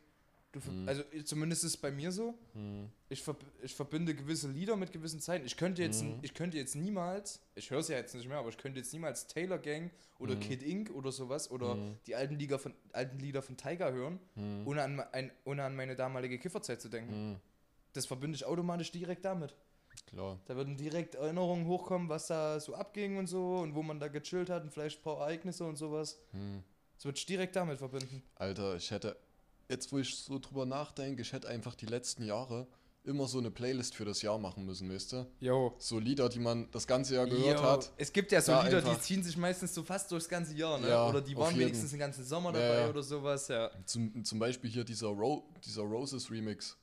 Ver- 0.62 0.72
Mhm. 0.72 0.88
Also 0.88 1.04
zumindest 1.24 1.64
ist 1.64 1.72
es 1.72 1.78
bei 1.78 1.92
mir 1.92 2.12
so. 2.12 2.36
Mhm. 2.54 2.90
Ich, 3.10 3.26
verb 3.26 3.44
ich 3.62 3.74
verbinde 3.74 4.14
gewisse 4.14 4.50
Lieder 4.50 4.76
mit 4.76 4.92
gewissen 4.92 5.20
Zeiten. 5.20 5.46
Ich 5.46 5.58
könnte 5.58 5.82
jetzt, 5.82 6.04
Mhm. 6.04 6.20
ich 6.22 6.34
könnte 6.34 6.58
jetzt 6.58 6.76
niemals, 6.76 7.40
ich 7.56 7.70
höre 7.72 7.80
es 7.80 7.88
ja 7.88 7.98
jetzt 7.98 8.14
nicht 8.16 8.28
mehr, 8.28 8.38
aber 8.38 8.50
ich 8.50 8.58
könnte 8.58 8.80
jetzt 8.80 8.94
niemals 8.94 9.28
Taylor 9.28 9.58
Gang 9.58 9.92
oder 10.20 10.36
Mhm. 10.36 10.40
Kid 10.42 10.62
Inc. 10.64 10.92
oder 10.92 11.12
sowas 11.12 11.50
oder 11.50 11.76
Mhm. 11.76 11.98
die 12.06 12.16
alten, 12.16 12.36
Lieder 12.38 12.60
von, 12.60 12.74
alten 12.92 13.18
Lieder 13.20 13.42
von 13.42 13.58
Tiger 13.58 13.92
hören, 13.92 14.20
Mhm. 14.36 14.68
ohne 14.68 14.84
an, 14.84 15.00
ein, 15.00 15.32
ohne 15.46 15.64
an 15.64 15.76
meine 15.76 15.96
damalige 15.96 16.38
Kifferzeit 16.38 16.82
zu 16.82 16.90
denken. 16.90 17.40
Das 17.94 18.06
verbinde 18.06 18.36
ich 18.36 18.46
automatisch 18.46 18.92
direkt 18.92 19.26
damit. 19.26 19.56
Klar. 20.08 20.40
Da 20.46 20.56
würden 20.56 20.76
direkt 20.76 21.16
Erinnerungen 21.16 21.68
hochkommen, 21.68 22.10
was 22.10 22.28
da 22.28 22.60
so 22.60 22.74
abging 22.74 23.18
und 23.18 23.28
so 23.28 23.58
und 23.58 23.76
wo 23.76 23.84
man 23.84 24.00
da 24.00 24.08
gechillt 24.08 24.50
hat 24.50 24.64
und 24.64 24.72
vielleicht 24.74 25.00
ein 25.00 25.04
paar 25.04 25.18
Ereignisse 25.20 25.64
und 25.66 25.76
sowas. 25.78 26.20
Das 26.96 27.06
würde 27.06 27.18
ich 27.18 27.26
direkt 27.28 27.56
damit 27.56 27.78
verbinden. 27.78 28.24
Alter, 28.36 28.76
ich 28.76 28.90
hätte, 28.90 29.16
jetzt 29.70 29.92
wo 29.92 29.98
ich 30.00 30.16
so 30.16 30.40
drüber 30.40 30.66
nachdenke, 30.66 31.22
ich 31.22 31.34
hätte 31.34 31.48
einfach 31.48 31.76
die 31.76 31.86
letzten 31.86 32.24
Jahre 32.24 32.68
immer 33.06 33.28
so 33.28 33.38
eine 33.38 33.52
Playlist 33.52 33.96
für 33.96 34.06
das 34.06 34.22
Jahr 34.22 34.38
machen 34.38 34.66
müssen, 34.66 34.90
weißt 34.90 35.12
du? 35.12 35.28
Jo. 35.42 35.76
So 35.78 36.00
Lieder, 36.00 36.30
die 36.30 36.40
man 36.40 36.72
das 36.72 36.88
ganze 36.88 37.16
Jahr 37.16 37.26
gehört 37.28 37.62
hat. 37.62 37.92
Es 37.98 38.14
gibt 38.14 38.32
ja 38.32 38.40
so 38.42 38.54
Lieder, 38.62 38.82
die 38.82 38.88
einfach- 38.90 39.02
ziehen 39.02 39.22
sich 39.22 39.36
meistens 39.36 39.74
so 39.76 39.84
fast 39.84 40.10
durchs 40.10 40.30
ganze 40.30 40.54
Jahr, 40.56 40.80
ne? 40.80 40.88
Ja, 40.88 41.10
oder 41.10 41.20
die 41.22 41.36
waren 41.36 41.58
wenigstens 41.58 41.90
den 41.90 42.00
ganzen 42.00 42.24
Sommer 42.24 42.54
dabei 42.54 42.82
ja. 42.82 42.90
oder 42.90 43.04
sowas, 43.04 43.50
ja. 43.50 43.70
Zum, 43.86 44.24
zum 44.24 44.40
Beispiel 44.40 44.70
hier 44.70 44.86
dieser, 44.86 45.08
Ro 45.08 45.44
dieser 45.66 45.82
Roses 45.82 46.32
Remix. 46.32 46.78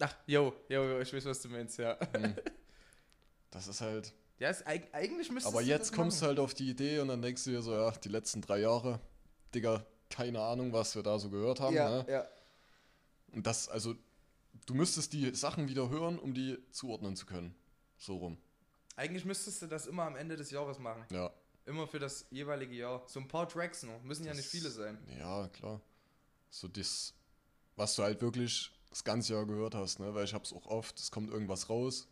Ach, 0.00 0.14
jo, 0.26 0.52
jo, 0.68 0.82
jo, 0.84 1.00
ich 1.00 1.12
weiß, 1.14 1.24
was 1.26 1.40
du 1.40 1.48
meinst, 1.48 1.78
ja. 1.78 1.96
Mhm. 2.18 2.34
Das 3.50 3.68
ist 3.68 3.80
halt. 3.80 4.12
Ja, 4.38 4.50
ist, 4.50 4.66
eig- 4.66 4.92
eigentlich 4.92 5.30
müsste 5.30 5.48
Aber 5.48 5.62
jetzt 5.62 5.94
kommst 5.94 6.20
du 6.20 6.26
halt 6.26 6.38
auf 6.38 6.52
die 6.52 6.68
Idee 6.68 6.98
und 6.98 7.08
dann 7.08 7.22
denkst 7.22 7.44
du 7.44 7.50
dir 7.50 7.62
so, 7.62 7.72
ja, 7.72 7.90
die 7.92 8.08
letzten 8.10 8.42
drei 8.42 8.58
Jahre, 8.60 9.00
Digga, 9.54 9.86
keine 10.10 10.40
Ahnung, 10.40 10.72
was 10.72 10.94
wir 10.94 11.02
da 11.02 11.18
so 11.18 11.30
gehört 11.30 11.60
haben. 11.60 11.74
Ja, 11.74 11.90
ne? 12.02 12.06
ja. 12.08 12.26
Und 13.32 13.46
das, 13.46 13.68
also, 13.68 13.94
du 14.66 14.74
müsstest 14.74 15.12
die 15.12 15.34
Sachen 15.34 15.68
wieder 15.68 15.88
hören, 15.90 16.18
um 16.18 16.32
die 16.34 16.58
zuordnen 16.70 17.16
zu 17.16 17.26
können. 17.26 17.54
So 17.98 18.16
rum. 18.16 18.38
Eigentlich 18.96 19.24
müsstest 19.24 19.62
du 19.62 19.66
das 19.66 19.86
immer 19.86 20.04
am 20.04 20.16
Ende 20.16 20.36
des 20.36 20.50
Jahres 20.50 20.78
machen. 20.78 21.04
Ja. 21.10 21.30
Immer 21.66 21.86
für 21.86 21.98
das 21.98 22.26
jeweilige 22.30 22.74
Jahr. 22.74 23.02
So 23.06 23.18
ein 23.20 23.28
paar 23.28 23.48
Tracks 23.48 23.82
noch. 23.82 24.02
Müssen 24.02 24.24
ja 24.24 24.30
Das- 24.30 24.38
nicht 24.38 24.48
viele 24.48 24.70
sein. 24.70 24.98
Ja, 25.18 25.48
klar. 25.48 25.80
So 26.50 26.68
das, 26.68 27.12
was 27.74 27.96
du 27.96 28.02
halt 28.04 28.22
wirklich 28.22 28.70
das 28.88 29.02
ganze 29.04 29.34
Jahr 29.34 29.44
gehört 29.44 29.74
hast, 29.74 29.98
ne? 29.98 30.14
Weil 30.14 30.24
ich 30.24 30.32
hab's 30.32 30.52
auch 30.52 30.64
oft, 30.66 30.98
es 30.98 31.10
kommt 31.10 31.30
irgendwas 31.30 31.68
raus, 31.68 32.08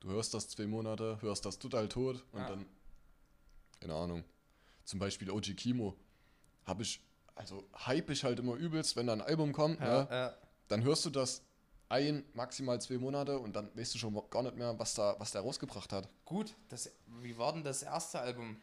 du 0.00 0.08
hörst 0.08 0.32
das 0.32 0.48
zwei 0.48 0.66
Monate, 0.66 1.18
hörst 1.20 1.44
das 1.44 1.58
total 1.58 1.88
tot 1.88 2.24
und 2.32 2.40
Ja. 2.40 2.48
dann, 2.48 2.66
keine 3.80 3.94
Ahnung. 3.94 4.24
Zum 4.84 4.98
Beispiel 4.98 5.30
OG 5.30 5.54
Kimo. 5.54 5.96
Hab 6.64 6.80
ich, 6.80 7.00
also 7.34 7.64
hype 7.86 8.10
ich 8.10 8.24
halt 8.24 8.38
immer 8.38 8.54
übelst, 8.54 8.96
wenn 8.96 9.06
da 9.06 9.12
ein 9.14 9.20
Album 9.22 9.52
kommt, 9.52 9.80
ne? 9.80 10.06
ja. 10.10 10.34
Dann 10.68 10.82
hörst 10.82 11.04
du 11.04 11.10
das 11.10 11.42
ein, 11.88 12.24
maximal 12.32 12.80
zwei 12.80 12.96
Monate 12.98 13.38
und 13.38 13.54
dann 13.54 13.70
weißt 13.76 13.94
du 13.94 13.98
schon 13.98 14.18
gar 14.30 14.42
nicht 14.42 14.56
mehr, 14.56 14.78
was 14.78 14.94
da, 14.94 15.14
was 15.18 15.32
der 15.32 15.42
rausgebracht 15.42 15.92
hat. 15.92 16.08
Gut, 16.24 16.54
das, 16.68 16.90
wie 17.20 17.36
war 17.36 17.52
denn 17.52 17.62
das 17.64 17.82
erste 17.82 18.20
Album? 18.20 18.56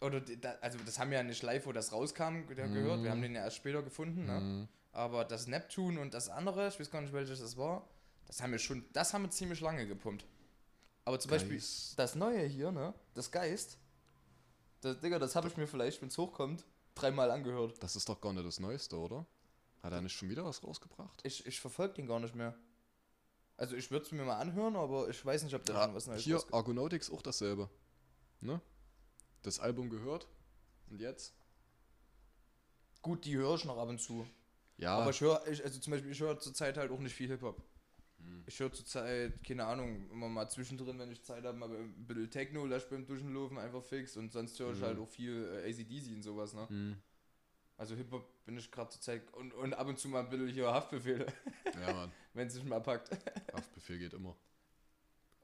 Oder, 0.00 0.22
also 0.60 0.78
das 0.86 0.98
haben 0.98 1.10
wir 1.10 1.18
ja 1.18 1.24
nicht 1.24 1.42
live, 1.42 1.66
wo 1.66 1.72
das 1.72 1.92
rauskam, 1.92 2.46
ge- 2.46 2.54
gehört. 2.54 3.02
Wir 3.02 3.10
haben 3.10 3.20
den 3.22 3.34
ja 3.34 3.42
erst 3.44 3.56
später 3.56 3.82
gefunden, 3.82 4.24
ne? 4.24 4.40
Mhm. 4.40 4.68
Aber 4.92 5.24
das 5.24 5.46
Neptune 5.46 6.00
und 6.00 6.14
das 6.14 6.28
andere, 6.28 6.68
ich 6.68 6.78
weiß 6.80 6.90
gar 6.90 7.00
nicht 7.00 7.12
welches 7.12 7.40
das 7.40 7.56
war, 7.56 7.86
das 8.26 8.40
haben 8.42 8.52
wir 8.52 8.58
schon, 8.58 8.84
das 8.92 9.12
haben 9.12 9.22
wir 9.24 9.30
ziemlich 9.30 9.60
lange 9.60 9.86
gepumpt. 9.86 10.24
Aber 11.04 11.18
zum 11.18 11.30
Beispiel 11.32 11.56
Geist. 11.56 11.98
das 11.98 12.14
neue 12.14 12.44
hier, 12.46 12.70
ne? 12.72 12.94
Das 13.14 13.30
Geist. 13.30 13.78
Das, 14.80 14.98
Digga, 15.00 15.18
das 15.18 15.34
habe 15.36 15.48
ich 15.48 15.56
mir 15.56 15.66
vielleicht, 15.66 16.00
wenn 16.00 16.08
es 16.08 16.16
hochkommt, 16.16 16.64
dreimal 17.00 17.30
angehört. 17.30 17.82
Das 17.82 17.96
ist 17.96 18.08
doch 18.08 18.20
gar 18.20 18.32
nicht 18.32 18.46
das 18.46 18.60
Neueste, 18.60 18.98
oder? 18.98 19.26
Hat 19.82 19.92
er 19.92 20.00
nicht 20.02 20.12
schon 20.14 20.28
wieder 20.28 20.44
was 20.44 20.62
rausgebracht? 20.62 21.20
Ich, 21.24 21.46
ich 21.46 21.60
verfolge 21.60 21.94
den 21.94 22.06
gar 22.06 22.20
nicht 22.20 22.34
mehr. 22.34 22.54
Also 23.56 23.76
ich 23.76 23.90
würde 23.90 24.06
es 24.06 24.12
mir 24.12 24.24
mal 24.24 24.38
anhören, 24.38 24.76
aber 24.76 25.08
ich 25.08 25.24
weiß 25.24 25.42
nicht, 25.42 25.54
ob 25.54 25.64
der 25.64 25.74
Ja, 25.74 25.84
schon 25.84 25.94
was 25.94 26.06
Neues 26.06 26.22
hier 26.22 26.42
Argonautics 26.52 27.10
auch 27.10 27.22
dasselbe. 27.22 27.68
Ne? 28.40 28.60
Das 29.42 29.60
Album 29.60 29.90
gehört. 29.90 30.28
Und 30.88 31.00
jetzt? 31.00 31.34
Gut, 33.02 33.24
die 33.24 33.36
höre 33.36 33.54
ich 33.54 33.64
noch 33.64 33.78
ab 33.78 33.88
und 33.88 34.00
zu. 34.00 34.26
Ja, 34.76 34.98
Aber 34.98 35.10
ich 35.10 35.20
höre, 35.20 35.46
ich, 35.46 35.62
also 35.62 35.78
zum 35.78 35.90
Beispiel, 35.92 36.10
ich 36.10 36.20
höre 36.20 36.38
zurzeit 36.38 36.76
halt 36.78 36.90
auch 36.90 36.98
nicht 37.00 37.14
viel 37.14 37.28
Hip-Hop. 37.28 37.62
Ich 38.46 38.58
höre 38.58 38.72
zurzeit, 38.72 39.42
keine 39.44 39.64
Ahnung, 39.64 40.10
immer 40.10 40.28
mal 40.28 40.48
zwischendrin, 40.48 40.98
wenn 40.98 41.12
ich 41.12 41.22
Zeit 41.22 41.44
habe, 41.44 41.56
mal 41.56 41.70
ein 41.70 42.06
bisschen 42.06 42.30
Techno, 42.30 42.66
lass 42.66 42.88
beim 42.88 43.06
Duschenlaufen 43.06 43.58
einfach 43.58 43.82
fix 43.82 44.16
und 44.16 44.32
sonst 44.32 44.58
höre 44.58 44.72
ich 44.72 44.78
Mhm. 44.80 44.84
halt 44.84 44.98
auch 44.98 45.08
viel 45.08 45.62
äh, 45.64 45.70
ACDC 45.70 46.14
und 46.14 46.22
sowas, 46.22 46.52
ne? 46.54 46.66
hm, 46.68 46.96
Also 47.76 47.94
Hip-Hop 47.94 48.44
bin 48.44 48.56
ich 48.58 48.70
gerade 48.70 48.90
zurzeit 48.90 49.32
und, 49.34 49.54
und 49.54 49.74
ab 49.74 49.86
und 49.86 49.98
zu 49.98 50.08
mal 50.08 50.20
ein 50.24 50.28
bisschen 50.30 50.48
hier 50.48 50.66
Haftbefehle, 50.72 51.26
ja, 51.80 51.92
Mann. 51.92 52.12
wenn 52.34 52.48
es 52.48 52.54
sich 52.54 52.64
mal 52.64 52.80
packt. 52.80 53.10
Haftbefehl 53.54 53.98
geht 53.98 54.14
immer. 54.14 54.36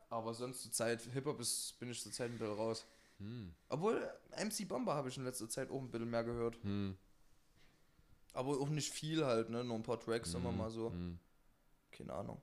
Aber 0.09 0.35
sonst 0.35 0.63
zurzeit, 0.63 1.03
Hip-Hop 1.03 1.41
ist, 1.41 1.79
bin 1.79 1.91
ich 1.91 2.03
zurzeit 2.03 2.31
ein 2.31 2.39
bisschen 2.39 2.55
raus. 2.55 2.87
Hm, 3.19 3.55
Obwohl, 3.69 4.11
MC 4.37 4.67
Bomber 4.69 4.95
habe 4.95 5.09
ich 5.09 5.17
in 5.17 5.25
letzter 5.25 5.49
Zeit 5.49 5.71
auch 5.71 5.81
ein 5.81 5.91
bisschen 5.91 6.11
mehr 6.11 6.25
gehört. 6.25 6.59
hm, 6.63 6.97
Aber 8.35 8.59
auch 8.61 8.69
nicht 8.69 8.93
viel 8.93 9.25
halt, 9.25 9.49
ne? 9.51 9.65
Nur 9.65 9.77
ein 9.77 9.83
paar 9.83 9.99
Tracks, 10.01 10.33
sagen 10.33 10.45
wir 10.45 10.51
hm, 10.51 10.59
mal 10.59 10.71
so. 10.71 10.91
Hm. 10.91 11.19
Keine 11.91 12.13
Ahnung. 12.13 12.41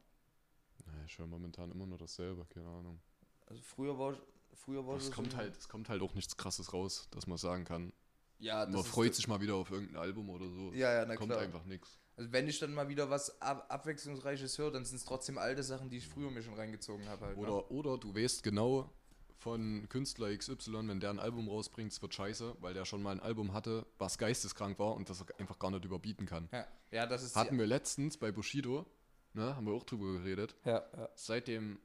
Ich 1.06 1.18
höre 1.18 1.28
momentan 1.28 1.72
immer 1.72 1.86
nur 1.86 1.98
dasselbe, 1.98 2.46
keine 2.46 2.68
Ahnung. 2.68 3.00
Also 3.48 3.62
früher 3.62 3.98
war 3.98 4.14
ich, 4.14 4.20
früher 4.54 4.86
war 4.86 4.98
Es 4.98 5.12
kommt 5.12 5.32
so- 5.32 5.38
halt, 5.38 5.58
es 5.58 5.68
kommt 5.68 5.90
halt 5.90 6.02
auch 6.02 6.14
nichts 6.14 6.38
krasses 6.38 6.74
raus, 6.74 7.08
dass 7.12 7.28
man 7.28 7.38
sagen 7.38 7.66
kann. 7.66 7.94
Ja, 8.40 8.66
das 8.66 8.74
Man 8.76 8.84
freut 8.84 9.16
sich 9.16 9.28
mal 9.28 9.40
wieder 9.42 9.56
auf 9.56 9.72
irgendein 9.72 9.98
Album 9.98 10.30
oder 10.30 10.50
so. 10.50 10.74
Ja, 10.74 10.94
ja, 10.94 11.06
na 11.06 11.16
kommt 11.16 11.32
klar. 11.32 11.42
einfach 11.42 11.64
nichts. 11.66 12.00
Also 12.16 12.32
wenn 12.32 12.48
ich 12.48 12.60
dann 12.60 12.74
mal 12.74 12.90
wieder 12.90 13.10
was 13.10 13.42
ab 13.42 13.66
abwechslungsreiches 13.70 14.58
höre, 14.58 14.72
dann 14.72 14.86
sind 14.86 14.98
es 14.98 15.06
trotzdem 15.06 15.38
alte 15.38 15.64
Sachen, 15.64 15.90
die 15.90 15.98
ich 15.98 16.08
früher 16.08 16.30
mir 16.30 16.44
schon 16.44 16.54
reingezogen 16.54 17.08
habe 17.08 17.26
halt. 17.26 17.38
ne? 17.38 17.42
Oder, 17.42 17.72
oder 17.72 17.98
du 17.98 18.14
weißt 18.14 18.44
genau 18.44 18.90
von 19.38 19.88
Künstler 19.90 20.36
XY, 20.36 20.88
wenn 20.88 21.00
der 21.00 21.10
ein 21.10 21.20
Album 21.20 21.50
rausbringt, 21.50 21.92
es 21.92 22.02
wird 22.02 22.14
scheiße, 22.14 22.56
weil 22.62 22.74
der 22.74 22.86
schon 22.86 23.02
mal 23.02 23.12
ein 23.12 23.20
Album 23.20 23.54
hatte, 23.54 23.86
was 23.98 24.18
geisteskrank 24.18 24.80
war 24.80 24.94
und 24.96 25.10
das 25.10 25.22
er 25.22 25.40
einfach 25.40 25.60
gar 25.60 25.72
nicht 25.72 25.84
überbieten 25.86 26.26
kann. 26.26 26.48
Ja, 26.52 26.68
ja 26.92 27.06
das 27.06 27.24
ist 27.24 27.36
Hatten 27.36 27.58
wir 27.58 27.68
letztens 27.68 28.18
bei 28.18 28.32
Bushido, 28.32 28.86
ne, 29.34 29.56
haben 29.56 29.66
wir 29.66 29.74
auch 29.74 29.84
drüber 29.84 30.14
geredet. 30.14 30.56
ja, 30.66 30.84
ja. 30.98 31.10
Seitdem, 31.16 31.80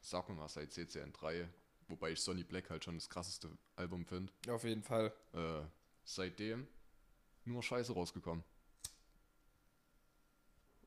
sag 0.00 0.28
mal, 0.28 0.48
seit 0.48 0.72
CCN 0.72 1.12
3, 1.12 1.48
wobei 1.88 2.12
ich 2.12 2.20
Sonny 2.20 2.44
Black 2.44 2.70
halt 2.70 2.84
schon 2.84 2.94
das 2.96 3.08
krasseste 3.08 3.50
Album 3.76 4.04
finde, 4.06 4.32
Auf 4.48 4.64
jeden 4.64 4.82
Fall. 4.82 5.12
äh, 5.32 5.62
seitdem 6.04 6.66
nur 7.44 7.62
Scheiße 7.62 7.92
rausgekommen. 7.92 8.42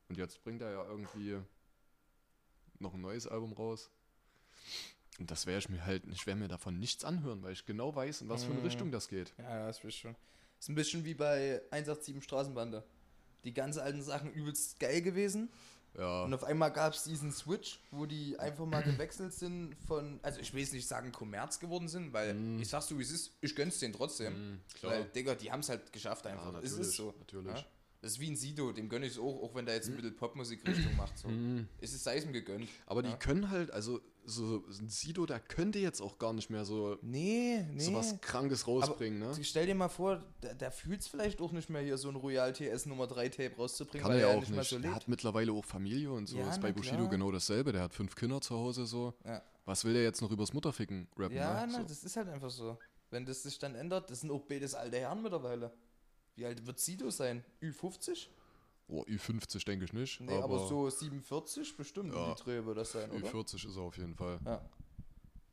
Und 0.08 0.16
jetzt 0.16 0.42
bringt 0.42 0.62
er 0.62 0.70
ja 0.72 0.84
irgendwie 0.84 1.38
noch 2.78 2.94
ein 2.94 3.00
neues 3.00 3.26
Album 3.26 3.52
raus. 3.52 3.90
Und 5.18 5.30
das 5.30 5.46
werde 5.46 5.58
ich 5.58 5.68
mir 5.68 5.84
halt, 5.84 6.04
ich 6.06 6.26
werde 6.26 6.40
mir 6.40 6.48
davon 6.48 6.78
nichts 6.78 7.04
anhören, 7.04 7.42
weil 7.42 7.52
ich 7.52 7.66
genau 7.66 7.94
weiß, 7.94 8.22
in 8.22 8.28
was 8.28 8.44
für 8.44 8.50
eine 8.52 8.60
Mhm. 8.60 8.66
Richtung 8.66 8.90
das 8.92 9.08
geht. 9.08 9.34
Ja, 9.38 9.58
ja, 9.58 9.66
das 9.66 9.82
ist 9.82 9.96
schon. 9.96 10.16
Ist 10.58 10.68
ein 10.68 10.74
bisschen 10.74 11.04
wie 11.04 11.14
bei 11.14 11.60
187 11.70 12.22
Straßenbande. 12.24 12.84
Die 13.44 13.52
ganz 13.52 13.78
alten 13.78 14.02
Sachen 14.02 14.32
übelst 14.32 14.80
geil 14.80 15.02
gewesen. 15.02 15.50
Ja, 15.96 16.24
Und 16.24 16.34
auf 16.34 16.44
einmal 16.44 16.70
gab 16.72 16.92
es 16.92 17.04
diesen 17.04 17.32
Switch, 17.32 17.80
wo 17.90 18.06
die 18.06 18.38
einfach 18.38 18.66
mal 18.66 18.82
gewechselt 18.82 19.32
sind 19.32 19.74
von, 19.86 20.20
also 20.22 20.38
ich 20.40 20.52
will 20.54 20.60
jetzt 20.60 20.72
nicht 20.72 20.86
sagen 20.86 21.10
Kommerz 21.12 21.58
geworden 21.58 21.88
sind, 21.88 22.12
weil 22.12 22.34
Mm. 22.34 22.60
ich 22.60 22.68
sag's 22.68 22.86
so 22.88 22.98
wie 22.98 23.02
es 23.02 23.10
ist, 23.10 23.32
ich 23.40 23.56
gönn's 23.56 23.78
denen 23.80 23.94
trotzdem. 23.94 24.32
Mhm, 24.52 24.60
klar. 24.74 24.92
Weil, 24.92 25.04
Digga, 25.06 25.34
die 25.34 25.50
haben 25.50 25.60
es 25.60 25.68
halt 25.68 25.92
geschafft 25.92 26.26
einfach. 26.26 26.52
Ja, 26.52 26.60
es 26.60 26.72
ist 26.72 26.92
so. 26.92 27.14
natürlich. 27.18 27.56
Ja? 27.56 27.64
Das 28.00 28.12
ist 28.12 28.20
wie 28.20 28.30
ein 28.30 28.36
Sido, 28.36 28.70
dem 28.70 28.88
gönne 28.88 29.06
ich 29.06 29.12
es 29.12 29.18
auch, 29.18 29.42
auch 29.42 29.54
wenn 29.56 29.66
der 29.66 29.74
jetzt 29.74 29.88
ein 29.88 29.96
bisschen 29.96 30.14
Popmusikrichtung 30.14 30.96
macht. 30.96 31.18
So. 31.18 31.28
Mhm. 31.28 31.66
Es 31.80 31.92
ist 31.92 32.04
sei 32.04 32.16
es 32.18 32.24
ihm 32.24 32.32
gegönnt. 32.32 32.68
Aber 32.86 33.02
die 33.02 33.10
Ja. 33.10 33.16
können 33.16 33.50
halt, 33.50 33.72
also 33.72 34.00
so 34.24 34.62
ein 34.68 34.88
Sido, 34.88 35.26
der 35.26 35.40
könnte 35.40 35.78
jetzt 35.80 36.00
auch 36.00 36.18
gar 36.18 36.32
nicht 36.32 36.48
mehr 36.50 36.64
so, 36.64 36.96
Nee, 37.02 37.64
nee. 37.72 37.80
so 37.80 37.94
was 37.94 38.20
Krankes 38.20 38.68
rausbringen, 38.68 39.18
ne? 39.18 39.32
Stell 39.42 39.66
dir 39.66 39.74
mal 39.74 39.88
vor, 39.88 40.22
der, 40.42 40.54
der 40.54 40.70
fühlt 40.70 41.00
es 41.00 41.08
vielleicht 41.08 41.40
auch 41.40 41.50
nicht 41.50 41.70
mehr, 41.70 41.82
hier 41.82 41.98
so 41.98 42.08
ein 42.08 42.14
Royal 42.16 42.52
TS 42.52 42.86
Nummer 42.86 43.06
3 43.08 43.30
Tape 43.30 43.56
rauszubringen, 43.56 44.02
Kann 44.02 44.12
weil 44.12 44.20
er 44.20 44.28
ja 44.30 44.36
auch 44.36 44.40
nicht 44.40 44.52
mehr 44.52 44.62
so 44.64 44.76
der 44.76 44.82
lebt. 44.90 44.94
hat 44.94 45.08
mittlerweile 45.08 45.50
auch 45.52 45.64
Familie 45.64 46.12
und 46.12 46.28
so. 46.28 46.36
Ja, 46.38 46.48
ist 46.50 46.60
bei 46.60 46.70
Bushido 46.72 46.96
klar. 46.98 47.08
genau 47.10 47.32
dasselbe. 47.32 47.72
Der 47.72 47.82
hat 47.82 47.94
fünf 47.94 48.14
Kinder 48.14 48.40
zu 48.40 48.54
Hause 48.54 48.86
so. 48.86 49.14
Ja, 49.24 49.42
Was 49.64 49.84
will 49.84 49.94
der 49.94 50.02
jetzt 50.04 50.20
noch 50.22 50.30
übers 50.30 50.52
Mutterficken 50.52 51.08
rappen? 51.16 51.34
ja 51.36 51.66
ne? 51.66 51.72
na, 51.72 51.78
so. 51.80 51.88
das 51.88 52.04
ist 52.04 52.16
halt 52.16 52.28
einfach 52.28 52.50
so. 52.50 52.78
Wenn 53.10 53.24
das 53.24 53.42
sich 53.42 53.58
dann 53.58 53.74
ändert, 53.74 54.10
das 54.10 54.20
sind 54.20 54.30
auch 54.30 54.42
beides 54.42 54.74
alte 54.74 54.98
Herren 54.98 55.22
mittlerweile. 55.22 55.72
Wie 56.38 56.46
alt 56.46 56.64
wird 56.66 56.78
Sido 56.78 57.10
sein? 57.10 57.44
Ü50? 57.60 58.28
Oh, 58.86 59.02
Ü50 59.02 59.64
denke 59.66 59.84
ich 59.86 59.92
nicht. 59.92 60.20
Nee, 60.20 60.38
aber, 60.38 60.68
so 60.68 60.88
47 60.88 61.76
bestimmt 61.76 62.14
Ja. 62.14 62.32
die 62.32 62.42
Dreh 62.42 62.64
wird 62.64 62.78
das 62.78 62.92
sein, 62.92 63.10
oder? 63.10 63.28
Ü40 63.28 63.66
ist 63.68 63.76
er 63.76 63.82
auf 63.82 63.96
jeden 63.98 64.14
Fall. 64.14 64.38
Ja. 64.44 64.64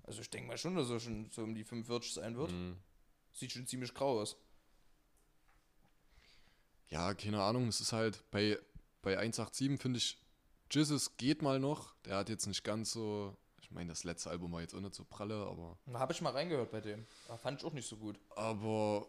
Also 0.03 0.21
ich 0.21 0.29
denke 0.29 0.47
mal 0.47 0.57
schon, 0.59 0.75
dass 0.75 0.91
er 0.91 0.99
schon 0.99 1.27
so 1.31 1.41
um 1.41 1.55
die 1.55 1.63
45 1.63 2.13
sein 2.13 2.37
wird. 2.37 2.51
Mhm. 2.51 2.77
Sieht 3.33 3.51
schon 3.51 3.65
ziemlich 3.65 3.95
grau 3.95 4.19
aus. 4.21 4.37
Ja, 6.89 7.15
keine 7.15 7.41
Ahnung. 7.41 7.67
Es 7.67 7.81
ist 7.81 7.91
halt 7.91 8.23
bei, 8.29 8.59
bei 9.01 9.17
187 9.17 9.81
finde 9.81 9.97
ich, 9.97 10.19
Jesus 10.69 11.17
geht 11.17 11.41
mal 11.41 11.59
noch. 11.59 11.95
Der 12.05 12.17
hat 12.17 12.29
jetzt 12.29 12.45
nicht 12.45 12.63
ganz 12.63 12.91
so. 12.91 13.35
Ich 13.59 13.71
meine, 13.71 13.89
das 13.89 14.03
letzte 14.03 14.29
Album 14.29 14.51
war 14.51 14.61
jetzt 14.61 14.75
auch 14.75 14.81
nicht 14.81 14.93
so 14.93 15.03
pralle, 15.03 15.35
aber. 15.47 15.79
Da 15.87 15.97
habe 15.97 16.13
ich 16.13 16.21
mal 16.21 16.29
reingehört 16.31 16.69
bei 16.69 16.79
dem. 16.79 17.07
Da 17.27 17.37
fand 17.37 17.59
ich 17.59 17.65
auch 17.65 17.73
nicht 17.73 17.89
so 17.89 17.97
gut. 17.97 18.19
Aber 18.35 19.07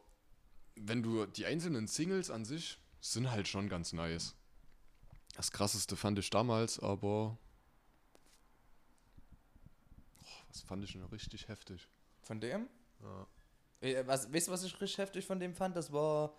wenn 0.77 1.03
du 1.03 1.27
die 1.27 1.47
einzelnen 1.47 1.87
Singles 1.87 2.31
an 2.31 2.45
sich 2.45 2.79
sind 3.01 3.31
halt 3.31 3.49
schon 3.49 3.69
ganz 3.69 3.93
nice. 3.93 4.35
Das 5.35 5.51
krasseste 5.51 5.97
fand 5.97 6.19
ich 6.19 6.31
damals, 6.31 6.79
aber. 6.79 7.37
Oh, 10.23 10.27
was 10.49 10.61
fand 10.63 10.85
ich 10.85 10.95
noch 10.95 11.13
richtig 11.13 11.49
heftig? 11.49 11.89
Von 12.23 12.41
dem? 12.41 12.69
Ja. 13.03 13.27
Äh, 13.81 14.07
Was, 14.07 14.33
weißt 14.33 14.49
du, 14.49 14.53
was 14.53 14.65
ich 14.65 14.81
richtig 14.81 14.99
heftig 14.99 15.27
von 15.27 15.39
dem 15.39 15.55
fand? 15.55 15.77
Das 15.77 15.93
war 15.93 16.35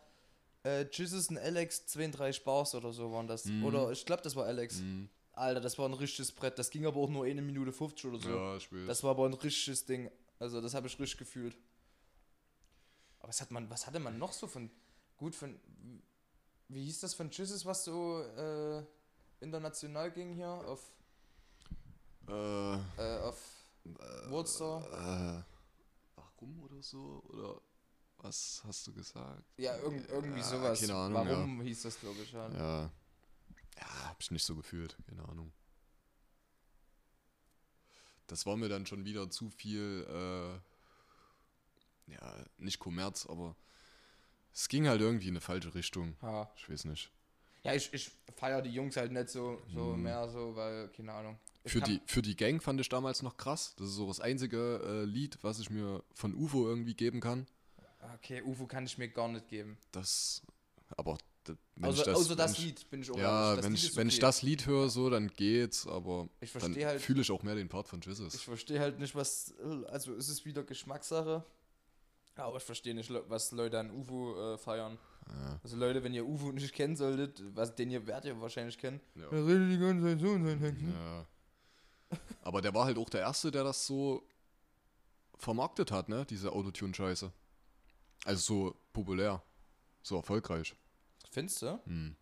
äh, 0.64 0.86
Jesus 0.92 1.30
und 1.30 1.38
Alex 1.38 1.86
32 1.86 2.44
Bars 2.44 2.76
oder 2.76 2.92
so 2.92 3.12
waren 3.12 3.28
das. 3.28 3.46
Mhm. 3.46 3.64
Oder 3.64 3.92
ich 3.92 4.06
glaube, 4.06 4.22
das 4.24 4.36
war 4.36 4.46
Alex. 4.46 4.80
Mhm. 4.80 5.10
Alter, 5.34 5.62
das 5.62 5.78
war 5.78 5.88
ein 5.88 5.94
richtiges 5.94 6.32
Brett. 6.32 6.58
Das 6.58 6.72
ging 6.72 6.86
aber 6.88 7.00
auch 7.00 7.10
nur 7.10 7.26
eine 7.26 7.44
Minute 7.44 7.72
50 7.72 8.06
oder 8.06 8.20
so. 8.20 8.30
Ja, 8.30 8.58
ich 8.58 8.72
will. 8.72 8.88
Das 8.88 9.04
war 9.04 9.12
aber 9.12 9.26
ein 9.28 9.34
richtiges 9.34 9.86
Ding. 9.86 10.10
Also, 10.40 10.62
das 10.62 10.74
habe 10.74 10.88
ich 10.88 11.00
richtig 11.00 11.20
gefühlt. 11.20 11.56
Aber 13.20 13.30
was 13.30 13.42
hat 13.42 13.52
man, 13.52 13.70
was 13.70 13.88
hatte 13.88 14.00
man 14.00 14.18
noch 14.18 14.34
so 14.34 14.48
von. 14.48 14.70
Gut, 15.18 15.36
von. 15.36 15.60
Wie 16.70 16.84
hieß 16.84 17.00
das 17.00 17.14
von 17.14 17.30
Jesus, 17.32 17.66
was 17.66 17.84
so 17.86 18.22
äh, 18.22 18.84
international 19.40 20.12
ging 20.12 20.34
hier? 20.34 20.48
Auf. 20.50 20.92
äh, 22.28 22.76
Äh, 22.98 23.20
auf. 23.22 23.40
Worcester? 24.30 24.82
Äh, 24.92 25.44
warum 26.16 26.60
oder 26.64 26.82
so? 26.84 27.24
Oder 27.30 27.62
was 28.18 28.62
hast 28.66 28.86
du 28.88 28.94
gesagt? 28.94 29.44
Ja, 29.58 29.78
irgend, 29.78 30.10
irgendwie 30.10 30.40
Ja, 30.40 30.46
sowas. 30.46 30.80
keine 30.82 30.96
Ahnung, 30.96 31.28
Warum 31.28 31.62
hieß 31.62 31.84
das, 31.84 32.00
glaube 32.00 32.20
ich, 32.22 32.32
ja. 32.34 32.50
Ja. 32.52 32.92
Ja, 33.80 34.06
hab 34.10 34.20
ich 34.22 34.32
nicht 34.32 34.44
so 34.44 34.56
gefühlt, 34.56 34.98
keine 35.08 35.24
Ahnung. 35.30 35.54
das 38.28 38.46
war 38.46 38.58
mir 38.58 38.68
dann 38.70 38.86
schon 38.86 39.06
wieder 39.06 39.30
zu 39.30 39.50
viel, 39.50 40.06
äh, 40.10 40.60
ja, 42.08 42.36
nicht 42.58 42.80
Kommerz, 42.80 43.26
aber 43.28 43.56
es 44.54 44.68
ging 44.70 44.88
halt 44.88 45.02
irgendwie 45.02 45.28
in 45.28 45.34
eine 45.34 45.42
falsche 45.42 45.74
Richtung. 45.76 46.16
Ja, 46.22 46.50
Ich 46.58 46.70
weiß 46.70 46.86
nicht. 46.86 47.12
ja 47.64 47.74
ich, 47.74 47.94
ich 47.94 48.12
feiere 48.36 48.62
die 48.62 48.72
Jungs 48.72 48.96
halt 48.98 49.12
nicht 49.12 49.30
so, 49.30 49.62
so 49.74 49.96
mehr 49.96 50.28
so, 50.30 50.56
weil, 50.56 50.88
keine 50.90 51.14
Ahnung. 51.14 51.38
Ich 51.64 51.74
Für 51.74 51.82
die, 51.82 52.02
für 52.06 52.22
die 52.22 52.36
Gang 52.38 52.64
fand 52.64 52.80
ich 52.80 52.88
damals 52.88 53.22
noch 53.24 53.36
krass. 53.36 53.76
Das 53.78 53.90
ist 53.90 53.96
so 53.96 54.08
das 54.08 54.22
einzige 54.22 54.80
äh, 54.86 55.04
Lied, 55.04 55.38
was 55.42 55.60
ich 55.60 55.70
mir 55.70 56.02
von 56.14 56.34
UFO 56.34 56.66
irgendwie 56.66 56.94
geben 56.94 57.20
kann. 57.20 57.46
Okay, 58.16 58.42
UFO 58.42 58.68
kann 58.68 58.86
ich 58.86 58.98
mir 58.98 59.10
gar 59.10 59.28
nicht 59.28 59.50
geben. 59.50 59.78
Das, 59.92 60.42
aber 60.96 61.18
wenn 61.76 61.86
Außer 61.86 62.00
ich 62.00 62.06
das, 62.06 62.16
außer 62.18 62.36
das 62.38 62.54
ich, 62.54 62.66
Lied 62.66 62.90
bin 62.90 63.02
ich 63.02 63.12
auch 63.12 63.18
Ja. 63.18 63.56
Das 63.56 63.66
wenn 63.66 63.74
ich, 63.74 63.96
wenn 63.98 64.08
ich 64.08 64.20
das 64.20 64.42
Lied 64.44 64.66
höre, 64.66 64.90
so, 64.90 65.10
dann 65.10 65.28
geht's, 65.28 65.86
aber 65.88 66.30
Ich 66.40 66.52
dann 66.54 66.62
verstehe 66.62 66.88
halt- 66.88 67.02
fühle 67.02 67.22
ich 67.22 67.32
auch 67.32 67.44
mehr 67.44 67.56
den 67.56 67.68
Part 67.70 67.88
von 67.90 68.00
Jesus. 68.02 68.34
Ich 68.34 68.46
verstehe 68.46 68.80
halt 68.80 69.00
nicht, 69.00 69.14
was. 69.16 69.54
Also, 69.88 70.14
es 70.14 70.30
ist 70.30 70.46
wieder 70.46 70.64
Geschmackssache. 70.64 71.44
Aber 72.38 72.58
ich 72.58 72.64
verstehe 72.64 72.94
nicht, 72.94 73.12
was 73.28 73.52
Leute 73.52 73.80
an 73.80 73.92
UFO 73.92 74.54
äh, 74.54 74.58
feiern. 74.58 74.98
Ja. 75.28 75.60
Also, 75.64 75.76
Leute, 75.76 76.04
wenn 76.04 76.14
ihr 76.14 76.26
UFO 76.26 76.52
nicht 76.52 76.74
kennen 76.74 76.96
solltet, 76.96 77.44
was 77.56 77.76
den 77.76 77.90
ihr 77.90 78.06
werdet 78.08 78.26
ihr 78.26 78.42
wahrscheinlich 78.42 78.78
kennen. 78.78 79.02
Ja. 79.16 79.30
Er 79.32 79.46
redet 79.46 79.72
die 79.72 79.78
ganze 79.78 80.06
Zeit 80.06 80.20
so 80.20 80.30
und 80.30 80.46
sein 80.46 80.60
Text. 80.60 80.82
Ja. 80.82 81.26
Aber 82.42 82.62
der 82.62 82.74
war 82.74 82.86
halt 82.86 82.98
auch 82.98 83.10
der 83.10 83.22
Erste, 83.22 83.52
der 83.52 83.64
das 83.64 83.86
so 83.86 84.24
vermarktet 85.38 85.92
hat, 85.92 86.10
ne? 86.10 86.26
Diese 86.26 86.52
Autotune-Scheiße. 86.52 87.32
Also 88.26 88.42
so 88.42 88.76
populär. 88.94 89.44
So 90.02 90.16
erfolgreich. 90.16 90.76
Findest 91.32 91.62
du? 91.62 91.80
Hm. 91.86 92.16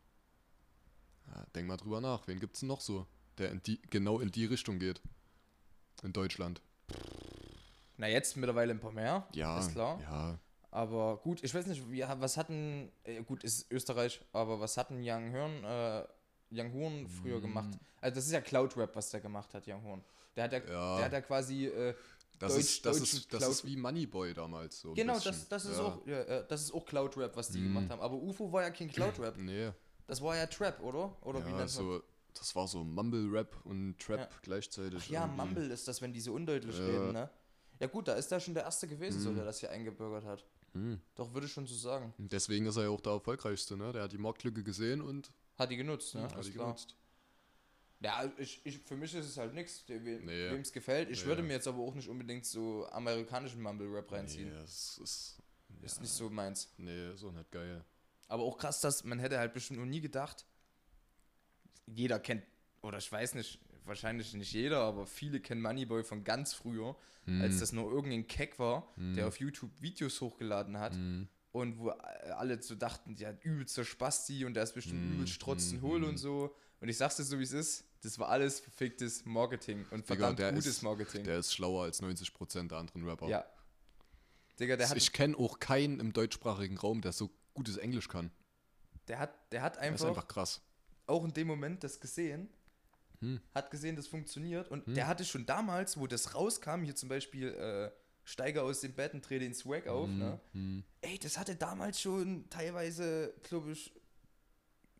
Ja, 1.27 1.45
denk 1.55 1.67
mal 1.67 1.77
drüber 1.77 2.01
nach. 2.01 2.27
Wen 2.27 2.39
gibt's 2.39 2.59
denn 2.61 2.67
noch 2.67 2.81
so, 2.81 3.05
der 3.37 3.51
in 3.51 3.61
die, 3.63 3.81
genau 3.89 4.19
in 4.19 4.31
die 4.31 4.45
Richtung 4.45 4.79
geht? 4.79 5.01
In 6.03 6.13
Deutschland. 6.13 6.61
Na, 7.97 8.07
jetzt 8.07 8.35
mittlerweile 8.37 8.71
ein 8.73 8.79
paar 8.79 8.91
mehr. 8.91 9.27
Ja. 9.33 9.59
Ist 9.59 9.71
klar. 9.71 9.99
Ja. 10.01 10.39
Aber 10.71 11.17
gut, 11.17 11.41
ich 11.43 11.53
weiß 11.53 11.67
nicht, 11.67 11.89
wie, 11.89 12.01
was 12.19 12.35
hatten. 12.37 12.91
Äh, 13.03 13.21
gut, 13.23 13.43
ist 13.43 13.71
Österreich, 13.71 14.19
aber 14.33 14.59
was 14.59 14.75
hatten 14.77 14.99
Young 15.01 15.31
Horn, 15.33 15.63
äh, 15.63 16.03
Young 16.51 16.73
Horn 16.73 17.07
früher 17.07 17.39
gemacht? 17.39 17.69
Also, 18.01 18.15
das 18.15 18.25
ist 18.25 18.31
ja 18.33 18.41
Cloud 18.41 18.75
Rap, 18.77 18.93
was 18.95 19.09
der 19.09 19.21
gemacht 19.21 19.53
hat, 19.53 19.63
Young 19.67 19.83
Horn. 19.83 20.03
Der 20.35 20.43
hat 20.43 20.51
ja, 20.53 20.59
Ja. 20.59 20.95
der 20.97 21.05
hat 21.05 21.13
ja 21.13 21.21
quasi. 21.21 21.67
Äh, 21.67 21.93
Das, 22.37 22.51
Deutsch- 22.53 22.59
ist, 22.65 22.85
das, 22.85 22.97
ist, 22.99 23.33
das 23.33 23.47
ist 23.47 23.65
wie 23.65 23.77
Moneyboy 23.77 24.33
damals. 24.33 24.81
So 24.81 24.93
genau, 24.93 25.17
das, 25.17 25.47
das, 25.47 25.63
ist 25.63 25.77
ja. 25.77 25.83
auch, 25.85 26.05
ja, 26.05 26.19
äh, 26.19 26.45
das 26.49 26.63
ist 26.63 26.73
auch 26.73 26.85
Cloud 26.85 27.15
Rap, 27.15 27.37
was 27.37 27.47
die 27.47 27.61
gemacht 27.63 27.89
haben. 27.89 28.01
Aber 28.01 28.15
UFO 28.15 28.51
war 28.51 28.61
ja 28.63 28.71
kein 28.71 28.89
Cloud 28.89 29.17
Rap. 29.19 29.37
Nee. 29.37 29.71
Das 30.05 30.21
war 30.21 30.35
ja 30.35 30.45
Trap, 30.45 30.81
oder? 30.83 31.15
Oder 31.21 31.39
wie 31.39 31.51
Ja, 31.51 31.55
nennt 31.55 31.59
man 31.59 31.67
so, 31.69 32.03
das 32.33 32.53
war 32.53 32.67
so 32.67 32.83
Mumble-Rap 32.83 33.55
und 33.63 33.97
Trap 33.97 34.29
gleichzeitig. 34.41 35.01
Ach 35.05 35.09
ja, 35.09 35.21
irgendwie. 35.21 35.37
Mumble 35.45 35.71
ist 35.71 35.87
das, 35.87 36.01
wenn 36.01 36.11
die 36.11 36.19
so 36.19 36.33
undeutlich 36.33 36.77
reden, 36.77 37.13
ne? 37.13 37.29
Ja 37.79 37.87
gut, 37.87 38.07
da 38.07 38.13
ist 38.13 38.31
da 38.31 38.39
schon 38.39 38.53
der 38.53 38.63
Erste 38.63 38.87
gewesen, 38.87 39.19
so, 39.19 39.33
der 39.33 39.43
das 39.45 39.59
hier 39.59 39.69
eingebürgert 39.71 40.23
hat. 40.25 40.45
Hm. 40.73 40.99
Doch, 41.15 41.33
würde 41.33 41.47
ich 41.47 41.53
schon 41.53 41.67
so 41.67 41.75
sagen. 41.75 42.13
Und 42.17 42.31
Deswegen 42.31 42.65
ist 42.65 42.75
er 42.77 42.83
ja 42.83 42.89
auch 42.89 43.01
der 43.01 43.13
erfolgreichste, 43.13 43.75
ne? 43.77 43.91
Der 43.91 44.03
hat 44.03 44.11
die 44.11 44.17
Marktlücke 44.17 44.63
gesehen 44.63 45.01
und 45.01 45.29
Hat 45.57 45.71
die 45.71 45.77
genutzt, 45.77 46.15
ne? 46.15 46.23
hat 46.23 46.37
Ist 46.37 46.47
die 46.47 46.51
klar. 46.53 46.67
genutzt. 46.67 46.95
Ja, 48.01 48.29
ich, 48.37 48.61
ich, 48.65 48.79
für 48.79 48.95
mich 48.97 49.13
ist 49.15 49.25
es 49.25 49.37
halt 49.37 49.53
nichts, 49.53 49.83
Nee. 49.87 50.19
wem 50.25 50.61
es 50.61 50.71
gefällt. 50.73 51.09
Ich 51.09 51.21
Nee. 51.21 51.27
würde 51.27 51.43
mir 51.43 51.53
jetzt 51.53 51.67
aber 51.67 51.79
auch 51.79 51.95
nicht 51.95 52.09
unbedingt 52.09 52.45
so 52.45 52.85
amerikanischen 52.91 53.61
Mumble-Rap 53.61 54.11
reinziehen. 54.11 54.49
Nee, 54.49 54.55
das 54.61 54.99
ist. 55.01 55.37
Ist 55.81 56.01
nicht 56.01 56.11
so 56.11 56.29
meins. 56.29 56.69
Nee, 56.77 57.11
ist 57.11 57.23
auch 57.23 57.31
nicht 57.31 57.51
geil. 57.51 57.83
Aber 58.27 58.43
auch 58.43 58.57
krass, 58.57 58.81
dass 58.81 59.03
man 59.03 59.19
hätte 59.19 59.37
halt 59.39 59.53
bestimmt 59.53 59.79
noch 59.79 59.85
nie 59.85 60.01
gedacht, 60.01 60.45
jeder 61.85 62.19
kennt, 62.19 62.43
oder 62.81 62.97
ich 62.97 63.11
weiß 63.11 63.35
nicht, 63.35 63.59
wahrscheinlich 63.85 64.33
nicht 64.33 64.51
jeder, 64.53 64.79
aber 64.81 65.05
viele 65.05 65.39
kennen 65.39 65.61
Moneyboy 65.61 66.03
von 66.03 66.23
ganz 66.23 66.53
früher, 66.53 66.95
Hm. 67.25 67.41
als 67.41 67.59
das 67.59 67.71
nur 67.71 67.91
irgendein 67.91 68.27
Keck 68.27 68.59
war, 68.59 68.93
der 68.97 69.27
auf 69.27 69.39
YouTube 69.39 69.71
Videos 69.81 70.21
hochgeladen 70.21 70.77
hat 70.79 70.93
Hm. 70.93 71.27
und 71.51 71.79
wo 71.79 71.89
alle 71.89 72.61
so 72.61 72.75
dachten, 72.75 73.15
der 73.15 73.29
hat 73.29 73.43
übelster 73.43 73.83
Spasti 73.85 74.45
und 74.45 74.53
der 74.53 74.63
ist 74.63 74.73
bestimmt 74.73 75.01
Hm, 75.03 75.13
übelst 75.13 75.33
strotzen 75.33 75.81
hohl 75.81 76.03
und 76.03 76.17
so. 76.17 76.55
Und 76.81 76.89
ich 76.89 76.97
sag's 76.97 77.15
dir 77.15 77.23
so, 77.23 77.39
wie 77.39 77.43
es 77.43 77.51
ist, 77.53 77.83
das 78.01 78.19
war 78.19 78.29
alles 78.29 78.59
verficktes 78.59 79.25
Marketing 79.25 79.79
und 79.89 80.01
Digga, 80.01 80.05
verdammt 80.05 80.39
der 80.39 80.51
gutes 80.51 80.67
ist, 80.67 80.81
Marketing. 80.83 81.23
Der 81.23 81.39
ist 81.39 81.51
schlauer 81.53 81.85
als 81.85 82.01
90% 82.01 82.67
der 82.69 82.77
anderen 82.77 83.07
Rapper. 83.07 83.27
ja. 83.27 83.45
Digga, 84.59 84.77
der 84.77 84.89
hat, 84.89 84.95
ich 84.97 85.11
kenne 85.11 85.35
auch 85.37 85.59
keinen 85.59 85.99
im 85.99 86.13
deutschsprachigen 86.13 86.77
Raum, 86.77 87.01
der 87.01 87.11
so 87.11 87.29
gutes 87.53 87.77
Englisch 87.77 88.07
kann. 88.07 88.31
der 89.07 89.19
hat, 89.19 89.51
der 89.51 89.61
hat 89.61 89.75
Das 89.75 89.81
einfach, 89.83 89.99
ist 89.99 90.05
einfach 90.05 90.27
krass. 90.27 90.61
auch 91.07 91.25
in 91.25 91.33
dem 91.33 91.47
Moment 91.47 91.83
das 91.83 91.99
gesehen, 91.99 92.49
Hm. 93.19 93.39
hat 93.53 93.71
gesehen, 93.71 93.95
das 93.95 94.07
funktioniert 94.07 94.69
und 94.69 94.85
der 94.95 95.07
hatte 95.07 95.23
schon 95.25 95.45
damals, 95.45 95.99
wo 95.99 96.07
das 96.07 96.33
rauskam, 96.35 96.81
hier 96.83 96.95
zum 96.95 97.09
Beispiel 97.09 97.49
äh, 97.49 97.91
Steiger 98.23 98.63
aus 98.63 98.81
den 98.81 98.93
Betten, 98.95 99.21
dreh 99.21 99.39
den 99.39 99.53
Swag 99.53 99.87
auf, 99.87 100.09
Hm. 100.09 100.17
ne? 100.17 100.39
Ey, 101.01 101.19
das 101.19 101.37
hatte 101.37 101.55
damals 101.55 102.01
schon 102.01 102.49
teilweise, 102.49 103.33
glaube 103.43 103.71
ich, 103.71 103.93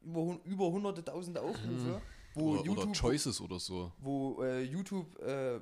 über, 0.01 0.39
über 0.43 0.65
hunderte 0.71 1.03
tausende 1.03 1.41
Aufrufe, 1.41 2.01
wo 2.33 2.51
Oder, 2.51 2.59
oder 2.61 2.65
YouTube, 2.65 2.93
Choices 2.95 3.41
oder 3.41 3.59
so. 3.59 3.91
wo 3.97 4.43
äh, 4.43 4.61
YouTube, 4.63 5.17
äh, 5.21 5.59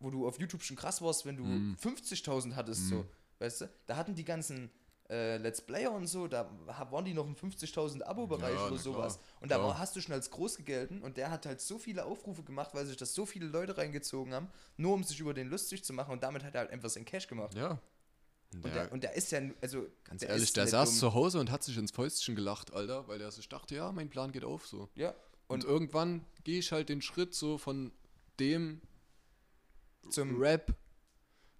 wo 0.00 0.10
du 0.10 0.26
auf 0.28 0.38
YouTube 0.38 0.62
schon 0.62 0.76
krass 0.76 1.00
warst, 1.00 1.24
wenn 1.24 1.36
du 1.36 1.44
Hm. 1.44 1.76
50.000 1.80 2.54
hattest, 2.54 2.88
so, 2.88 3.06
weißt 3.38 3.62
du? 3.62 3.70
Da 3.86 3.96
hatten 3.96 4.14
die 4.14 4.24
ganzen 4.24 4.70
äh, 5.10 5.38
Let's 5.38 5.60
Player 5.62 5.90
und 5.92 6.06
so, 6.06 6.28
da 6.28 6.50
waren 6.90 7.04
die 7.04 7.14
noch 7.14 7.26
im 7.26 7.34
50.000 7.34 8.02
Abo-Bereich 8.02 8.54
Ja, 8.54 8.66
oder 8.66 8.76
sowas. 8.76 9.14
klar, 9.14 9.26
und 9.40 9.50
da 9.50 9.62
war, 9.62 9.78
hast 9.78 9.96
du 9.96 10.00
schon 10.02 10.12
als 10.14 10.30
groß 10.30 10.56
gegelten 10.58 11.02
und 11.02 11.16
der 11.16 11.30
hat 11.30 11.46
halt 11.46 11.60
so 11.60 11.78
viele 11.78 12.04
Aufrufe 12.04 12.42
gemacht, 12.42 12.74
weil 12.74 12.84
sich 12.86 12.96
das 12.98 13.14
so 13.14 13.24
viele 13.24 13.46
Leute 13.46 13.76
reingezogen 13.78 14.34
haben, 14.34 14.48
nur 14.76 14.92
um 14.94 15.02
sich 15.04 15.18
über 15.20 15.32
den 15.32 15.48
lustig 15.48 15.82
zu 15.84 15.92
machen 15.94 16.12
und 16.12 16.22
damit 16.22 16.44
hat 16.44 16.54
er 16.54 16.60
halt 16.60 16.70
einfach 16.70 16.90
seinen 16.90 17.06
Cash 17.06 17.26
gemacht. 17.26 17.54
Ja. 17.54 17.80
Und, 18.54 18.64
Der- 18.64 18.72
der, 18.72 18.92
und 18.92 19.02
der 19.02 19.12
ist 19.14 19.30
ja, 19.32 19.40
also 19.60 19.86
Ganz 20.04 20.20
der 20.20 20.30
ehrlich, 20.30 20.52
der 20.54 20.66
saß 20.66 20.90
dumm. 20.90 20.98
zu 20.98 21.14
Hause 21.14 21.38
und 21.40 21.50
hat 21.50 21.62
sich 21.64 21.76
ins 21.76 21.90
Fäustchen 21.90 22.34
gelacht, 22.34 22.72
Alter, 22.72 23.06
weil 23.08 23.20
er 23.20 23.30
sich 23.30 23.48
dachte, 23.48 23.74
ja, 23.74 23.92
mein 23.92 24.08
Plan 24.10 24.32
geht 24.32 24.44
auf 24.44 24.66
so. 24.66 24.88
Ja, 24.94 25.14
Und, 25.48 25.64
und, 25.64 25.70
irgendwann 25.70 26.24
gehe 26.44 26.58
ich 26.58 26.72
halt 26.72 26.88
den 26.88 27.02
Schritt 27.02 27.34
so 27.34 27.58
von 27.58 27.92
dem 28.40 28.80
zum, 30.10 30.40
Rap 30.40 30.74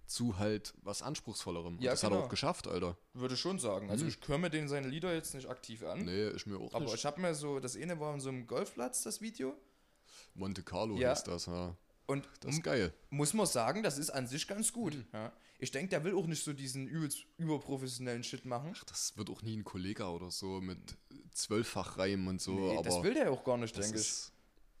zu 0.09 0.37
halt 0.39 0.73
was 0.81 1.01
Anspruchsvollerem. 1.01 1.75
Und 1.77 1.81
Ja, 1.83 1.91
das 1.91 2.03
hat 2.03 2.09
er 2.11 2.15
genau. 2.15 2.25
auch 2.25 2.29
geschafft, 2.29 2.67
Alter. 2.67 2.97
würde 3.13 3.37
schon 3.37 3.59
sagen. 3.59 3.89
Also 3.91 4.05
ich 4.07 4.17
höre 4.27 4.39
mir 4.39 4.49
den 4.49 4.67
seine 4.67 4.87
Lieder 4.87 5.13
jetzt 5.13 5.33
nicht 5.35 5.47
aktiv 5.47 5.83
an. 5.83 6.03
Nee, 6.05 6.29
ich 6.29 6.45
mir 6.47 6.57
auch 6.57 6.73
Aber 6.73 6.85
nicht. 6.85 6.95
ich 6.95 7.05
habe 7.05 7.21
mir 7.21 7.35
so, 7.35 7.59
das 7.59 7.75
eine 7.77 7.99
war 7.99 8.13
in 8.13 8.19
so 8.19 8.29
einem 8.29 8.47
Golfplatz, 8.47 9.03
das 9.03 9.21
Video. 9.21 9.55
Monte 10.33 10.63
Carlo 10.63 10.97
Ja. 10.97 11.13
ist 11.13 11.23
das, 11.25 11.45
ja. 11.45 11.75
Und 12.07 12.27
Das 12.41 12.55
ist 12.55 12.63
geil. 12.63 12.91
muss 13.11 13.35
man 13.35 13.45
sagen, 13.45 13.83
das 13.83 13.99
ist 13.99 14.09
an 14.09 14.25
sich 14.25 14.47
ganz 14.47 14.73
gut. 14.73 14.93
Hm. 14.95 15.05
Ja. 15.13 15.31
Ich 15.59 15.69
denke, 15.69 15.89
der 15.89 16.03
will 16.03 16.15
auch 16.15 16.25
nicht 16.25 16.43
so 16.43 16.53
diesen 16.53 16.87
übelst 16.87 17.25
überprofessionellen 17.37 18.23
Shit 18.23 18.45
machen. 18.45 18.73
Das 18.87 19.15
wird 19.15 19.29
auch 19.29 19.41
nie 19.43 19.57
ein 19.57 19.63
Kollege 19.63 20.05
oder 20.05 20.31
so 20.31 20.59
mit 20.61 20.79
Zwölffachreimen 21.33 22.27
und 22.27 22.41
so, 22.41 22.53
Nee, 22.53 22.73
aber 22.77 22.81
das 22.83 23.03
will 23.03 23.13
der 23.13 23.31
auch 23.31 23.43
gar 23.43 23.57
nicht, 23.57 23.77
denke 23.77 23.99
ich. 23.99 24.31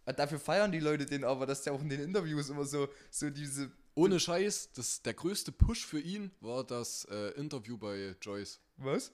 Dafür 0.05 0.39
feiern 0.39 0.71
die 0.71 0.79
Leute 0.79 1.05
den 1.05 1.23
aber, 1.23 1.45
dass 1.45 1.61
der 1.61 1.73
auch 1.73 1.81
in 1.81 1.89
den 1.89 2.01
Interviews 2.01 2.49
immer 2.49 2.65
so, 2.65 2.87
so 3.11 3.29
diese. 3.29 3.71
Ohne 3.95 4.19
Scheiß, 4.19 4.71
das, 4.73 5.01
der 5.01 5.13
größte 5.13 5.51
Push 5.51 5.85
für 5.85 5.99
ihn 5.99 6.31
war 6.39 6.63
das 6.63 7.05
äh, 7.11 7.31
Interview 7.31 7.77
bei 7.77 8.15
Joyce. 8.21 8.59
Was? 8.77 9.11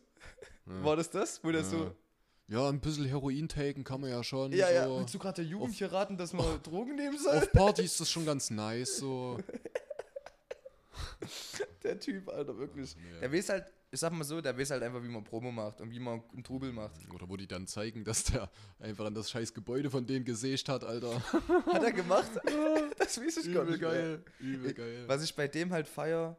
War 0.65 0.95
das 0.95 1.09
das? 1.09 1.43
Wo 1.43 1.51
der 1.51 1.63
so. 1.63 1.95
Ja, 2.47 2.69
ein 2.69 2.79
bisschen 2.79 3.05
Heroin 3.05 3.47
taken 3.47 3.83
kann 3.83 4.01
man 4.01 4.11
ja 4.11 4.23
schon. 4.23 4.51
Ja, 4.51 4.69
ja, 4.69 4.87
so. 4.87 4.99
willst 4.99 5.13
du 5.15 5.19
gerade 5.19 5.41
der 5.41 5.45
Jugend 5.45 5.73
hier 5.73 5.91
raten, 5.91 6.15
dass 6.17 6.31
man 6.33 6.45
Drogen 6.63 6.95
nehmen 6.95 7.17
soll? 7.17 7.37
Auf 7.37 7.51
Partys 7.51 7.93
ist 7.93 8.01
das 8.01 8.11
schon 8.11 8.25
ganz 8.25 8.51
nice, 8.51 8.97
so. 8.97 9.39
Der 11.83 11.99
Typ, 11.99 12.29
Alter, 12.29 12.57
wirklich. 12.57 12.95
Nee. 12.95 13.19
Der 13.19 13.31
weiß 13.31 13.49
halt, 13.49 13.73
ich 13.91 13.99
sag 13.99 14.11
mal 14.11 14.23
so, 14.23 14.41
der 14.41 14.57
weiß 14.57 14.71
halt 14.71 14.83
einfach, 14.83 15.01
wie 15.03 15.07
man 15.07 15.23
Promo 15.23 15.51
macht 15.51 15.79
und 15.81 15.91
wie 15.91 15.99
man 15.99 16.21
einen 16.33 16.43
Trubel 16.43 16.71
macht. 16.71 16.95
Oder 17.13 17.29
wo 17.29 17.37
die 17.37 17.47
dann 17.47 17.67
zeigen, 17.67 18.03
dass 18.03 18.25
der 18.25 18.49
einfach 18.79 19.05
an 19.05 19.13
das 19.13 19.29
scheiß 19.29 19.53
Gebäude 19.53 19.89
von 19.89 20.05
denen 20.05 20.25
gesägt 20.25 20.67
hat, 20.69 20.83
Alter. 20.83 21.21
Hat 21.71 21.83
er 21.83 21.91
gemacht? 21.91 22.31
das 22.97 23.19
weiß 23.19 23.37
ich 23.37 23.53
gar 23.53 23.63
Übel 23.63 23.71
nicht. 23.71 23.81
Mehr. 23.81 23.91
geil. 23.91 24.25
Übel 24.39 24.73
geil. 24.73 25.03
Was 25.07 25.23
ich 25.23 25.35
bei 25.35 25.47
dem 25.47 25.71
halt 25.71 25.87
feier, 25.87 26.37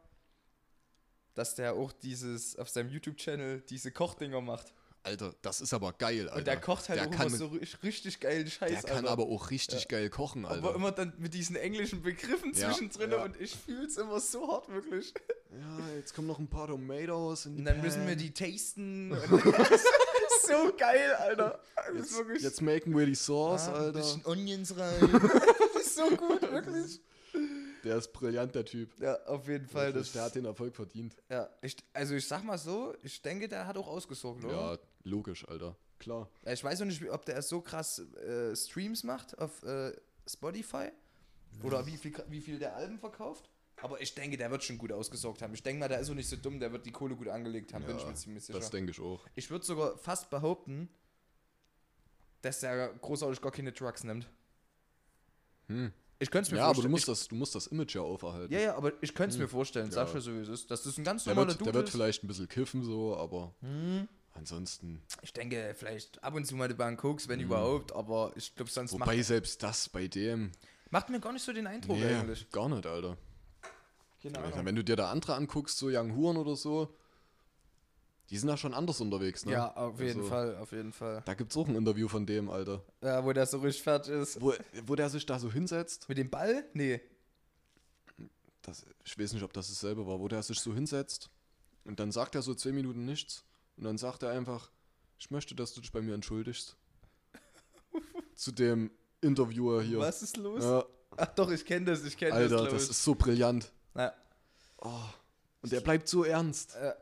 dass 1.33 1.55
der 1.55 1.73
auch 1.73 1.91
dieses, 1.91 2.55
auf 2.57 2.69
seinem 2.69 2.89
YouTube-Channel 2.89 3.61
diese 3.61 3.91
Kochdinger 3.91 4.41
macht. 4.41 4.73
Alter, 5.07 5.33
das 5.41 5.61
ist 5.61 5.73
aber 5.73 5.93
geil, 5.93 6.27
Alter. 6.27 6.35
Und 6.37 6.47
der 6.47 6.59
kocht 6.59 6.89
halt 6.89 6.99
der 6.99 7.07
auch 7.07 7.11
kann, 7.11 7.27
immer 7.27 7.37
so 7.37 7.45
ri- 7.47 7.83
richtig 7.83 8.19
geilen 8.19 8.47
Scheiß, 8.49 8.71
Der 8.71 8.81
kann 8.83 8.97
Alter. 8.99 9.09
aber 9.11 9.23
auch 9.27 9.49
richtig 9.51 9.87
geil 9.87 10.09
kochen, 10.09 10.45
Alter. 10.45 10.57
aber 10.67 10.75
immer 10.75 10.91
dann 10.91 11.13
mit 11.17 11.33
diesen 11.33 11.55
englischen 11.55 12.01
Begriffen 12.01 12.53
Ja, 12.53 12.69
zwischendrin 12.71 13.11
ja. 13.11 13.23
und 13.23 13.39
ich 13.39 13.55
fühl's 13.55 13.97
immer 13.97 14.19
so 14.19 14.47
hart, 14.51 14.69
wirklich. 14.69 15.13
ja, 15.51 15.95
jetzt 15.95 16.13
kommen 16.13 16.27
noch 16.27 16.39
ein 16.39 16.47
paar 16.47 16.67
Tomatoes 16.67 17.45
Und 17.45 17.63
dann 17.65 17.81
müssen 17.81 18.01
wir 18.07 18.15
Pan. 18.15 18.17
die 18.17 18.31
tasten. 18.31 19.17
So 20.47 20.71
geil, 20.77 21.13
Alter. 21.15 21.59
Jetzt, 21.93 22.17
wirklich. 22.17 22.41
jetzt 22.41 22.61
machen 22.61 22.97
wir 22.97 23.05
die 23.05 23.15
Sauce, 23.15 23.67
Ah, 23.67 23.69
ein 23.69 23.75
Alter. 23.85 23.99
bisschen 23.99 24.25
Onions 24.25 24.77
rein. 24.77 25.09
das 25.73 25.81
ist 25.87 25.95
so 25.97 26.09
gut, 26.15 26.41
wirklich. 26.41 27.01
Der 27.83 27.97
ist 27.97 28.13
brillant, 28.13 28.55
der 28.55 28.63
Typ. 28.63 28.89
Ja, 28.99 29.17
auf 29.25 29.47
jeden 29.47 29.67
Fall. 29.67 29.91
Das, 29.91 30.11
der 30.13 30.23
hat 30.23 30.35
den 30.35 30.45
Erfolg 30.45 30.73
verdient. 30.75 31.15
ja, 31.29 31.49
ich, 31.61 31.75
also 31.93 32.15
ich 32.15 32.25
sag 32.27 32.43
mal 32.45 32.57
so, 32.57 32.93
ich 33.03 33.21
denke, 33.21 33.47
der 33.49 33.67
hat 33.67 33.77
auch 33.77 33.87
ausgesorgt, 33.87 34.45
oder? 34.45 34.53
Ja, 34.55 34.77
logisch, 35.07 35.47
Alter. 35.47 35.75
Klar. 35.99 36.29
Ja, 36.45 36.53
Ich 36.53 36.63
weiß 36.63 36.79
noch 36.79 36.85
nicht, 36.87 37.03
ob 37.09 37.25
der 37.25 37.41
so 37.41 37.61
krass 37.61 37.99
äh, 37.99 38.55
Streams 38.55 39.03
macht 39.03 39.37
auf 39.39 39.63
äh, 39.63 39.93
Spotify. 40.29 40.89
Oder 41.63 41.85
wie 41.87 41.97
viel, 41.97 42.13
wie 42.29 42.41
viel 42.41 42.59
der 42.59 42.75
Alben 42.75 42.99
verkauft. 42.99 43.49
Aber 43.81 43.99
ich 44.01 44.13
denke, 44.13 44.37
der 44.37 44.51
wird 44.51 44.63
schon 44.63 44.77
gut 44.77 44.91
ausgesorgt 44.91 45.41
haben. 45.41 45.53
Ich 45.53 45.63
denke 45.63 45.79
mal, 45.79 45.87
der 45.87 45.99
ist 45.99 46.09
auch 46.09 46.13
nicht 46.15 46.29
so 46.29 46.35
dumm, 46.35 46.59
der 46.59 46.71
wird 46.71 46.85
die 46.85 46.91
Kohle 46.91 47.15
gut 47.15 47.27
angelegt 47.27 47.73
haben, 47.73 47.85
bin 47.85 47.95
ich 47.95 48.03
Ja, 48.03 48.09
mir 48.09 48.15
ziemlich 48.15 48.43
sicher. 48.45 48.59
Das 48.59 48.69
denke 48.69 48.91
ich 48.91 48.99
auch. 48.99 49.25
Ich 49.35 49.49
würde 49.49 49.65
sogar 49.65 49.97
fast 49.97 50.29
behaupten, 50.29 50.89
dass 52.41 52.59
der 52.59 52.89
großartig 53.01 53.41
gar 53.41 53.51
keine 53.51 53.71
Drugs 53.71 54.03
nimmt. 54.03 54.27
Hm. 55.67 55.91
Ich 56.19 56.31
könnte 56.31 56.47
es 56.47 56.51
mir 56.51 56.57
Ja, 56.57 56.63
aber 56.65 56.75
vorstellen. 56.75 56.89
du 56.91 56.95
musst, 56.95 57.07
das, 57.07 57.27
du 57.27 57.35
musst 57.35 57.53
das 57.55 57.67
Image 57.67 57.95
ja 57.95 58.01
auferhalten. 58.01 58.51
ich, 58.51 58.59
ja, 58.59 58.67
ja, 58.67 58.75
aber 58.75 58.91
ich 59.01 59.13
könnte 59.13 59.35
es 59.35 59.39
mir 59.39 59.47
vorstellen, 59.47 59.91
sag 59.91 60.07
Ja. 60.07 60.11
schon 60.13 60.21
so 60.21 60.33
wie 60.33 60.39
es 60.39 60.47
ist. 60.49 60.71
Dass 60.71 60.83
das 60.83 60.97
ein 60.97 61.03
ganz 61.03 61.23
der, 61.25 61.33
normaler 61.35 61.49
wird, 61.53 61.61
Dude 61.61 61.71
der 61.71 61.79
wird 61.79 61.87
ist. 61.87 61.91
vielleicht 61.91 62.23
ein 62.23 62.27
bisschen 62.27 62.47
kiffen, 62.47 62.83
so, 62.83 63.15
aber 63.15 63.53
Hm. 63.61 64.07
Ansonsten. 64.37 65.01
Ich 65.21 65.33
denke, 65.33 65.73
vielleicht 65.77 66.23
ab 66.23 66.33
und 66.35 66.45
zu 66.45 66.55
mal 66.55 66.67
die 66.67 66.73
Bahn 66.75 66.97
Koks, 66.97 67.27
wenn 67.27 67.39
überhaupt, 67.39 67.93
aber 67.93 68.31
ich 68.35 68.55
glaube, 68.55 68.71
sonst. 68.71 68.93
Wobei 68.93 69.21
selbst 69.21 69.61
das 69.63 69.89
bei 69.89 70.07
dem. 70.07 70.51
macht 70.89 71.09
mir 71.09 71.19
gar 71.19 71.33
nicht 71.33 71.43
so 71.43 71.51
den 71.53 71.67
Eindruck 71.67 71.97
Nee, 71.97 72.05
eigentlich. 72.13 72.49
gar 72.51 72.69
nicht, 72.69 72.85
Alter. 72.85 73.17
Keine 74.23 74.39
Ahnung. 74.39 74.65
wenn 74.65 74.75
du 74.75 74.83
dir 74.83 74.95
da 74.95 75.11
andere 75.11 75.35
anguckst, 75.35 75.77
so 75.77 75.87
Young 75.89 76.15
Huren 76.15 76.37
oder 76.37 76.55
so, 76.55 76.93
die 78.29 78.37
sind 78.37 78.47
da 78.49 78.57
schon 78.57 78.73
anders 78.73 78.99
unterwegs, 78.99 79.45
ne? 79.45 79.53
Ja, 79.53 79.73
auf 79.75 79.99
jeden 79.99 80.19
Also, 80.19 80.29
Fall, 80.29 80.57
auf 80.57 80.71
jeden 80.73 80.91
Fall. 80.91 81.21
Da 81.25 81.33
gibt's 81.33 81.55
auch 81.55 81.67
ein 81.67 81.75
Interview 81.75 82.07
von 82.09 82.25
dem, 82.25 82.49
Alter. 82.49 82.83
Ja, 83.01 83.23
wo 83.23 83.31
der 83.31 83.45
so 83.45 83.59
richtig 83.59 83.83
fertig 83.83 84.13
ist. 84.13 84.41
Wo, 84.41 84.53
wo 84.85 84.95
der 84.95 85.09
sich 85.09 85.25
da 85.25 85.39
so 85.39 85.51
hinsetzt. 85.51 86.09
Mit 86.09 86.17
dem 86.17 86.29
Ball? 86.29 86.65
Nee. 86.73 86.99
Das, 88.63 88.85
ich 89.05 89.17
weiß 89.17 89.31
nicht, 89.33 89.43
ob 89.43 89.53
das 89.53 89.69
dasselbe 89.69 90.05
war, 90.05 90.19
wo 90.19 90.27
der 90.27 90.43
sich 90.43 90.59
so 90.59 90.73
hinsetzt 90.73 91.29
und 91.85 92.01
dann 92.01 92.11
sagt 92.11 92.35
er 92.35 92.41
so 92.41 92.53
zehn 92.53 92.75
Minuten 92.75 93.05
nichts 93.05 93.45
und 93.77 93.83
dann 93.83 93.97
sagt 93.97 94.23
er 94.23 94.31
einfach, 94.31 94.69
ich 95.19 95.31
möchte, 95.31 95.55
dass 95.55 95.73
du 95.73 95.81
dich 95.81 95.91
bei 95.91 96.01
mir 96.01 96.13
entschuldigst. 96.13 96.75
Zu 98.35 98.51
dem 98.51 98.91
Interviewer 99.21 99.81
hier. 99.81 99.99
Was 99.99 100.21
ist 100.21 100.37
los? 100.37 100.63
Ja, 100.63 100.85
Ach 101.19 101.27
doch, 101.35 101.49
ich 101.49 101.65
kenne 101.65 101.85
das, 101.87 102.03
ich 102.03 102.15
kenne 102.15 102.31
das, 102.39 102.51
Alter, 102.51 102.71
das 102.71 102.89
ist 102.89 103.03
so 103.03 103.15
brillant. 103.15 103.71
Ja. 103.95 104.13
Oh. 104.81 104.91
Und 105.63 105.71
der 105.71 105.81
bleibt 105.81 106.07
so 106.07 106.23
ernst. 106.23 106.75
Äh, 106.75 106.93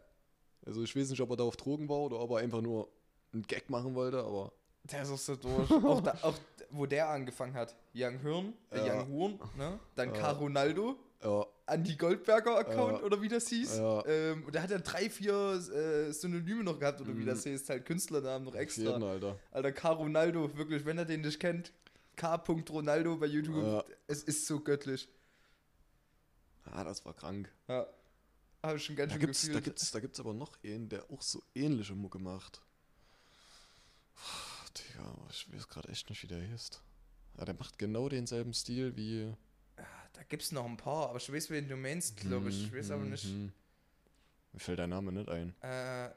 Also 0.65 0.81
ich 0.83 0.95
weiß 0.95 1.09
nicht, 1.09 1.19
ob 1.21 1.29
er 1.31 1.35
da 1.35 1.43
auf 1.43 1.57
Drogen 1.57 1.89
war 1.89 1.97
oder 1.97 2.19
ob 2.19 2.31
er 2.31 2.37
einfach 2.37 2.61
nur 2.61 2.89
einen 3.33 3.43
Gag 3.43 3.69
machen 3.69 3.93
wollte, 3.95 4.23
aber 4.23 4.53
der 4.83 5.01
ist 5.03 5.09
auch 5.09 5.17
so 5.17 5.35
durch. 5.35 5.69
auch, 5.71 6.01
da, 6.01 6.17
auch 6.21 6.35
wo 6.69 6.85
der 6.85 7.09
angefangen 7.09 7.53
hat. 7.55 7.75
Young 7.93 8.19
Hirn, 8.19 8.53
äh, 8.71 8.85
Ja. 8.87 9.01
Young 9.01 9.09
Horn, 9.11 9.39
ne? 9.57 9.79
Dann 9.95 10.15
Ja. 10.15 10.31
Ronaldo, 10.31 10.95
ja, 11.21 11.45
Andy 11.67 11.95
Goldberger 11.95 12.57
Account 12.59 12.99
Ja. 12.99 13.03
oder 13.03 13.21
wie 13.21 13.27
das 13.27 13.47
hieß. 13.47 13.77
Ja. 13.77 14.05
Ähm, 14.05 14.43
und 14.45 14.53
der 14.53 14.61
hat 14.61 14.69
ja 14.69 14.77
drei, 14.77 15.09
vier 15.09 15.33
äh, 15.53 16.11
Synonyme 16.13 16.63
noch 16.63 16.79
gehabt, 16.79 17.01
oder 17.01 17.09
wie 17.15 17.21
Mhm. 17.21 17.25
das 17.27 17.45
heißt, 17.45 17.69
halt 17.69 17.85
Künstlernamen 17.85 18.45
noch 18.45 18.55
extra. 18.55 18.83
jeden, 18.83 19.03
Alter. 19.03 19.39
Alter, 19.51 19.71
Car 19.71 19.95
Ronaldo, 19.95 20.55
wirklich, 20.57 20.85
wenn 20.85 20.97
er 20.99 21.05
den 21.05 21.21
nicht 21.21 21.39
kennt, 21.39 21.71
K. 22.15 22.35
Ronaldo 22.69 23.17
bei 23.17 23.25
YouTube, 23.25 23.63
Ja. 23.63 23.83
es 24.07 24.23
ist 24.23 24.45
so 24.45 24.59
göttlich. 24.59 25.09
Ah, 26.65 26.83
das 26.83 27.03
war 27.05 27.13
krank. 27.13 27.49
Ja. 27.67 27.87
Habe 28.63 28.77
ich 28.77 28.85
schon 28.85 28.95
ganz 28.95 29.09
Da 29.11 29.15
schön 29.19 29.25
gibt's, 29.25 29.41
da, 29.41 29.47
gefühlt. 29.47 29.63
gibt's, 29.65 29.91
da 29.91 29.99
gibt's 29.99 30.19
aber 30.19 30.33
noch 30.33 30.57
einen, 30.63 30.89
der 30.89 31.03
auch 31.11 31.21
so 31.21 31.41
ähnliche 31.53 31.93
Mucke 31.93 32.17
macht. 32.19 32.61
Puh, 34.15 34.71
Digga, 34.77 35.13
ich 35.29 35.51
weiß 35.53 35.67
gerade 35.67 35.89
echt 35.89 36.09
nicht, 36.09 36.23
wie 36.23 36.27
der 36.27 36.41
heißt. 36.51 36.81
Ja, 37.37 37.45
der 37.45 37.53
macht 37.55 37.77
genau 37.77 38.07
denselben 38.09 38.53
Stil 38.53 38.95
wie. 38.95 39.33
Da 40.15 40.23
gibt's 40.23 40.51
noch 40.51 40.65
ein 40.65 40.77
paar, 40.77 41.09
aber 41.09 41.17
ich 41.17 41.31
weiß, 41.31 41.49
wen 41.49 41.67
du 41.67 41.75
meinst, 41.75 42.17
glaube 42.17 42.49
ich. 42.49 42.65
Ich 42.65 42.73
weiß 42.73 42.91
aber 42.91 43.03
nicht. 43.03 43.25
Mhm. 43.25 43.51
Mir 44.53 44.59
fällt 44.59 44.79
dein 44.79 44.89
Name 44.89 45.11
nicht 45.11 45.29
ein. 45.29 45.53
Äh, 45.61 46.09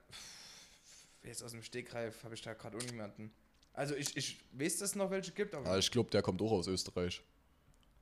jetzt 1.24 1.42
aus 1.42 1.50
dem 1.50 1.62
Stegreif 1.62 2.22
habe 2.22 2.34
ich 2.34 2.42
da 2.42 2.54
gerade 2.54 2.78
niemanden. 2.78 3.32
Also 3.72 3.94
ich, 3.96 4.16
ich 4.16 4.40
weiß, 4.52 4.78
dass 4.78 4.90
es 4.90 4.96
noch 4.96 5.10
welche 5.10 5.32
gibt, 5.32 5.54
aber 5.54 5.66
Ah, 5.70 5.78
ich 5.78 5.90
glaube, 5.90 6.10
der 6.10 6.22
kommt 6.22 6.40
auch 6.42 6.52
aus 6.52 6.66
Österreich. 6.68 7.22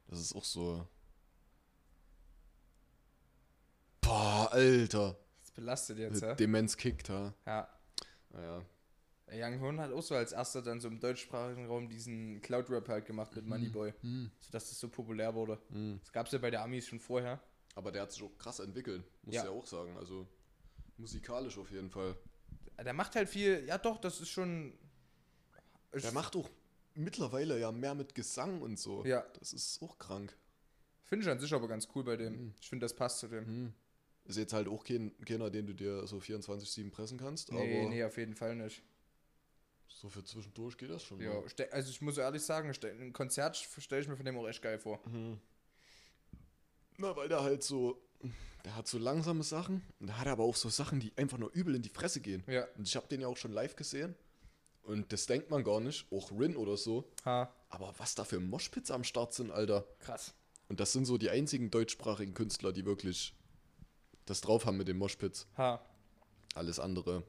Das 0.08 0.20
ist 0.20 0.34
auch 0.34 0.44
so. 0.44 0.86
Boah, 4.00 4.48
Alter. 4.52 5.16
das 5.40 5.50
belastet 5.50 5.98
jetzt, 5.98 6.22
ja. 6.22 6.34
Demenz 6.34 6.76
kickt, 6.76 7.08
ha. 7.08 7.34
Ja. 7.44 7.68
Naja. 8.30 8.62
Young 9.32 9.60
Horn 9.60 9.80
hat 9.80 9.92
auch 9.92 10.02
so 10.02 10.14
als 10.14 10.32
erster 10.32 10.62
dann 10.62 10.80
so 10.80 10.88
im 10.88 11.00
deutschsprachigen 11.00 11.66
Raum 11.66 11.88
diesen 11.88 12.40
Cloud-Rap 12.42 12.88
halt 12.88 13.06
gemacht 13.06 13.34
mit 13.34 13.44
Moneyboy, 13.46 13.92
Hm, 14.02 14.30
sodass 14.40 14.68
das 14.68 14.78
so 14.78 14.88
populär 14.88 15.34
wurde. 15.34 15.58
hm. 15.70 15.98
Das 16.00 16.12
gab's 16.12 16.32
ja 16.32 16.38
bei 16.38 16.50
der 16.50 16.62
Amis 16.62 16.86
schon 16.86 17.00
vorher. 17.00 17.40
Aber 17.74 17.90
der 17.92 18.02
hat 18.02 18.12
sich 18.12 18.22
auch 18.22 18.36
krass 18.38 18.60
entwickelt, 18.60 19.04
muss 19.22 19.34
Ja. 19.34 19.44
ja. 19.44 19.50
auch 19.50 19.66
sagen. 19.66 19.96
Also 19.96 20.26
musikalisch 20.96 21.58
auf 21.58 21.70
jeden 21.70 21.90
Fall. 21.90 22.16
Der 22.82 22.92
macht 22.92 23.16
halt 23.16 23.28
viel, 23.28 23.64
ja 23.66 23.78
doch, 23.78 23.98
das 23.98 24.20
ist 24.20 24.28
schon. 24.30 24.72
Der 25.92 26.12
macht 26.12 26.36
auch 26.36 26.48
mittlerweile 26.94 27.58
ja 27.58 27.72
mehr 27.72 27.94
mit 27.94 28.14
Gesang 28.14 28.60
und 28.62 28.78
so. 28.78 29.04
Ja. 29.04 29.24
Das 29.38 29.52
ist 29.52 29.82
auch 29.82 29.98
krank. 29.98 30.36
Finde 31.04 31.24
ich 31.24 31.30
an 31.30 31.38
sich 31.38 31.52
aber 31.54 31.68
ganz 31.68 31.88
cool 31.94 32.04
bei 32.04 32.16
dem. 32.16 32.32
Mhm. 32.46 32.54
Ich 32.60 32.68
finde, 32.68 32.84
das 32.84 32.94
passt 32.94 33.20
zu 33.20 33.28
dem. 33.28 33.46
Hm. 33.46 33.72
Ist 34.24 34.36
jetzt 34.38 34.52
halt 34.52 34.66
auch 34.68 34.82
kein, 34.82 35.12
keiner, 35.24 35.50
den 35.50 35.66
du 35.68 35.72
dir 35.74 36.06
so 36.06 36.16
24-7 36.18 36.90
pressen 36.90 37.16
kannst, 37.18 37.52
Nee, 37.52 37.80
aber 37.80 37.88
nee, 37.90 38.02
auf 38.04 38.16
jeden 38.18 38.34
Fall 38.34 38.56
nicht. 38.56 38.82
So 39.88 40.08
für 40.08 40.22
zwischendurch 40.24 40.76
geht 40.76 40.90
das 40.90 41.02
schon. 41.02 41.20
Ja, 41.20 41.34
mal. 41.34 41.48
ste- 41.48 41.72
also 41.72 41.90
ich 41.90 42.00
muss 42.02 42.18
ehrlich 42.18 42.42
sagen, 42.42 42.72
ein 42.84 43.12
Konzert 43.12 43.56
stelle 43.56 44.02
ich 44.02 44.08
mir 44.08 44.16
von 44.16 44.26
dem 44.26 44.36
auch 44.38 44.46
echt 44.48 44.62
geil 44.62 44.78
vor. 44.78 45.00
Mhm. 45.08 45.40
Na, 46.98 47.14
weil 47.16 47.28
der 47.28 47.42
halt 47.42 47.62
so, 47.62 48.00
der 48.64 48.74
hat 48.76 48.86
so 48.88 48.98
langsame 48.98 49.42
Sachen 49.42 49.82
und 50.00 50.06
der 50.08 50.18
hat 50.18 50.26
aber 50.26 50.44
auch 50.44 50.56
so 50.56 50.68
Sachen, 50.68 51.00
die 51.00 51.12
einfach 51.16 51.38
nur 51.38 51.50
übel 51.52 51.74
in 51.74 51.82
die 51.82 51.88
Fresse 51.90 52.20
gehen. 52.20 52.42
Ja. 52.46 52.66
Und 52.76 52.86
ich 52.88 52.96
habe 52.96 53.06
den 53.08 53.20
ja 53.20 53.28
auch 53.28 53.36
schon 53.36 53.52
live 53.52 53.76
gesehen 53.76 54.14
und 54.82 55.12
das 55.12 55.26
denkt 55.26 55.50
man 55.50 55.62
gar 55.64 55.80
nicht, 55.80 56.10
auch 56.10 56.30
Rin 56.32 56.56
oder 56.56 56.76
so. 56.76 57.10
Ha, 57.24 57.52
Aber 57.68 57.94
was 57.98 58.14
da 58.14 58.24
für 58.24 58.40
Moshpits 58.40 58.90
am 58.90 59.04
Start 59.04 59.34
sind, 59.34 59.50
Alter. 59.50 59.86
krass. 59.98 60.34
Und 60.68 60.80
das 60.80 60.92
sind 60.92 61.04
so 61.04 61.16
die 61.18 61.30
einzigen 61.30 61.70
deutschsprachigen 61.70 62.34
Künstler, 62.34 62.72
die 62.72 62.84
wirklich 62.86 63.34
das 64.24 64.40
drauf 64.40 64.66
haben 64.66 64.76
mit 64.78 64.88
den 64.88 64.98
Moshpits. 64.98 65.46
Ha. 65.56 65.80
Alles 66.54 66.80
andere 66.80 67.22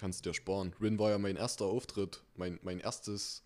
kannst 0.00 0.24
du 0.24 0.30
dir 0.30 0.34
sparen. 0.34 0.74
Rin 0.80 0.98
war 0.98 1.10
ja 1.10 1.18
mein 1.18 1.36
erster 1.36 1.66
Auftritt, 1.66 2.22
mein, 2.34 2.58
mein 2.62 2.80
erstes, 2.80 3.42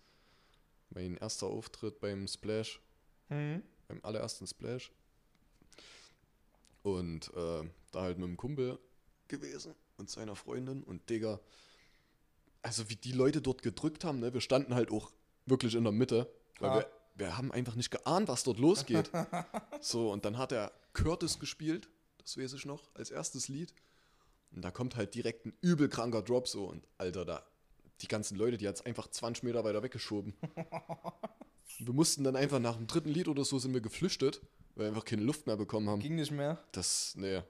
mein 0.89 1.17
erster 1.17 1.47
Auftritt 1.47 1.99
beim 1.99 2.27
Splash, 2.27 2.81
Mhm. 3.29 3.61
beim 3.87 3.99
allerersten 4.03 4.47
Splash. 4.47 4.91
Und 6.83 7.31
äh, 7.35 7.63
da 7.91 8.01
halt 8.01 8.17
mit 8.19 8.27
dem 8.27 8.37
Kumpel 8.37 8.79
gewesen 9.27 9.73
und 9.97 10.09
seiner 10.09 10.35
Freundin 10.35 10.83
und 10.83 11.09
Digga, 11.09 11.39
also 12.61 12.89
wie 12.89 12.95
die 12.95 13.11
Leute 13.11 13.41
dort 13.41 13.61
gedrückt 13.63 14.03
haben, 14.03 14.19
ne? 14.19 14.33
wir 14.33 14.41
standen 14.41 14.75
halt 14.75 14.91
auch 14.91 15.11
wirklich 15.45 15.75
in 15.75 15.83
der 15.83 15.93
Mitte, 15.93 16.31
weil 16.59 16.69
Ah. 16.69 16.75
wir, 16.79 16.89
wir 17.15 17.37
haben 17.37 17.51
einfach 17.51 17.75
nicht 17.75 17.91
geahnt, 17.91 18.27
was 18.27 18.43
dort 18.43 18.59
losgeht. 18.59 19.09
so, 19.81 20.11
und 20.11 20.25
dann 20.25 20.37
hat 20.37 20.51
er 20.51 20.71
Curtis 20.93 21.39
gespielt, 21.39 21.89
das 22.19 22.37
weiß 22.37 22.53
ich 22.53 22.65
noch, 22.65 22.93
als 22.93 23.09
erstes 23.11 23.47
Lied. 23.47 23.73
Und 24.55 24.63
da 24.63 24.71
kommt 24.71 24.95
halt 24.95 25.13
direkt 25.13 25.45
ein 25.45 25.53
übel 25.61 25.89
kranker 25.89 26.21
Drop 26.21 26.47
so 26.47 26.65
und 26.65 26.87
Alter, 26.97 27.25
da, 27.25 27.45
die 28.01 28.07
ganzen 28.07 28.37
Leute, 28.37 28.57
die 28.57 28.67
hat 28.67 28.75
es 28.75 28.85
einfach 28.85 29.09
20 29.09 29.43
Meter 29.43 29.63
weiter 29.65 29.83
weggeschoben. 29.83 30.33
wir 31.79 31.93
mussten 31.93 32.23
dann 32.23 32.37
einfach 32.37 32.59
nach 32.59 32.77
dem 32.77 32.87
dritten 32.87 33.09
Lied 33.09 33.27
oder 33.27 33.43
so 33.43 33.59
sind 33.59 33.73
wir 33.73 33.81
geflüchtet, 33.81 34.41
weil 34.75 34.85
wir 34.85 34.87
einfach 34.89 35.03
keine 35.03 35.23
Luft 35.23 35.45
mehr 35.45 35.57
bekommen 35.57 35.89
haben. 35.89 35.99
Ging 35.99 36.15
nicht 36.15 36.31
mehr. 36.31 36.63
Das, 36.71 37.15
nee, 37.17 37.41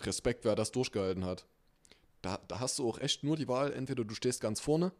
Respekt, 0.00 0.44
wer 0.46 0.54
das 0.54 0.72
durchgehalten 0.72 1.24
hat. 1.24 1.46
Da, 2.22 2.38
da 2.48 2.60
hast 2.60 2.78
du 2.78 2.88
auch 2.88 2.98
echt 2.98 3.22
nur 3.22 3.36
die 3.36 3.48
Wahl, 3.48 3.72
entweder 3.74 4.04
du 4.04 4.14
stehst 4.14 4.40
ganz 4.40 4.58
vorne, 4.58 4.92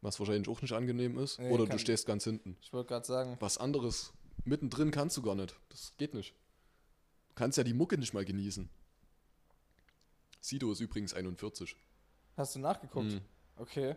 was 0.00 0.18
wahrscheinlich 0.18 0.48
auch 0.48 0.60
nicht 0.62 0.72
angenehm 0.72 1.16
ist, 1.18 1.38
Nee, 1.38 1.50
oder 1.50 1.66
du 1.66 1.78
stehst 1.78 2.06
ganz 2.06 2.24
hinten. 2.24 2.56
Ich 2.60 2.72
wollte 2.72 2.88
gerade 2.88 3.06
sagen. 3.06 3.36
Was 3.38 3.58
anderes 3.58 4.12
mittendrin 4.44 4.90
kannst 4.90 5.16
du 5.16 5.22
gar 5.22 5.36
nicht. 5.36 5.56
Das 5.68 5.92
geht 5.96 6.14
nicht. 6.14 6.34
Du 7.28 7.34
kannst 7.36 7.56
ja 7.56 7.62
die 7.62 7.74
Mucke 7.74 7.98
nicht 7.98 8.14
mal 8.14 8.24
genießen. 8.24 8.68
Sido 10.48 10.72
ist 10.72 10.80
übrigens 10.80 11.12
41. 11.12 11.76
Hast 12.36 12.54
du 12.54 12.58
nachgeguckt? 12.58 13.12
Mhm. 13.12 13.20
Okay. 13.56 13.96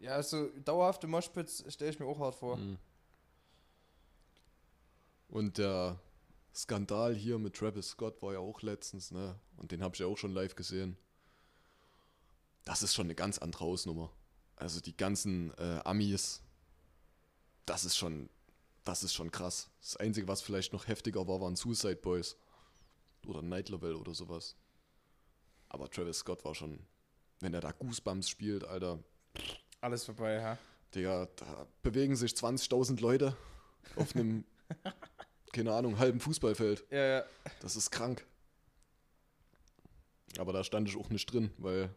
Ja, 0.00 0.12
also 0.12 0.48
dauerhafte 0.64 1.06
Moshpits 1.06 1.64
stelle 1.72 1.90
ich 1.90 2.00
mir 2.00 2.06
auch 2.06 2.18
hart 2.18 2.34
vor. 2.34 2.56
Mhm. 2.56 2.78
Und 5.28 5.58
der 5.58 6.00
Skandal 6.52 7.14
hier 7.14 7.38
mit 7.38 7.54
Travis 7.54 7.90
Scott 7.90 8.20
war 8.22 8.32
ja 8.32 8.40
auch 8.40 8.62
letztens, 8.62 9.12
ne? 9.12 9.38
Und 9.56 9.70
den 9.70 9.82
habe 9.82 9.94
ich 9.94 10.00
ja 10.00 10.06
auch 10.06 10.18
schon 10.18 10.32
live 10.32 10.56
gesehen. 10.56 10.96
Das 12.64 12.82
ist 12.82 12.94
schon 12.94 13.06
eine 13.06 13.14
ganz 13.14 13.38
andere 13.38 13.64
Hausnummer. 13.64 14.10
Also 14.56 14.80
die 14.80 14.96
ganzen 14.96 15.52
äh, 15.58 15.80
Amis, 15.84 16.42
das 17.66 17.84
ist 17.84 17.96
schon, 17.96 18.28
das 18.84 19.04
ist 19.04 19.14
schon 19.14 19.30
krass. 19.30 19.70
Das 19.80 19.96
Einzige, 19.96 20.26
was 20.26 20.42
vielleicht 20.42 20.72
noch 20.72 20.88
heftiger 20.88 21.28
war, 21.28 21.40
waren 21.40 21.54
Suicide 21.54 21.96
Boys. 21.96 22.36
Oder 23.26 23.42
Night 23.42 23.68
Level 23.68 23.94
oder 23.94 24.14
sowas. 24.14 24.56
Aber 25.70 25.88
Travis 25.88 26.18
Scott 26.18 26.44
war 26.44 26.54
schon, 26.54 26.80
wenn 27.38 27.54
er 27.54 27.60
da 27.60 27.72
Goosebumps 27.72 28.28
spielt, 28.28 28.64
Alter, 28.64 28.98
Alles 29.80 30.04
vorbei, 30.04 30.34
ja. 30.34 30.58
Digga, 30.94 31.28
da 31.36 31.66
bewegen 31.82 32.16
sich 32.16 32.32
20.000 32.32 33.00
Leute 33.00 33.36
auf 33.96 34.14
einem, 34.14 34.44
keine 35.52 35.72
Ahnung, 35.72 35.98
halben 35.98 36.20
Fußballfeld. 36.20 36.84
Ja, 36.90 37.04
ja. 37.04 37.24
Das 37.60 37.76
ist 37.76 37.90
krank. 37.90 38.26
Aber 40.38 40.52
da 40.52 40.64
stand 40.64 40.88
ich 40.88 40.96
auch 40.96 41.08
nicht 41.10 41.32
drin, 41.32 41.50
weil 41.58 41.94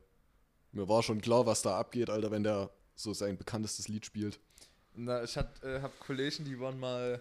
mir 0.72 0.88
war 0.88 1.04
schon 1.04 1.22
klar, 1.22 1.46
was 1.46 1.64
da 1.64 1.78
abgeht, 1.78 2.10
Alter, 2.10 2.32
wenn 2.32 2.44
der 2.44 2.70
so 2.96 3.14
sein 3.14 3.38
bekanntestes 3.38 3.88
Lied 3.88 4.06
spielt. 4.06 4.40
Na, 4.96 5.24
ich 5.24 5.36
hab, 5.36 5.64
äh, 5.64 5.82
hab 5.82 6.00
Kollegen, 6.00 6.46
die 6.46 6.60
waren 6.60 6.80
mal 6.80 7.20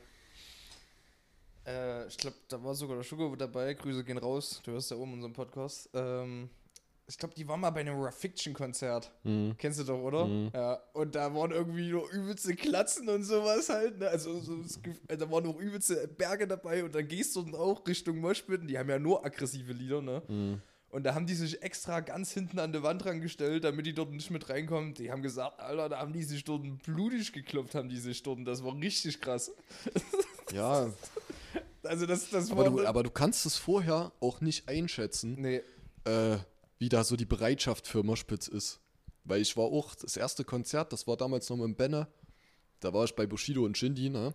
ich 2.09 2.17
glaube, 2.17 2.37
da 2.49 2.63
war 2.63 2.75
sogar 2.75 2.97
der 2.97 3.05
Sugar 3.05 3.37
dabei. 3.37 3.75
Grüße 3.75 4.05
gehen 4.05 4.19
raus. 4.19 4.61
Du 4.65 4.73
hörst 4.73 4.91
ja 4.91 4.97
oben 4.97 5.13
unseren 5.15 5.33
Podcast. 5.33 5.89
Ähm, 5.95 6.51
ich 7.07 7.19
glaube, 7.19 7.35
die 7.35 7.47
war 7.47 7.57
mal 7.57 7.71
bei 7.71 7.81
einem 7.81 7.97
Raw 8.01 8.11
Fiction 8.13 8.55
Konzert. 8.55 9.13
Mhm. 9.25 9.55
Kennst 9.59 9.79
du 9.81 9.85
doch, 9.85 10.01
oder? 10.01 10.27
Mhm. 10.27 10.51
Ja. 10.55 10.81
Und 10.93 11.15
da 11.15 11.35
waren 11.35 11.51
irgendwie 11.51 11.91
nur 11.91 12.11
übelste 12.11 12.55
Klatzen 12.57 13.09
und 13.09 13.23
sowas 13.25 13.69
halt. 13.69 13.99
Ne? 13.99 14.09
Also, 14.09 14.41
so, 14.41 14.55
Gef- 14.55 15.17
da 15.17 15.31
waren 15.31 15.45
noch 15.45 15.59
übelste 15.59 16.09
Berge 16.09 16.47
dabei 16.47 16.83
und 16.85 16.95
dann 16.95 17.07
gehst 17.07 17.37
du 17.37 17.43
dann 17.43 17.55
auch 17.55 17.87
Richtung 17.87 18.19
Moshpit. 18.19 18.69
Die 18.69 18.79
haben 18.79 18.89
ja 18.89 18.99
nur 18.99 19.25
aggressive 19.25 19.73
Lieder, 19.73 20.01
ne? 20.01 20.23
Mhm. 20.29 20.63
Und 20.91 21.05
da 21.05 21.15
haben 21.15 21.27
die 21.27 21.35
sich 21.35 21.63
extra 21.63 22.01
ganz 22.01 22.33
hinten 22.33 22.59
an 22.59 22.71
die 22.71 22.83
Wand 22.83 23.07
rangestellt, 23.07 23.65
damit 23.65 23.87
die 23.87 23.95
dort 23.95 24.11
nicht 24.13 24.31
mit 24.31 24.51
reinkommen. 24.51 24.93
Die 24.93 25.11
haben 25.11 25.23
gesagt, 25.23 25.59
Alter, 25.59 25.89
da 25.89 25.99
haben 25.99 26.13
die 26.13 26.23
sich 26.23 26.45
dort 26.45 26.63
blutig 26.83 27.33
geklopft, 27.33 27.75
haben 27.75 27.89
die 27.89 27.97
sich 27.97 28.23
dort. 28.23 28.47
Das 28.47 28.63
war 28.63 28.77
richtig 28.79 29.19
krass. 29.19 29.51
Ja, 30.53 30.91
Also 31.85 32.07
das, 32.07 32.31
das 32.31 32.51
aber 32.51 32.65
du, 32.65 32.87
aber 32.87 33.03
du 33.03 33.11
kannst 33.11 33.45
es 33.47 33.57
vorher 33.57 34.13
auch 34.21 34.41
nicht 34.41 34.69
einschätzen, 34.69 35.35
nee, 35.41 35.63
äh, 36.05 36.39
wie 36.79 36.89
da 36.89 37.05
so 37.05 37.17
die 37.17 37.25
Bereitschaft 37.27 37.87
für 37.87 38.03
Moshpits 38.03 38.49
ist. 38.49 38.81
Weil 39.25 39.41
ich 39.41 39.57
war 39.57 39.65
auch, 39.67 39.95
das 39.95 40.17
erste 40.17 40.45
Konzert, 40.45 40.93
das 40.93 41.07
war 41.07 41.17
damals 41.17 41.49
noch 41.49 41.57
mit 41.57 41.77
Benne, 41.77 42.09
da 42.81 42.93
war 42.93 43.05
ich 43.05 43.15
bei 43.15 43.27
Bushido 43.27 43.65
und 43.65 43.79
Shindy, 43.79 44.11
ne? 44.11 44.35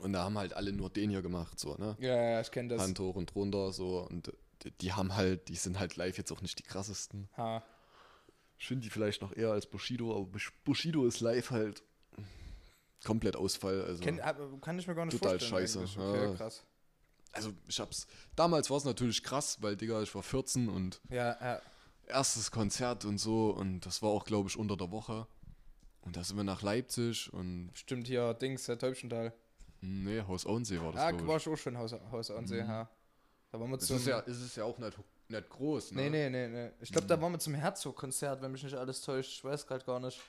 Und 0.00 0.12
da 0.14 0.24
haben 0.24 0.36
halt 0.38 0.54
alle 0.54 0.72
nur 0.72 0.90
den 0.90 1.10
hier 1.10 1.22
gemacht, 1.22 1.58
so, 1.60 1.74
ne? 1.76 1.96
ja, 2.00 2.30
ja, 2.30 2.40
ich 2.40 2.50
kenne 2.50 2.70
das. 2.70 2.80
Hand 2.82 2.98
hoch 2.98 3.16
und 3.16 3.34
runter, 3.34 3.70
so. 3.72 4.00
Und 4.08 4.32
die, 4.62 4.70
die 4.72 4.92
haben 4.92 5.14
halt, 5.14 5.48
die 5.48 5.56
sind 5.56 5.78
halt 5.78 5.96
live 5.96 6.16
jetzt 6.18 6.32
auch 6.32 6.40
nicht 6.42 6.58
die 6.58 6.62
krassesten. 6.62 7.28
Ha. 7.36 7.62
Shindy 8.56 8.88
vielleicht 8.88 9.20
noch 9.20 9.36
eher 9.36 9.50
als 9.50 9.66
Bushido, 9.66 10.14
aber 10.16 10.24
Bush- 10.26 10.52
Bushido 10.64 11.06
ist 11.06 11.20
live 11.20 11.50
halt 11.50 11.82
komplett 13.04 13.36
Ausfall. 13.36 13.82
Also, 13.84 14.02
aber 14.22 14.60
kann 14.60 14.78
ich 14.78 14.86
mir 14.86 14.94
gar 14.94 15.04
nicht 15.06 15.18
Total 15.18 15.38
vorstellen. 15.38 15.60
scheiße, 15.62 15.78
eigentlich. 15.80 15.98
Okay, 15.98 16.24
ja. 16.30 16.34
krass. 16.34 16.64
also 17.32 17.52
ich 17.68 17.78
hab's. 17.80 18.06
Damals 18.36 18.70
war 18.70 18.76
es 18.78 18.84
natürlich 18.84 19.22
krass, 19.22 19.58
weil, 19.60 19.76
Digga, 19.76 20.02
ich 20.02 20.14
war 20.14 20.22
14 20.22 20.68
und 20.68 21.00
Ja, 21.10 21.36
ja. 21.40 21.60
erstes 22.06 22.50
Konzert 22.50 23.04
und 23.04 23.18
so 23.18 23.50
und 23.50 23.80
das 23.86 24.02
war 24.02 24.10
auch, 24.10 24.24
glaube 24.24 24.48
ich, 24.48 24.56
unter 24.56 24.76
der 24.76 24.90
Woche. 24.90 25.26
Und 26.02 26.16
da 26.16 26.24
sind 26.24 26.36
wir 26.36 26.44
nach 26.44 26.60
Leipzig 26.62 27.32
und 27.32 27.70
Stimmt 27.74 28.06
hier, 28.08 28.34
Dings, 28.34 28.64
der 28.64 28.78
Täubchental. 28.78 29.32
nee, 29.80 30.20
Haus 30.22 30.44
Auensee 30.46 30.78
war 30.80 30.92
das, 30.92 31.00
Ah, 31.00 31.26
war 31.26 31.36
ich. 31.38 31.48
auch 31.48 31.56
schon 31.56 31.78
Haus, 31.78 31.94
Haus 32.12 32.30
Ansee, 32.30 32.58
ja. 32.58 32.88
Da 33.50 33.60
waren 33.60 33.70
wir 33.70 33.76
Es 33.78 33.86
zum... 33.86 33.96
ist 33.96 34.06
ja, 34.06 34.20
es 34.26 34.40
ist 34.42 34.56
ja 34.56 34.64
auch 34.64 34.76
nicht, 34.78 34.98
nicht 35.28 35.48
groß, 35.48 35.92
ne? 35.92 36.02
nee, 36.02 36.10
nee, 36.10 36.28
nee, 36.28 36.48
nee. 36.48 36.70
Ich 36.80 36.90
glaube, 36.92 37.06
da 37.06 37.18
waren 37.22 37.32
wir 37.32 37.38
zum 37.38 37.54
Herzog-Konzert, 37.54 38.42
wenn 38.42 38.52
mich 38.52 38.62
nicht 38.64 38.74
alles 38.74 39.00
täuscht. 39.00 39.30
Ich 39.32 39.44
weiß 39.44 39.66
gerade 39.66 39.84
gar 39.84 39.98
nicht. 40.00 40.20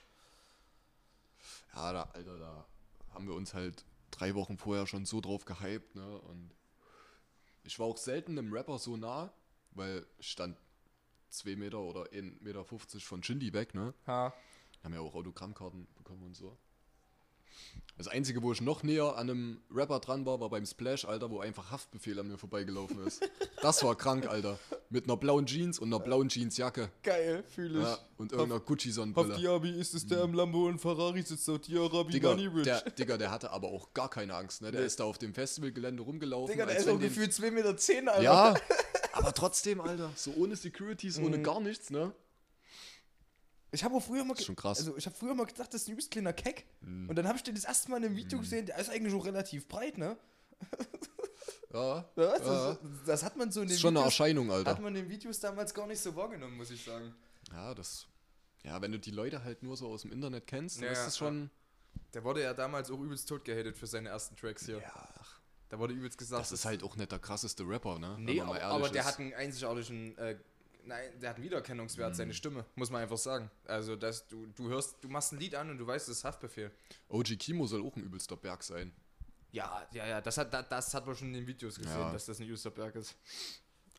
Ja, 1.75 1.93
da, 1.93 2.03
Alter, 2.13 2.37
da 2.37 2.65
haben 3.13 3.27
wir 3.27 3.35
uns 3.35 3.53
halt 3.53 3.85
drei 4.11 4.35
Wochen 4.35 4.57
vorher 4.57 4.87
schon 4.87 5.05
so 5.05 5.21
drauf 5.21 5.45
gehypt, 5.45 5.95
ne? 5.95 6.19
Und 6.19 6.51
ich 7.63 7.79
war 7.79 7.87
auch 7.87 7.97
selten 7.97 8.37
einem 8.37 8.53
Rapper 8.53 8.79
so 8.79 8.97
nah, 8.97 9.33
weil 9.71 10.05
ich 10.19 10.29
stand 10.31 10.57
zwei 11.29 11.55
Meter 11.55 11.79
oder 11.79 12.03
1,50 12.11 12.43
Meter 12.43 12.65
von 12.65 13.23
Shindy 13.23 13.53
weg, 13.53 13.73
ne? 13.73 13.93
Ha. 14.07 14.33
Haben 14.83 14.93
ja 14.93 14.99
auch 14.99 15.15
Autogrammkarten 15.15 15.87
bekommen 15.95 16.23
und 16.23 16.35
so. 16.35 16.57
Das 17.97 18.09
Einzige, 18.09 18.43
wo 18.43 18.51
ich 18.51 18.59
noch 18.59 18.83
näher 18.83 19.15
an 19.15 19.29
einem 19.29 19.61
Rapper 19.73 20.01
dran 20.01 20.25
war, 20.25 20.41
war 20.41 20.49
beim 20.49 20.65
Splash, 20.65 21.05
Alter, 21.05 21.29
wo 21.31 21.39
einfach 21.39 21.71
Haftbefehl 21.71 22.19
an 22.19 22.27
mir 22.27 22.37
vorbeigelaufen 22.37 23.01
ist. 23.07 23.21
Das 23.61 23.81
war 23.85 23.95
krank, 23.95 24.27
Alter. 24.27 24.59
Mit 24.89 25.05
einer 25.05 25.15
blauen 25.15 25.45
Jeans 25.45 25.79
und 25.79 25.87
einer 25.93 26.03
blauen 26.03 26.27
Jeansjacke. 26.27 26.89
Geil, 27.03 27.45
fühle 27.47 27.79
ich. 27.79 27.85
Ja, 27.85 27.97
und 28.17 28.33
irgendeiner 28.33 28.59
Gucci-Sonnenbrille. 28.59 29.37
Diaby 29.37 29.69
ist 29.79 29.93
es 29.93 30.05
der 30.05 30.23
im 30.23 30.33
Lambo 30.33 30.67
und 30.67 30.79
Ferrari 30.79 31.21
sitzt 31.21 31.49
auf 31.49 31.59
Diarabi 31.61 32.11
Digga 32.11 32.31
Money 32.31 32.47
Rich. 32.47 32.63
der, 32.65 32.81
Digga, 32.91 33.15
der 33.17 33.31
hatte 33.31 33.51
aber 33.51 33.69
auch 33.69 33.93
gar 33.93 34.09
keine 34.09 34.35
Angst, 34.35 34.61
ne? 34.61 34.71
Der 34.71 34.81
Nee. 34.81 34.87
ist 34.87 34.99
da 34.99 35.05
auf 35.05 35.17
dem 35.17 35.33
Festivalgelände 35.33 36.03
rumgelaufen. 36.03 36.51
Digga, 36.51 36.65
der 36.65 36.77
ist 36.77 36.89
auch 36.89 36.99
gefühlt 36.99 37.31
2,10 37.31 37.51
Meter, 37.51 37.77
zehn, 37.77 38.09
Alter. 38.09 38.21
Ja, 38.23 38.53
aber 39.13 39.33
trotzdem, 39.33 39.79
Alter. 39.79 40.11
So 40.17 40.33
ohne 40.35 40.57
Securities, 40.57 41.17
Mhm. 41.17 41.25
ohne 41.27 41.41
gar 41.41 41.61
nichts, 41.61 41.89
ne? 41.91 42.11
Ich 43.75 43.83
habe 43.83 43.95
auch 43.95 44.01
früher 44.03 44.23
mal, 44.23 44.33
Das 44.33 44.45
schon 44.45 44.55
krass. 44.55 44.79
Also 44.79 44.97
ich 44.97 45.05
habe 45.05 45.15
früher 45.15 45.33
mal 45.35 45.45
gedacht, 45.45 45.73
das 45.73 45.81
ist 45.83 45.87
ein 45.87 45.91
übelst 45.91 46.09
kleiner 46.11 46.33
Keck. 46.33 46.65
Und 46.81 47.15
dann 47.15 47.27
habe 47.27 47.37
ich 47.37 47.43
den 47.43 47.55
das 47.55 47.65
erste 47.65 47.91
Mal 47.91 47.97
in 47.97 48.05
einem 48.05 48.15
Video 48.15 48.39
gesehen, 48.39 48.65
der 48.65 48.77
ist 48.79 48.89
eigentlich 48.89 49.13
auch 49.13 49.25
relativ 49.25 49.67
breit, 49.67 49.97
ne? 49.97 50.17
Ja. 51.73 52.05
Ja, 52.15 52.23
ja. 52.23 52.39
das, 52.39 52.77
das 53.05 53.23
hat 53.23 53.35
man 53.35 53.51
so 53.51 53.59
in 53.61 53.67
Das 53.67 53.73
den 53.73 53.75
ist 53.75 53.81
schon 53.81 53.89
eine 53.89 53.99
Videos, 54.05 54.13
Erscheinung, 54.13 54.49
hat 54.49 54.65
Alter. 54.67 54.81
man 54.81 54.95
in 54.95 55.03
den 55.03 55.09
Videos 55.09 55.41
damals 55.41 55.73
gar 55.73 55.85
nicht 55.87 55.99
so 55.99 56.15
wahrgenommen, 56.15 56.55
muss 56.55 56.71
ich 56.71 56.81
sagen. 56.81 57.13
Ja, 57.51 57.73
das. 57.73 58.07
Ja, 58.63 58.81
wenn 58.81 58.93
du 58.93 58.97
die 58.99 59.11
Leute 59.11 59.43
halt 59.43 59.61
nur 59.61 59.75
so 59.75 59.89
aus 59.89 60.03
dem 60.03 60.13
Internet 60.13 60.47
kennst, 60.47 60.77
dann 60.77 60.85
Ja, 60.85 60.91
ist 60.93 61.05
das 61.05 61.17
schon. 61.17 61.49
Der 62.13 62.23
wurde 62.23 62.41
ja 62.43 62.53
damals 62.53 62.89
auch 62.89 62.99
übelst 63.01 63.27
tot 63.27 63.43
gehatet 63.43 63.77
für 63.77 63.87
seine 63.87 64.07
ersten 64.07 64.37
Tracks 64.37 64.65
hier. 64.65 64.77
Ja, 64.79 65.09
Da 65.67 65.77
wurde 65.77 65.93
übelst 65.93 66.17
gesagt, 66.17 66.41
das 66.41 66.53
ist 66.53 66.63
halt 66.63 66.81
auch 66.81 66.95
nicht 66.95 67.11
der 67.11 67.19
krasseste 67.19 67.67
Rapper, 67.67 67.99
ne? 67.99 68.15
Nee, 68.19 68.39
aber, 68.39 68.61
aber 68.61 68.87
der 68.89 69.01
ist. 69.01 69.07
hat 69.09 69.19
einen 69.19 69.33
einzigartigen, 69.33 70.17
äh, 70.17 70.37
nein, 70.85 71.19
der 71.19 71.29
hat 71.31 71.35
einen 71.37 71.45
Wiedererkennungswert, 71.45 72.11
Mhm. 72.11 72.15
seine 72.15 72.33
Stimme, 72.33 72.65
muss 72.75 72.89
man 72.89 73.01
einfach 73.01 73.17
sagen. 73.17 73.49
Also, 73.65 73.95
dass 73.95 74.27
du, 74.27 74.45
du 74.55 74.67
hörst, 74.69 74.95
du 75.01 75.09
machst 75.09 75.33
ein 75.33 75.39
Lied 75.39 75.55
an 75.55 75.69
und 75.69 75.77
du 75.77 75.85
weißt, 75.87 76.07
es 76.09 76.17
ist 76.19 76.23
Haftbefehl. 76.23 76.71
OG 77.09 77.35
Kimo 77.37 77.65
soll 77.67 77.85
auch 77.85 77.95
ein 77.95 78.03
übelster 78.03 78.35
Berg 78.37 78.63
sein. 78.63 78.91
Ja, 79.51 79.87
ja, 79.93 80.05
ja, 80.05 80.21
das 80.21 80.37
hat, 80.37 80.53
das, 80.53 80.67
das 80.69 80.93
hat 80.93 81.05
man 81.05 81.15
schon 81.15 81.29
in 81.29 81.33
den 81.35 81.47
Videos 81.47 81.77
gesehen, 81.77 81.97
Ja. 81.97 82.11
dass 82.11 82.25
das 82.25 82.39
ein 82.39 82.49
Userberg 82.51 82.95
ist. 82.95 83.15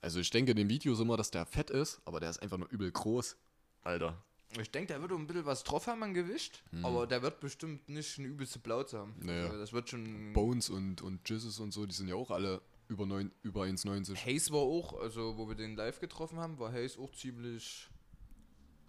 Also 0.02 0.20
ich 0.20 0.30
denke 0.30 0.50
in 0.50 0.56
den 0.58 0.68
Videos 0.68 1.00
immer, 1.00 1.16
dass 1.16 1.30
der 1.30 1.46
fett 1.46 1.70
ist, 1.70 2.00
aber 2.04 2.20
der 2.20 2.30
ist 2.30 2.42
einfach 2.42 2.58
nur 2.58 2.68
übel 2.70 2.90
groß. 2.92 3.36
Alter. 3.82 4.22
Ich 4.60 4.70
denke, 4.70 4.88
der 4.92 5.00
wird 5.02 5.12
auch 5.12 5.16
ein 5.18 5.26
bisschen 5.26 5.44
was 5.46 5.64
drauf 5.64 5.86
haben 5.86 6.02
an 6.02 6.14
Gewicht, 6.14 6.62
aber 6.82 7.06
der 7.06 7.22
wird 7.22 7.40
bestimmt 7.40 7.88
nicht 7.88 8.18
eine 8.18 8.28
übelste 8.28 8.58
Blaut 8.58 8.92
haben. 8.92 9.14
Mhm. 9.18 9.26
Naja. 9.26 9.44
Also 9.46 9.58
das 9.58 9.72
wird 9.72 9.88
schon. 9.88 10.32
Bones 10.34 10.68
und, 10.70 11.02
und 11.02 11.28
Jizzes 11.28 11.58
und 11.58 11.72
so, 11.72 11.84
die 11.86 11.94
sind 11.94 12.08
ja 12.08 12.14
auch 12.14 12.30
alle 12.30 12.60
über, 12.88 13.06
neun, 13.06 13.32
über 13.42 13.62
1,90. 13.62 14.16
Hayes 14.24 14.50
war 14.50 14.60
auch, 14.60 15.00
also 15.00 15.36
wo 15.36 15.48
wir 15.48 15.54
den 15.54 15.76
live 15.76 16.00
getroffen 16.00 16.38
haben, 16.38 16.58
war 16.58 16.72
Hayes 16.72 16.98
auch 16.98 17.12
ziemlich. 17.12 17.88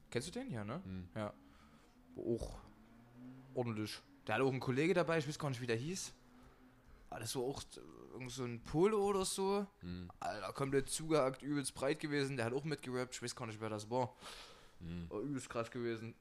Kennst 0.09 0.27
du 0.27 0.31
den 0.31 0.49
hier, 0.49 0.63
ne? 0.63 0.81
Hm. 0.83 1.09
Ja. 1.15 1.33
War 2.15 2.25
auch 2.25 2.59
ordentlich. 3.53 3.99
Der 4.25 4.35
hat 4.35 4.41
auch 4.41 4.51
einen 4.51 4.59
Kollege 4.59 4.93
dabei, 4.93 5.17
ich 5.17 5.27
weiß 5.27 5.39
gar 5.39 5.49
nicht, 5.49 5.61
wie 5.61 5.67
der 5.67 5.75
hieß. 5.75 6.13
Aber 7.09 7.21
das 7.21 7.35
war 7.35 7.43
auch 7.43 7.63
irgend 8.13 8.31
so 8.31 8.43
ein 8.43 8.61
Pole 8.61 8.97
oder 8.97 9.25
so. 9.25 9.65
Hm. 9.79 10.09
Alter, 10.19 10.53
komplett 10.53 10.89
zugehackt, 10.89 11.41
übelst 11.41 11.73
breit 11.73 11.99
gewesen. 11.99 12.35
Der 12.37 12.45
hat 12.45 12.53
auch 12.53 12.65
mitgerappt, 12.65 13.15
ich 13.15 13.21
weiß 13.21 13.35
gar 13.35 13.47
nicht, 13.47 13.61
wer 13.61 13.69
das 13.69 13.89
war. 13.89 14.15
Hm. 14.79 15.09
War 15.09 15.21
übelst 15.21 15.49
krass 15.49 15.71
gewesen. 15.71 16.15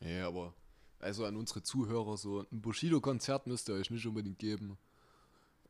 Ja, 0.00 0.26
aber 0.26 0.54
also 0.98 1.24
an 1.24 1.36
unsere 1.36 1.62
Zuhörer 1.62 2.16
so, 2.16 2.46
ein 2.52 2.60
Bushido-Konzert 2.60 3.46
müsst 3.46 3.68
ihr 3.68 3.74
euch 3.74 3.90
nicht 3.90 4.06
unbedingt 4.06 4.38
geben. 4.38 4.76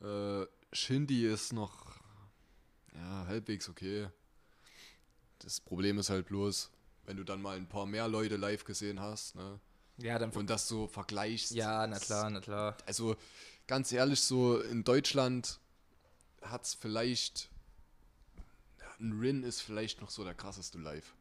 Äh, 0.01 0.47
Shindy 0.73 1.27
ist 1.27 1.53
noch 1.53 1.99
ja, 2.95 3.27
halbwegs 3.27 3.69
okay. 3.69 4.09
Das 5.41 5.61
Problem 5.61 5.99
ist 5.99 6.11
halt 6.11 6.27
bloß, 6.27 6.71
wenn 7.05 7.17
du 7.17 7.25
dann 7.25 7.41
mal 7.41 7.57
ein 7.57 7.69
paar 7.69 7.87
mehr 7.87 8.09
Leute 8.09 8.37
live 8.37 8.65
gesehen 8.65 9.01
hast, 9.01 9.37
ne? 9.37 9.59
Ja, 9.97 10.19
dann. 10.19 10.31
Und 10.31 10.49
das 10.49 10.67
so 10.69 10.87
vergleichst. 10.87 11.53
ja, 11.53 11.87
na 11.87 11.99
klar, 11.99 12.31
na 12.31 12.41
klar. 12.41 12.77
Also 12.87 13.17
ganz 13.67 13.93
ehrlich, 13.93 14.21
so 14.21 14.61
in 14.61 14.85
Deutschland 14.85 15.59
hat 16.43 16.65
es 16.65 16.75
vielleicht. 16.75 17.51
Ein 18.99 19.19
Rin 19.19 19.43
ist 19.45 19.63
vielleicht 19.63 20.03
noch 20.03 20.11
so 20.11 20.25
der 20.25 20.35
krasseste 20.35 20.79
live. 20.79 21.15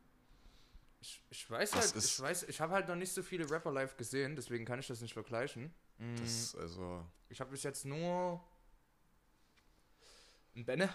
Ich, 1.02 1.22
ich 1.30 1.50
weiß 1.50 1.72
Das 1.72 1.94
halt, 1.94 2.04
ich 2.04 2.20
weiß, 2.20 2.44
ich 2.44 2.60
habe 2.60 2.74
halt 2.74 2.90
noch 2.90 2.96
nicht 2.98 3.14
so 3.14 3.24
viele 3.24 3.50
Rapper 3.50 3.72
live 3.72 3.96
gesehen, 3.96 4.36
deswegen 4.36 4.66
kann 4.66 4.82
ich 4.82 4.88
das 4.88 5.00
nicht 5.00 5.14
vergleichen. 5.14 5.74
Mm, 5.98 6.16
Das, 6.18 6.56
also. 6.56 7.06
Ich 7.30 7.40
habe 7.40 7.52
bis 7.52 7.64
jetzt 7.64 7.86
nur 7.86 8.44
ein 10.60 10.66
Benne, 10.66 10.94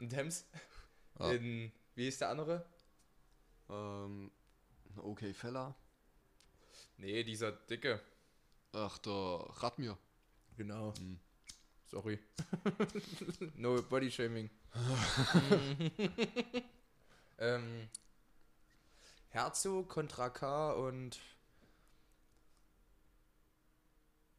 ein 0.00 0.08
Thames, 0.10 0.44
Ja. 1.18 1.30
in, 1.32 1.72
wie 1.94 2.08
ist 2.08 2.20
der 2.20 2.30
andere? 2.30 2.66
Ähm, 3.68 4.30
ein 4.90 4.98
okay 4.98 5.32
Feller. 5.32 5.74
Nee, 6.98 7.24
dieser 7.24 7.52
dicke. 7.52 8.00
Ach, 8.72 8.98
der 8.98 9.12
Radmir. 9.12 9.96
Genau. 10.56 10.94
Hm. 10.96 11.20
Sorry. 11.86 12.18
no 13.54 13.80
body 13.82 14.10
shaming. 14.10 14.50
ähm, 17.38 17.88
Herzog, 19.28 19.88
Contra 19.88 20.30
K 20.30 20.72
und 20.72 21.18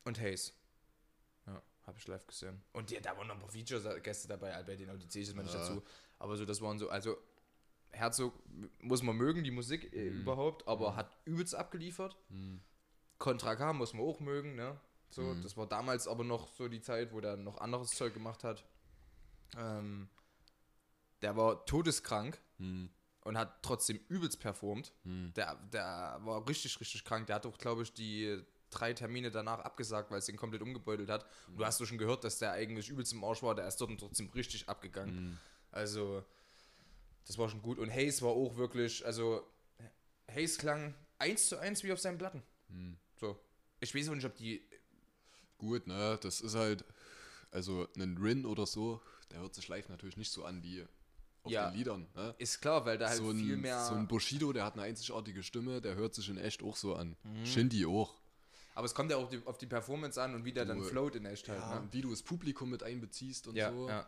und 0.03 0.19
Hayes. 0.19 0.56
Habe 1.87 1.97
ich 1.99 2.07
live 2.07 2.27
gesehen. 2.27 2.61
Und 2.73 2.91
ja, 2.91 2.99
da 2.99 3.17
waren 3.17 3.27
noch 3.27 3.35
ein 3.35 3.39
paar 3.41 3.49
Feature-Gäste 3.49 4.27
dabei, 4.27 4.53
Albert, 4.53 4.79
den 4.81 4.99
die 4.99 5.05
ich 5.21 5.27
jetzt 5.27 5.35
mal 5.35 5.43
nicht 5.43 5.53
Ja. 5.53 5.59
dazu. 5.61 5.81
Aber 6.19 6.35
so, 6.35 6.45
das 6.45 6.61
waren 6.61 6.77
so, 6.77 6.89
also 6.89 7.17
Herzog 7.91 8.33
muss 8.79 9.01
man 9.01 9.15
mögen, 9.15 9.43
die 9.43 9.51
Musik 9.51 9.93
äh, 9.93 10.11
Mhm. 10.11 10.21
überhaupt, 10.21 10.67
aber 10.67 10.95
hat 10.97 11.09
übelst 11.25 11.55
abgeliefert. 11.55 12.17
Hm. 12.29 12.61
Contra 13.17 13.55
K 13.55 13.71
muss 13.73 13.93
man 13.93 14.03
auch 14.05 14.19
mögen, 14.19 14.55
ne? 14.55 14.79
So, 15.09 15.21
Mhm. 15.21 15.41
das 15.41 15.55
war 15.55 15.65
damals 15.65 16.07
aber 16.07 16.25
noch 16.25 16.49
so 16.49 16.67
die 16.67 16.81
Zeit, 16.81 17.13
wo 17.13 17.21
der 17.21 17.37
noch 17.37 17.57
anderes 17.59 17.91
Zeug 17.91 18.13
gemacht 18.13 18.43
hat. 18.43 18.65
Ähm, 19.57 20.09
der 21.21 21.37
war 21.37 21.65
todeskrank 21.65 22.39
Hm. 22.57 22.89
und 23.21 23.37
hat 23.37 23.63
trotzdem 23.63 23.97
übelst 24.09 24.39
performt. 24.41 24.91
Hm. 25.03 25.31
Der, 25.37 25.55
der 25.71 26.19
war 26.23 26.47
richtig, 26.49 26.79
richtig 26.81 27.05
krank. 27.05 27.27
Der 27.27 27.37
hat 27.37 27.45
auch, 27.45 27.57
glaube 27.57 27.83
ich, 27.83 27.93
die 27.93 28.43
drei 28.69 28.93
Termine 28.93 29.31
danach 29.31 29.59
abgesagt, 29.59 30.11
weil 30.11 30.19
es 30.19 30.25
den 30.25 30.35
komplett 30.37 30.61
umgebeutelt 30.61 31.09
hat. 31.09 31.25
Und 31.47 31.57
du 31.57 31.65
hast 31.65 31.79
du 31.79 31.85
schon 31.85 31.97
gehört, 31.97 32.23
dass 32.23 32.37
der 32.39 32.51
eigentlich 32.51 32.89
übelst 32.89 33.13
im 33.13 33.23
Arsch 33.23 33.41
war, 33.43 33.55
der 33.55 33.67
ist 33.67 33.77
dort 33.77 33.91
und 33.91 33.99
trotzdem 33.99 34.29
richtig 34.31 34.67
abgegangen. 34.67 35.39
Also, 35.71 36.23
das 37.25 37.37
war 37.37 37.49
schon 37.49 37.61
gut. 37.61 37.77
Und 37.79 37.89
Hayes 37.91 38.21
war 38.21 38.31
auch 38.31 38.57
wirklich, 38.57 39.05
also, 39.05 39.45
Hayes 40.29 40.57
klang 40.57 40.93
eins 41.19 41.47
zu 41.49 41.57
eins 41.57 41.83
wie 41.83 41.91
auf 41.93 41.99
seinen 41.99 42.17
Platten. 42.17 42.43
So. 43.19 43.37
Ich 43.79 43.93
weiß 43.95 44.09
auch 44.09 44.15
nicht, 44.15 44.25
ob 44.25 44.35
die. 44.35 44.61
Gut, 45.57 45.87
ne, 45.87 46.19
das 46.21 46.41
ist 46.41 46.55
halt, 46.55 46.85
also 47.51 47.87
ein 47.97 48.17
Rin 48.17 48.45
oder 48.45 48.65
so, 48.65 49.01
der 49.31 49.39
hört 49.39 49.55
sich 49.55 49.67
live 49.67 49.89
natürlich 49.89 50.17
nicht 50.17 50.31
so 50.31 50.45
an 50.45 50.61
wie 50.61 50.85
auf 51.43 51.51
Ja. 51.51 51.69
den 51.69 51.77
Liedern. 51.77 52.07
Ne? 52.15 52.35
Ist 52.37 52.61
klar, 52.61 52.85
weil 52.85 52.97
da 52.97 53.07
halt 53.09 53.17
so, 53.17 53.31
viel 53.33 53.53
ein, 53.53 53.61
mehr. 53.61 53.83
so 53.85 53.95
ein 53.95 54.07
Bushido, 54.07 54.53
der 54.53 54.65
hat 54.65 54.73
eine 54.73 54.83
einzigartige 54.83 55.41
Stimme, 55.41 55.81
der 55.81 55.95
hört 55.95 56.13
sich 56.13 56.29
in 56.29 56.37
echt 56.37 56.61
auch 56.61 56.75
so 56.75 56.95
an. 56.95 57.15
Mhm. 57.23 57.45
Shindy 57.45 57.85
auch. 57.85 58.13
Aber 58.77 58.85
es 58.85 58.93
kommt 58.93 59.09
ja 59.09 59.17
auch 59.17 59.27
die, 59.29 59.41
auf 59.45 59.57
die 59.57 59.65
Performance 59.65 60.21
an 60.21 60.35
und 60.35 60.45
wie 60.45 60.53
der 60.53 60.65
dann 60.65 60.77
Du- 60.77 60.83
float 60.85 61.15
in 61.15 61.25
echt 61.25 61.49
halt. 61.49 61.59
Ja, 61.59 61.79
ne? 61.79 61.87
wie 61.91 62.01
du 62.01 62.11
das 62.11 62.21
Publikum 62.21 62.69
mit 62.69 62.83
einbeziehst 62.83 63.47
und 63.47 63.55
ja, 63.55 63.71
so. 63.71 63.89
ja. 63.89 64.07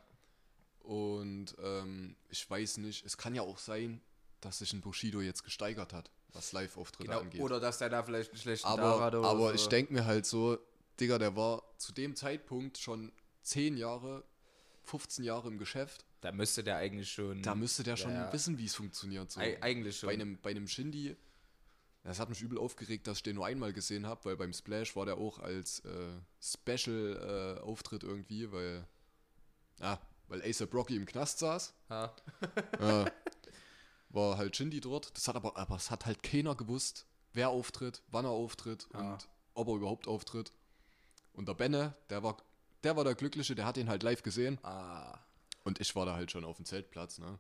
Und 0.80 1.56
ähm, 1.62 2.16
ich 2.30 2.50
weiß 2.50 2.78
nicht, 2.78 3.06
es 3.06 3.18
kann 3.18 3.36
ja 3.36 3.42
auch 3.42 3.58
sein, 3.58 4.02
dass 4.42 4.60
sich 4.60 4.72
ein 4.74 4.82
Bushido 4.82 5.22
jetzt 5.22 5.44
gesteigert 5.44 5.92
hat, 5.94 6.10
was 6.34 6.52
Live-Auftritte 6.52 7.10
Genau. 7.10 7.22
angeht. 7.22 7.42
Oder 7.42 7.60
dass 7.60 7.80
der 7.80 7.90
da 7.90 8.04
vielleicht 8.04 8.32
einen 8.32 8.40
schlechten 8.40 8.68
aber 8.68 8.82
Tag 8.84 9.00
hatte 9.02 9.20
oder 9.20 9.28
aber 9.30 9.48
so. 9.50 9.54
ich 9.56 9.68
denke 9.68 9.94
mir 9.94 10.06
halt 10.06 10.26
so, 10.26 10.58
Digga, 11.00 11.18
der 11.18 11.36
war 11.36 11.64
zu 11.78 11.92
dem 11.92 12.16
Zeitpunkt 12.16 12.78
schon 12.78 13.12
10 13.42 13.76
Jahre, 13.78 14.24
15 14.84 15.24
Jahre 15.24 15.48
im 15.48 15.58
Geschäft. 15.58 16.06
Da 16.22 16.32
müsste 16.32 16.64
der 16.64 16.78
eigentlich 16.78 17.12
schon. 17.12 17.42
Da 17.42 17.56
müsste 17.56 17.84
der 17.84 17.96
schon 17.98 18.12
ja. 18.14 18.32
wissen, 18.34 18.58
wie 18.58 18.66
es 18.66 18.76
funktioniert. 18.76 19.32
So. 19.32 19.40
Ei- 19.40 19.62
eigentlich 19.62 19.98
schon. 19.98 20.08
Bei 20.08 20.14
einem, 20.14 20.38
bei 20.42 20.52
einem 20.52 20.68
Shindy, 20.68 21.16
das 22.04 22.20
hat 22.20 22.30
mich 22.30 22.42
übel 22.42 22.58
aufgeregt, 22.58 23.08
dass 23.08 23.18
ich 23.18 23.24
den 23.24 23.36
nur 23.36 23.46
einmal 23.46 23.74
gesehen 23.74 24.06
habe, 24.08 24.24
weil 24.26 24.38
beim 24.38 24.54
Splash 24.54 24.96
war 24.96 25.06
der 25.06 25.18
auch 25.18 25.40
als 25.40 25.80
äh, 25.82 26.12
Special-Auftritt 26.42 28.04
irgendwie, 28.04 28.52
weil, 28.52 28.86
ah, 29.80 29.98
weil 30.28 30.42
A$AP 30.42 30.74
Rocky 30.74 30.96
im 30.96 31.06
Knast 31.06 31.40
saß. 31.40 31.74
Ja. 31.90 32.14
Ja. 32.80 33.06
war 34.10 34.38
halt 34.38 34.56
Shindy 34.56 34.80
dort. 34.80 35.16
Das 35.16 35.28
hat 35.28 35.36
aber, 35.36 35.56
aber 35.58 35.76
es 35.76 35.92
hat 35.92 36.06
halt 36.06 36.24
keiner 36.24 36.56
gewusst, 36.56 37.06
wer 37.34 37.50
auftritt, 37.50 38.02
wann 38.10 38.26
er 38.26 38.32
auftritt 38.32 38.88
Ja. 38.94 39.00
und 39.14 39.30
ob 39.54 39.68
er 39.68 39.76
überhaupt 39.76 40.08
auftritt. 40.08 40.52
Und 41.34 41.48
der 41.48 41.54
Benne, 41.54 41.96
der 42.10 42.24
war, 42.24 42.38
der 42.84 42.96
war 42.96 43.04
der 43.04 43.16
Glückliche, 43.16 43.56
der 43.56 43.66
hat 43.66 43.78
ihn 43.78 43.90
halt 43.90 44.04
live 44.04 44.24
gesehen. 44.24 44.58
Ah. 44.64 45.20
Und 45.64 45.80
ich 45.80 45.96
war 45.96 46.06
da 46.06 46.16
halt 46.16 46.32
schon 46.32 46.44
auf 46.46 46.56
dem 46.56 46.66
Zeltplatz, 46.66 47.20
ne? 47.20 47.38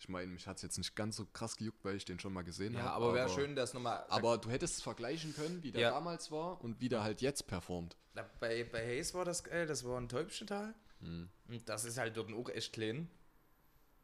Ich 0.00 0.08
meine, 0.08 0.30
mich 0.30 0.46
hat 0.46 0.56
es 0.56 0.62
jetzt 0.62 0.78
nicht 0.78 0.94
ganz 0.94 1.16
so 1.16 1.26
krass 1.26 1.56
gejuckt, 1.56 1.84
weil 1.84 1.96
ich 1.96 2.04
den 2.04 2.20
schon 2.20 2.32
mal 2.32 2.42
gesehen 2.42 2.76
habe. 2.76 2.86
Ja, 2.86 2.92
aber 2.92 3.14
wäre 3.14 3.28
schön, 3.28 3.56
dass 3.56 3.74
nochmal. 3.74 4.04
Aber 4.08 4.38
du 4.38 4.48
hättest 4.48 4.76
es 4.76 4.82
vergleichen 4.82 5.34
können, 5.34 5.62
wie 5.62 5.72
der 5.72 5.80
Ja. 5.82 5.90
damals 5.90 6.30
war 6.30 6.62
und 6.62 6.80
wie 6.80 6.88
der 6.88 7.02
halt 7.02 7.20
jetzt 7.20 7.48
performt. 7.48 7.96
Na, 8.14 8.24
bei, 8.38 8.62
bei 8.64 8.78
Hayes 8.86 9.12
war 9.14 9.24
das 9.24 9.42
geil, 9.42 9.66
das 9.66 9.84
war 9.84 10.00
ein 10.00 10.08
Täubchental. 10.08 10.74
Hm. 11.00 11.28
Und 11.48 11.68
das 11.68 11.84
ist 11.84 11.98
halt 11.98 12.16
dort 12.16 12.32
auch 12.32 12.48
echt 12.50 12.72
klein. 12.72 13.08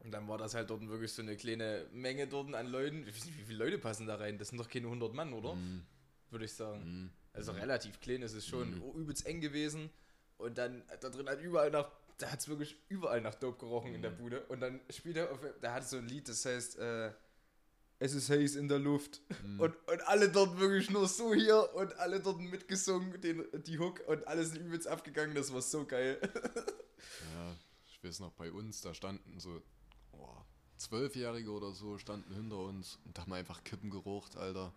Und 0.00 0.10
dann 0.10 0.28
war 0.28 0.36
das 0.36 0.54
halt 0.54 0.68
dort 0.68 0.86
wirklich 0.88 1.12
so 1.12 1.22
eine 1.22 1.36
kleine 1.36 1.86
Menge 1.92 2.26
dort 2.26 2.52
an 2.54 2.66
Leuten. 2.66 3.06
Wie, 3.06 3.14
wie 3.14 3.44
viele 3.46 3.64
Leute 3.64 3.78
passen 3.78 4.06
da 4.06 4.16
rein? 4.16 4.36
Das 4.36 4.48
sind 4.48 4.58
doch 4.58 4.68
keine 4.68 4.86
100 4.86 5.14
Mann, 5.14 5.32
oder? 5.32 5.52
Hm. 5.52 5.86
Würde 6.30 6.44
ich 6.44 6.52
sagen. 6.52 7.12
Also 7.32 7.52
relativ 7.52 8.00
klein 8.00 8.22
ist 8.22 8.34
es 8.34 8.46
schon. 8.46 8.82
Übelst 8.94 9.26
eng 9.26 9.40
gewesen. 9.40 9.90
Und 10.38 10.58
dann 10.58 10.82
da 11.00 11.08
drin 11.08 11.28
hat 11.28 11.40
überall 11.40 11.70
nach. 11.70 11.90
Da 12.18 12.30
hat 12.30 12.40
es 12.40 12.48
wirklich 12.48 12.76
überall 12.88 13.20
nach 13.20 13.34
Dope 13.34 13.58
gerochen 13.58 13.94
in 13.94 14.02
der 14.02 14.12
Hm. 14.12 14.18
Bude. 14.18 14.44
Und 14.46 14.60
dann 14.60 14.80
spielt 14.90 15.16
er 15.16 15.32
auf. 15.32 15.38
Da 15.60 15.72
hat 15.74 15.88
so 15.88 15.96
ein 15.96 16.06
Lied, 16.06 16.28
das 16.28 16.44
heißt. 16.44 16.78
Äh, 16.78 17.12
es 18.00 18.12
ist 18.12 18.28
Haze 18.28 18.58
in 18.58 18.68
der 18.68 18.80
Luft. 18.80 19.20
Hm. 19.40 19.60
Und, 19.60 19.76
und 19.88 20.08
alle 20.08 20.28
dort 20.28 20.58
wirklich 20.58 20.90
nur 20.90 21.08
so 21.08 21.32
hier 21.32 21.70
und 21.74 21.96
alle 21.96 22.20
dort 22.20 22.40
mitgesungen, 22.40 23.20
den, 23.20 23.44
die 23.66 23.78
Hook 23.78 24.02
und 24.08 24.26
alle 24.26 24.44
sind 24.44 24.58
übelst 24.58 24.88
abgegangen. 24.88 25.34
Das 25.34 25.52
war 25.52 25.62
so 25.62 25.84
geil. 25.86 26.18
Ja, 27.34 27.54
ich 27.86 28.02
weiß 28.02 28.20
noch, 28.20 28.32
bei 28.32 28.50
uns, 28.50 28.80
da 28.80 28.94
standen 28.94 29.38
so 29.38 29.62
Zwölfjährige 30.76 31.50
oder 31.50 31.72
so, 31.72 31.98
standen 31.98 32.34
hinter 32.34 32.58
uns 32.58 32.98
und 33.04 33.18
haben 33.18 33.32
einfach 33.32 33.62
Kippen 33.64 33.90
geraucht, 33.90 34.36
Alter. 34.36 34.72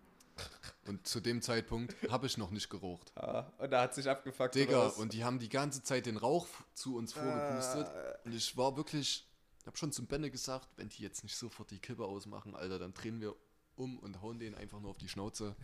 Und 0.85 1.05
zu 1.07 1.19
dem 1.19 1.41
Zeitpunkt 1.41 1.95
habe 2.09 2.27
ich 2.27 2.38
noch 2.38 2.51
nicht 2.51 2.69
geraucht. 2.69 3.11
Ja, 3.15 3.51
und 3.57 3.71
da 3.71 3.81
hat 3.81 3.93
sich 3.93 4.09
abgefuckt. 4.09 4.55
Digga, 4.55 4.88
und 4.88 5.13
die 5.13 5.23
haben 5.23 5.39
die 5.39 5.49
ganze 5.49 5.83
Zeit 5.83 6.05
den 6.05 6.17
Rauch 6.17 6.47
zu 6.73 6.95
uns 6.95 7.13
vorgepustet. 7.13 7.91
Und 8.23 8.33
ich 8.33 8.55
war 8.55 8.77
wirklich, 8.77 9.27
ich 9.59 9.67
habe 9.67 9.77
schon 9.77 9.91
zum 9.91 10.07
Benne 10.07 10.31
gesagt, 10.31 10.69
wenn 10.77 10.89
die 10.89 11.03
jetzt 11.03 11.23
nicht 11.23 11.35
sofort 11.35 11.71
die 11.71 11.79
Kippe 11.79 12.05
ausmachen, 12.05 12.55
Alter, 12.55 12.79
dann 12.79 12.93
drehen 12.93 13.19
wir 13.19 13.35
um 13.75 13.99
und 13.99 14.21
hauen 14.21 14.39
den 14.39 14.55
einfach 14.55 14.79
nur 14.79 14.91
auf 14.91 14.97
die 14.97 15.09
Schnauze. 15.09 15.55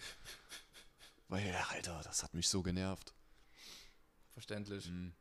Weil, 1.30 1.56
Alter, 1.70 2.02
das 2.04 2.24
hat 2.24 2.34
mich 2.34 2.48
so 2.50 2.62
genervt. 2.62 3.14
Verständlich. 4.32 4.90
Mhm. 4.90 5.14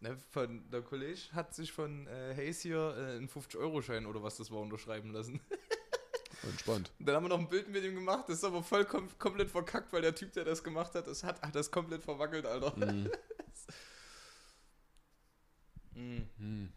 Ne, 0.00 0.18
von 0.30 0.68
der 0.70 0.82
Kollege 0.82 1.18
hat 1.32 1.54
sich 1.54 1.72
von 1.72 2.06
äh, 2.06 2.34
Hayes 2.36 2.60
hier 2.60 2.94
äh, 2.96 3.16
einen 3.16 3.28
50-Euro-Schein 3.28 4.04
oder 4.04 4.22
was 4.22 4.36
das 4.36 4.50
war 4.50 4.60
unterschreiben 4.60 5.10
lassen. 5.10 5.40
Entspannt. 6.48 6.92
Dann 6.98 7.16
haben 7.16 7.24
wir 7.24 7.28
noch 7.28 7.38
ein 7.38 7.48
Bild 7.48 7.68
mit 7.68 7.82
ihm 7.84 7.94
gemacht, 7.94 8.24
das 8.28 8.38
ist 8.38 8.44
aber 8.44 8.62
voll 8.62 8.84
kom 8.84 9.08
komplett 9.18 9.50
verkackt, 9.50 9.92
weil 9.92 10.02
der 10.02 10.14
Typ, 10.14 10.32
der 10.32 10.44
das 10.44 10.62
gemacht 10.62 10.94
hat, 10.94 11.06
das 11.06 11.22
hat, 11.24 11.40
hat 11.42 11.54
das 11.54 11.70
komplett 11.70 12.02
verwackelt, 12.02 12.46
Alter. 12.46 12.76
Mhm. 12.76 13.10
Mhm. 15.94 16.28
Mhm. 16.38 16.72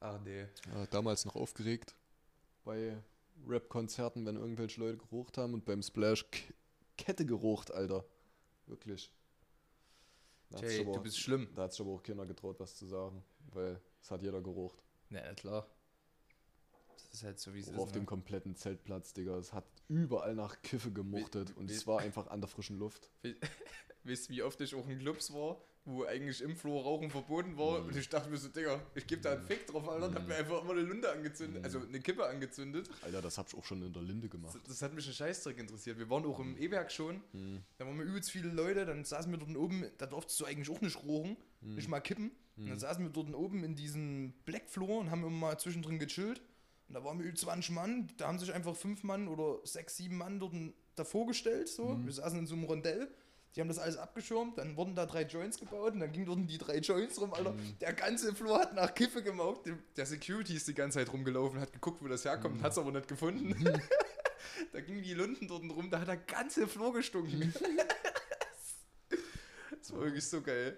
Ach 0.00 0.18
nee. 0.24 0.46
Ja, 0.66 0.86
damals 0.86 1.24
noch 1.24 1.36
aufgeregt 1.36 1.94
bei 2.64 2.96
Rap-Konzerten, 3.46 4.26
wenn 4.26 4.36
irgendwelche 4.36 4.80
Leute 4.80 4.98
gerucht 4.98 5.38
haben 5.38 5.54
und 5.54 5.64
beim 5.64 5.82
Splash 5.82 6.28
K 6.30 6.40
Kette 6.98 7.24
gerucht, 7.24 7.70
Alter. 7.70 8.04
Wirklich. 8.66 9.10
Da 10.50 10.58
Jay, 10.58 10.80
aber 10.80 10.92
du 10.92 10.98
auch- 10.98 11.02
bist 11.02 11.18
schlimm. 11.18 11.48
Da 11.54 11.62
hat 11.62 11.72
sich 11.72 11.80
aber 11.80 11.92
auch 11.92 12.02
keiner 12.02 12.26
getraut, 12.26 12.58
was 12.60 12.74
zu 12.76 12.86
sagen, 12.86 13.22
weil 13.52 13.80
es 14.02 14.10
hat 14.10 14.22
jeder 14.22 14.42
gerucht. 14.42 14.82
Ja, 15.10 15.22
na 15.24 15.34
klar. 15.34 15.66
Das 17.10 17.20
ist 17.20 17.24
halt 17.24 17.38
so, 17.40 17.52
wie 17.54 17.60
es 17.60 17.68
ist. 17.68 17.76
auf 17.78 17.92
dem 17.92 18.02
Ne? 18.02 18.06
kompletten 18.06 18.54
Zeltplatz, 18.56 19.12
Digga. 19.12 19.36
Es 19.36 19.52
hat 19.52 19.64
überall 19.88 20.34
nach 20.34 20.62
Kiffe 20.62 20.90
gemuchtet 20.92 21.56
und 21.56 21.68
wie- 21.68 21.74
es 21.74 21.86
war 21.86 22.00
einfach 22.00 22.28
an 22.28 22.40
der 22.40 22.48
frischen 22.48 22.78
Luft. 22.78 23.10
Wisst 24.04 24.30
ihr, 24.30 24.36
wie 24.36 24.42
oft 24.42 24.60
ich 24.60 24.74
auch 24.74 24.88
in 24.88 24.98
Clubs 24.98 25.32
war, 25.32 25.60
wo 25.84 26.04
eigentlich 26.04 26.40
im 26.40 26.56
Flur 26.56 26.82
Rauchen 26.82 27.10
verboten 27.10 27.56
war 27.58 27.80
Mhm. 27.80 27.88
und 27.88 27.96
ich 27.96 28.08
dachte 28.08 28.30
mir 28.30 28.36
so, 28.38 28.48
Digga, 28.48 28.80
ich 28.94 29.06
gebe 29.06 29.20
da 29.22 29.32
einen 29.32 29.42
Fick 29.42 29.66
drauf, 29.66 29.86
Alter, 29.88 30.06
und 30.08 30.14
hab 30.14 30.26
mir 30.26 30.36
einfach 30.36 30.62
immer 30.62 30.70
eine 30.72 30.82
Lunde 30.82 31.10
angezündet, 31.10 31.58
Mhm. 31.60 31.64
also 31.64 31.80
eine 31.80 32.00
Kippe 32.00 32.24
angezündet. 32.26 32.88
Alter, 33.02 33.20
das 33.22 33.36
hab 33.38 33.48
ich 33.48 33.54
auch 33.54 33.64
schon 33.64 33.82
in 33.82 33.92
der 33.92 34.02
Linde 34.02 34.28
gemacht. 34.28 34.54
Das, 34.54 34.62
das 34.62 34.82
hat 34.82 34.94
mich 34.94 35.06
ein 35.06 35.12
Scheißdreck 35.12 35.58
interessiert. 35.58 35.98
Wir 35.98 36.08
waren 36.08 36.24
auch 36.24 36.38
im 36.38 36.56
E-Werk 36.56 36.92
schon, 36.92 37.20
Mhm. 37.32 37.62
da 37.76 37.86
waren 37.86 37.98
wir 37.98 38.04
übelst 38.06 38.30
viele 38.30 38.48
Leute, 38.50 38.86
dann 38.86 39.04
saßen 39.04 39.30
wir 39.32 39.38
dort 39.38 39.56
oben, 39.56 39.84
da 39.98 40.06
durftest 40.06 40.40
du 40.40 40.44
eigentlich 40.46 40.70
auch 40.70 40.80
nicht 40.80 40.96
rauchen, 40.96 41.36
Mhm. 41.60 41.74
nicht 41.74 41.88
mal 41.88 42.00
kippen. 42.00 42.30
Und 42.56 42.68
dann 42.68 42.78
saßen 42.78 43.02
wir 43.02 43.10
dort 43.10 43.32
oben 43.34 43.64
in 43.64 43.74
diesem 43.74 44.34
Black 44.44 44.68
Floor 44.68 45.00
und 45.00 45.10
haben 45.10 45.22
immer 45.22 45.30
mal 45.30 45.58
zwischendrin 45.58 45.98
gechillt. 45.98 46.42
Und 46.90 46.94
da 46.94 47.04
waren 47.04 47.20
wir 47.20 47.26
über 47.26 47.36
20 47.36 47.70
Mann, 47.70 48.08
da 48.16 48.26
haben 48.26 48.40
sich 48.40 48.52
einfach 48.52 48.74
fünf 48.74 49.04
Mann 49.04 49.28
oder 49.28 49.64
sechs, 49.64 49.96
sieben 49.96 50.16
Mann 50.16 50.40
dort 50.40 50.52
davor 50.96 51.24
gestellt. 51.28 51.68
So. 51.68 51.90
Mhm. 51.90 52.06
Wir 52.06 52.12
saßen 52.12 52.36
in 52.40 52.48
so 52.48 52.56
einem 52.56 52.64
Rondell, 52.64 53.08
die 53.54 53.60
haben 53.60 53.68
das 53.68 53.78
alles 53.78 53.96
abgeschirmt, 53.96 54.58
dann 54.58 54.76
wurden 54.76 54.96
da 54.96 55.06
drei 55.06 55.22
Joints 55.22 55.60
gebaut 55.60 55.92
und 55.92 56.00
dann 56.00 56.10
gingen 56.10 56.26
dort 56.26 56.40
die 56.50 56.58
drei 56.58 56.78
Joints 56.78 57.20
rum, 57.20 57.32
Alter. 57.32 57.52
Mhm. 57.52 57.78
Der 57.80 57.92
ganze 57.92 58.34
Floor 58.34 58.58
hat 58.58 58.74
nach 58.74 58.92
Kiffe 58.92 59.22
gemaucht. 59.22 59.60
Der- 59.96 60.04
Security 60.06 60.56
ist 60.56 60.66
die 60.66 60.74
ganze 60.74 60.98
Zeit 60.98 61.12
rumgelaufen, 61.12 61.60
hat 61.60 61.72
geguckt, 61.72 62.02
wo 62.02 62.08
das 62.08 62.24
herkommt, 62.24 62.56
Mhm. 62.58 62.62
hat 62.64 62.72
es 62.72 62.78
aber 62.78 62.90
nicht 62.90 63.06
gefunden. 63.06 63.54
da 64.72 64.80
gingen 64.80 65.04
die 65.04 65.14
Lunden 65.14 65.46
dort 65.46 65.62
rum, 65.70 65.90
da 65.90 66.00
hat 66.00 66.08
der 66.08 66.16
ganze 66.16 66.66
Floor 66.66 66.92
gestunken. 66.92 67.54
das 69.70 69.92
war 69.92 70.00
wirklich 70.00 70.26
so 70.26 70.42
geil. 70.42 70.76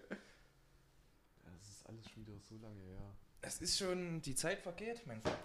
Das 1.45 1.69
ist 1.71 1.87
alles 1.89 2.07
schon 2.11 2.27
wieder 2.27 2.39
so 2.39 2.55
lange 2.59 2.83
her. 2.83 3.12
Es 3.43 3.61
ist 3.61 3.79
schon, 3.79 4.23
die 4.23 4.35
Zeit 4.35 4.61
vergeht, 4.61 5.05
mein 5.07 5.21
Freund. 5.21 5.39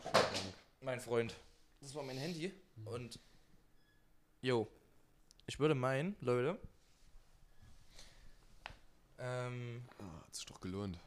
Mein 0.82 1.00
Freund. 1.00 1.36
Das 1.82 1.94
war 1.96 2.04
mein 2.04 2.18
Handy. 2.18 2.54
Und, 2.86 3.20
jo, 4.42 4.68
ich 5.48 5.60
würde 5.60 5.74
meinen, 5.76 6.16
Leute, 6.22 6.60
ähm, 9.18 9.84
Ah, 10.00 10.22
hat 10.26 10.36
sich 10.36 10.46
doch 10.46 10.60
gelohnt. 10.62 11.00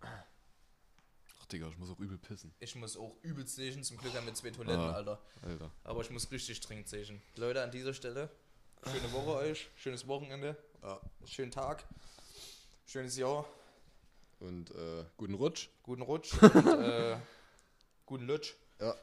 Ach, 0.00 1.46
Digga, 1.52 1.68
ich 1.68 1.76
muss 1.78 1.90
auch 1.90 1.98
übel 1.98 2.16
pissen. 2.16 2.54
ich 2.58 2.74
muss 2.74 2.96
auch 2.96 3.16
übelst 3.22 3.56
sehen, 3.56 3.82
zum 3.84 3.98
Glück 3.98 4.14
haben 4.14 4.24
wir 4.26 4.34
zwei 4.34 4.50
Toiletten, 4.50 4.80
Ah. 4.80 4.92
Alter. 4.94 5.20
Alter. 5.42 5.70
Aber 5.84 6.00
ich 6.00 6.10
muss 6.10 6.30
richtig 6.30 6.60
dringend 6.60 6.88
sehen. 6.88 7.20
Leute, 7.36 7.62
an 7.62 7.70
dieser 7.70 7.92
Stelle, 7.92 8.30
schöne 8.84 9.12
Woche 9.12 9.34
euch, 9.34 9.68
schönes 9.76 10.06
Wochenende, 10.06 10.56
Ja. 10.82 11.00
schönen 11.26 11.50
Tag, 11.50 11.84
schönes 12.86 13.16
Jahr, 13.16 13.44
Und 14.40 14.70
äh, 14.70 15.04
guten 15.16 15.34
Rutsch. 15.34 15.68
guten 15.82 16.02
Rutsch 16.02 16.34
und 16.42 16.66
äh, 16.66 17.16
guten 18.06 18.26
Lutsch. 18.26 18.54
Ja. 18.80 18.94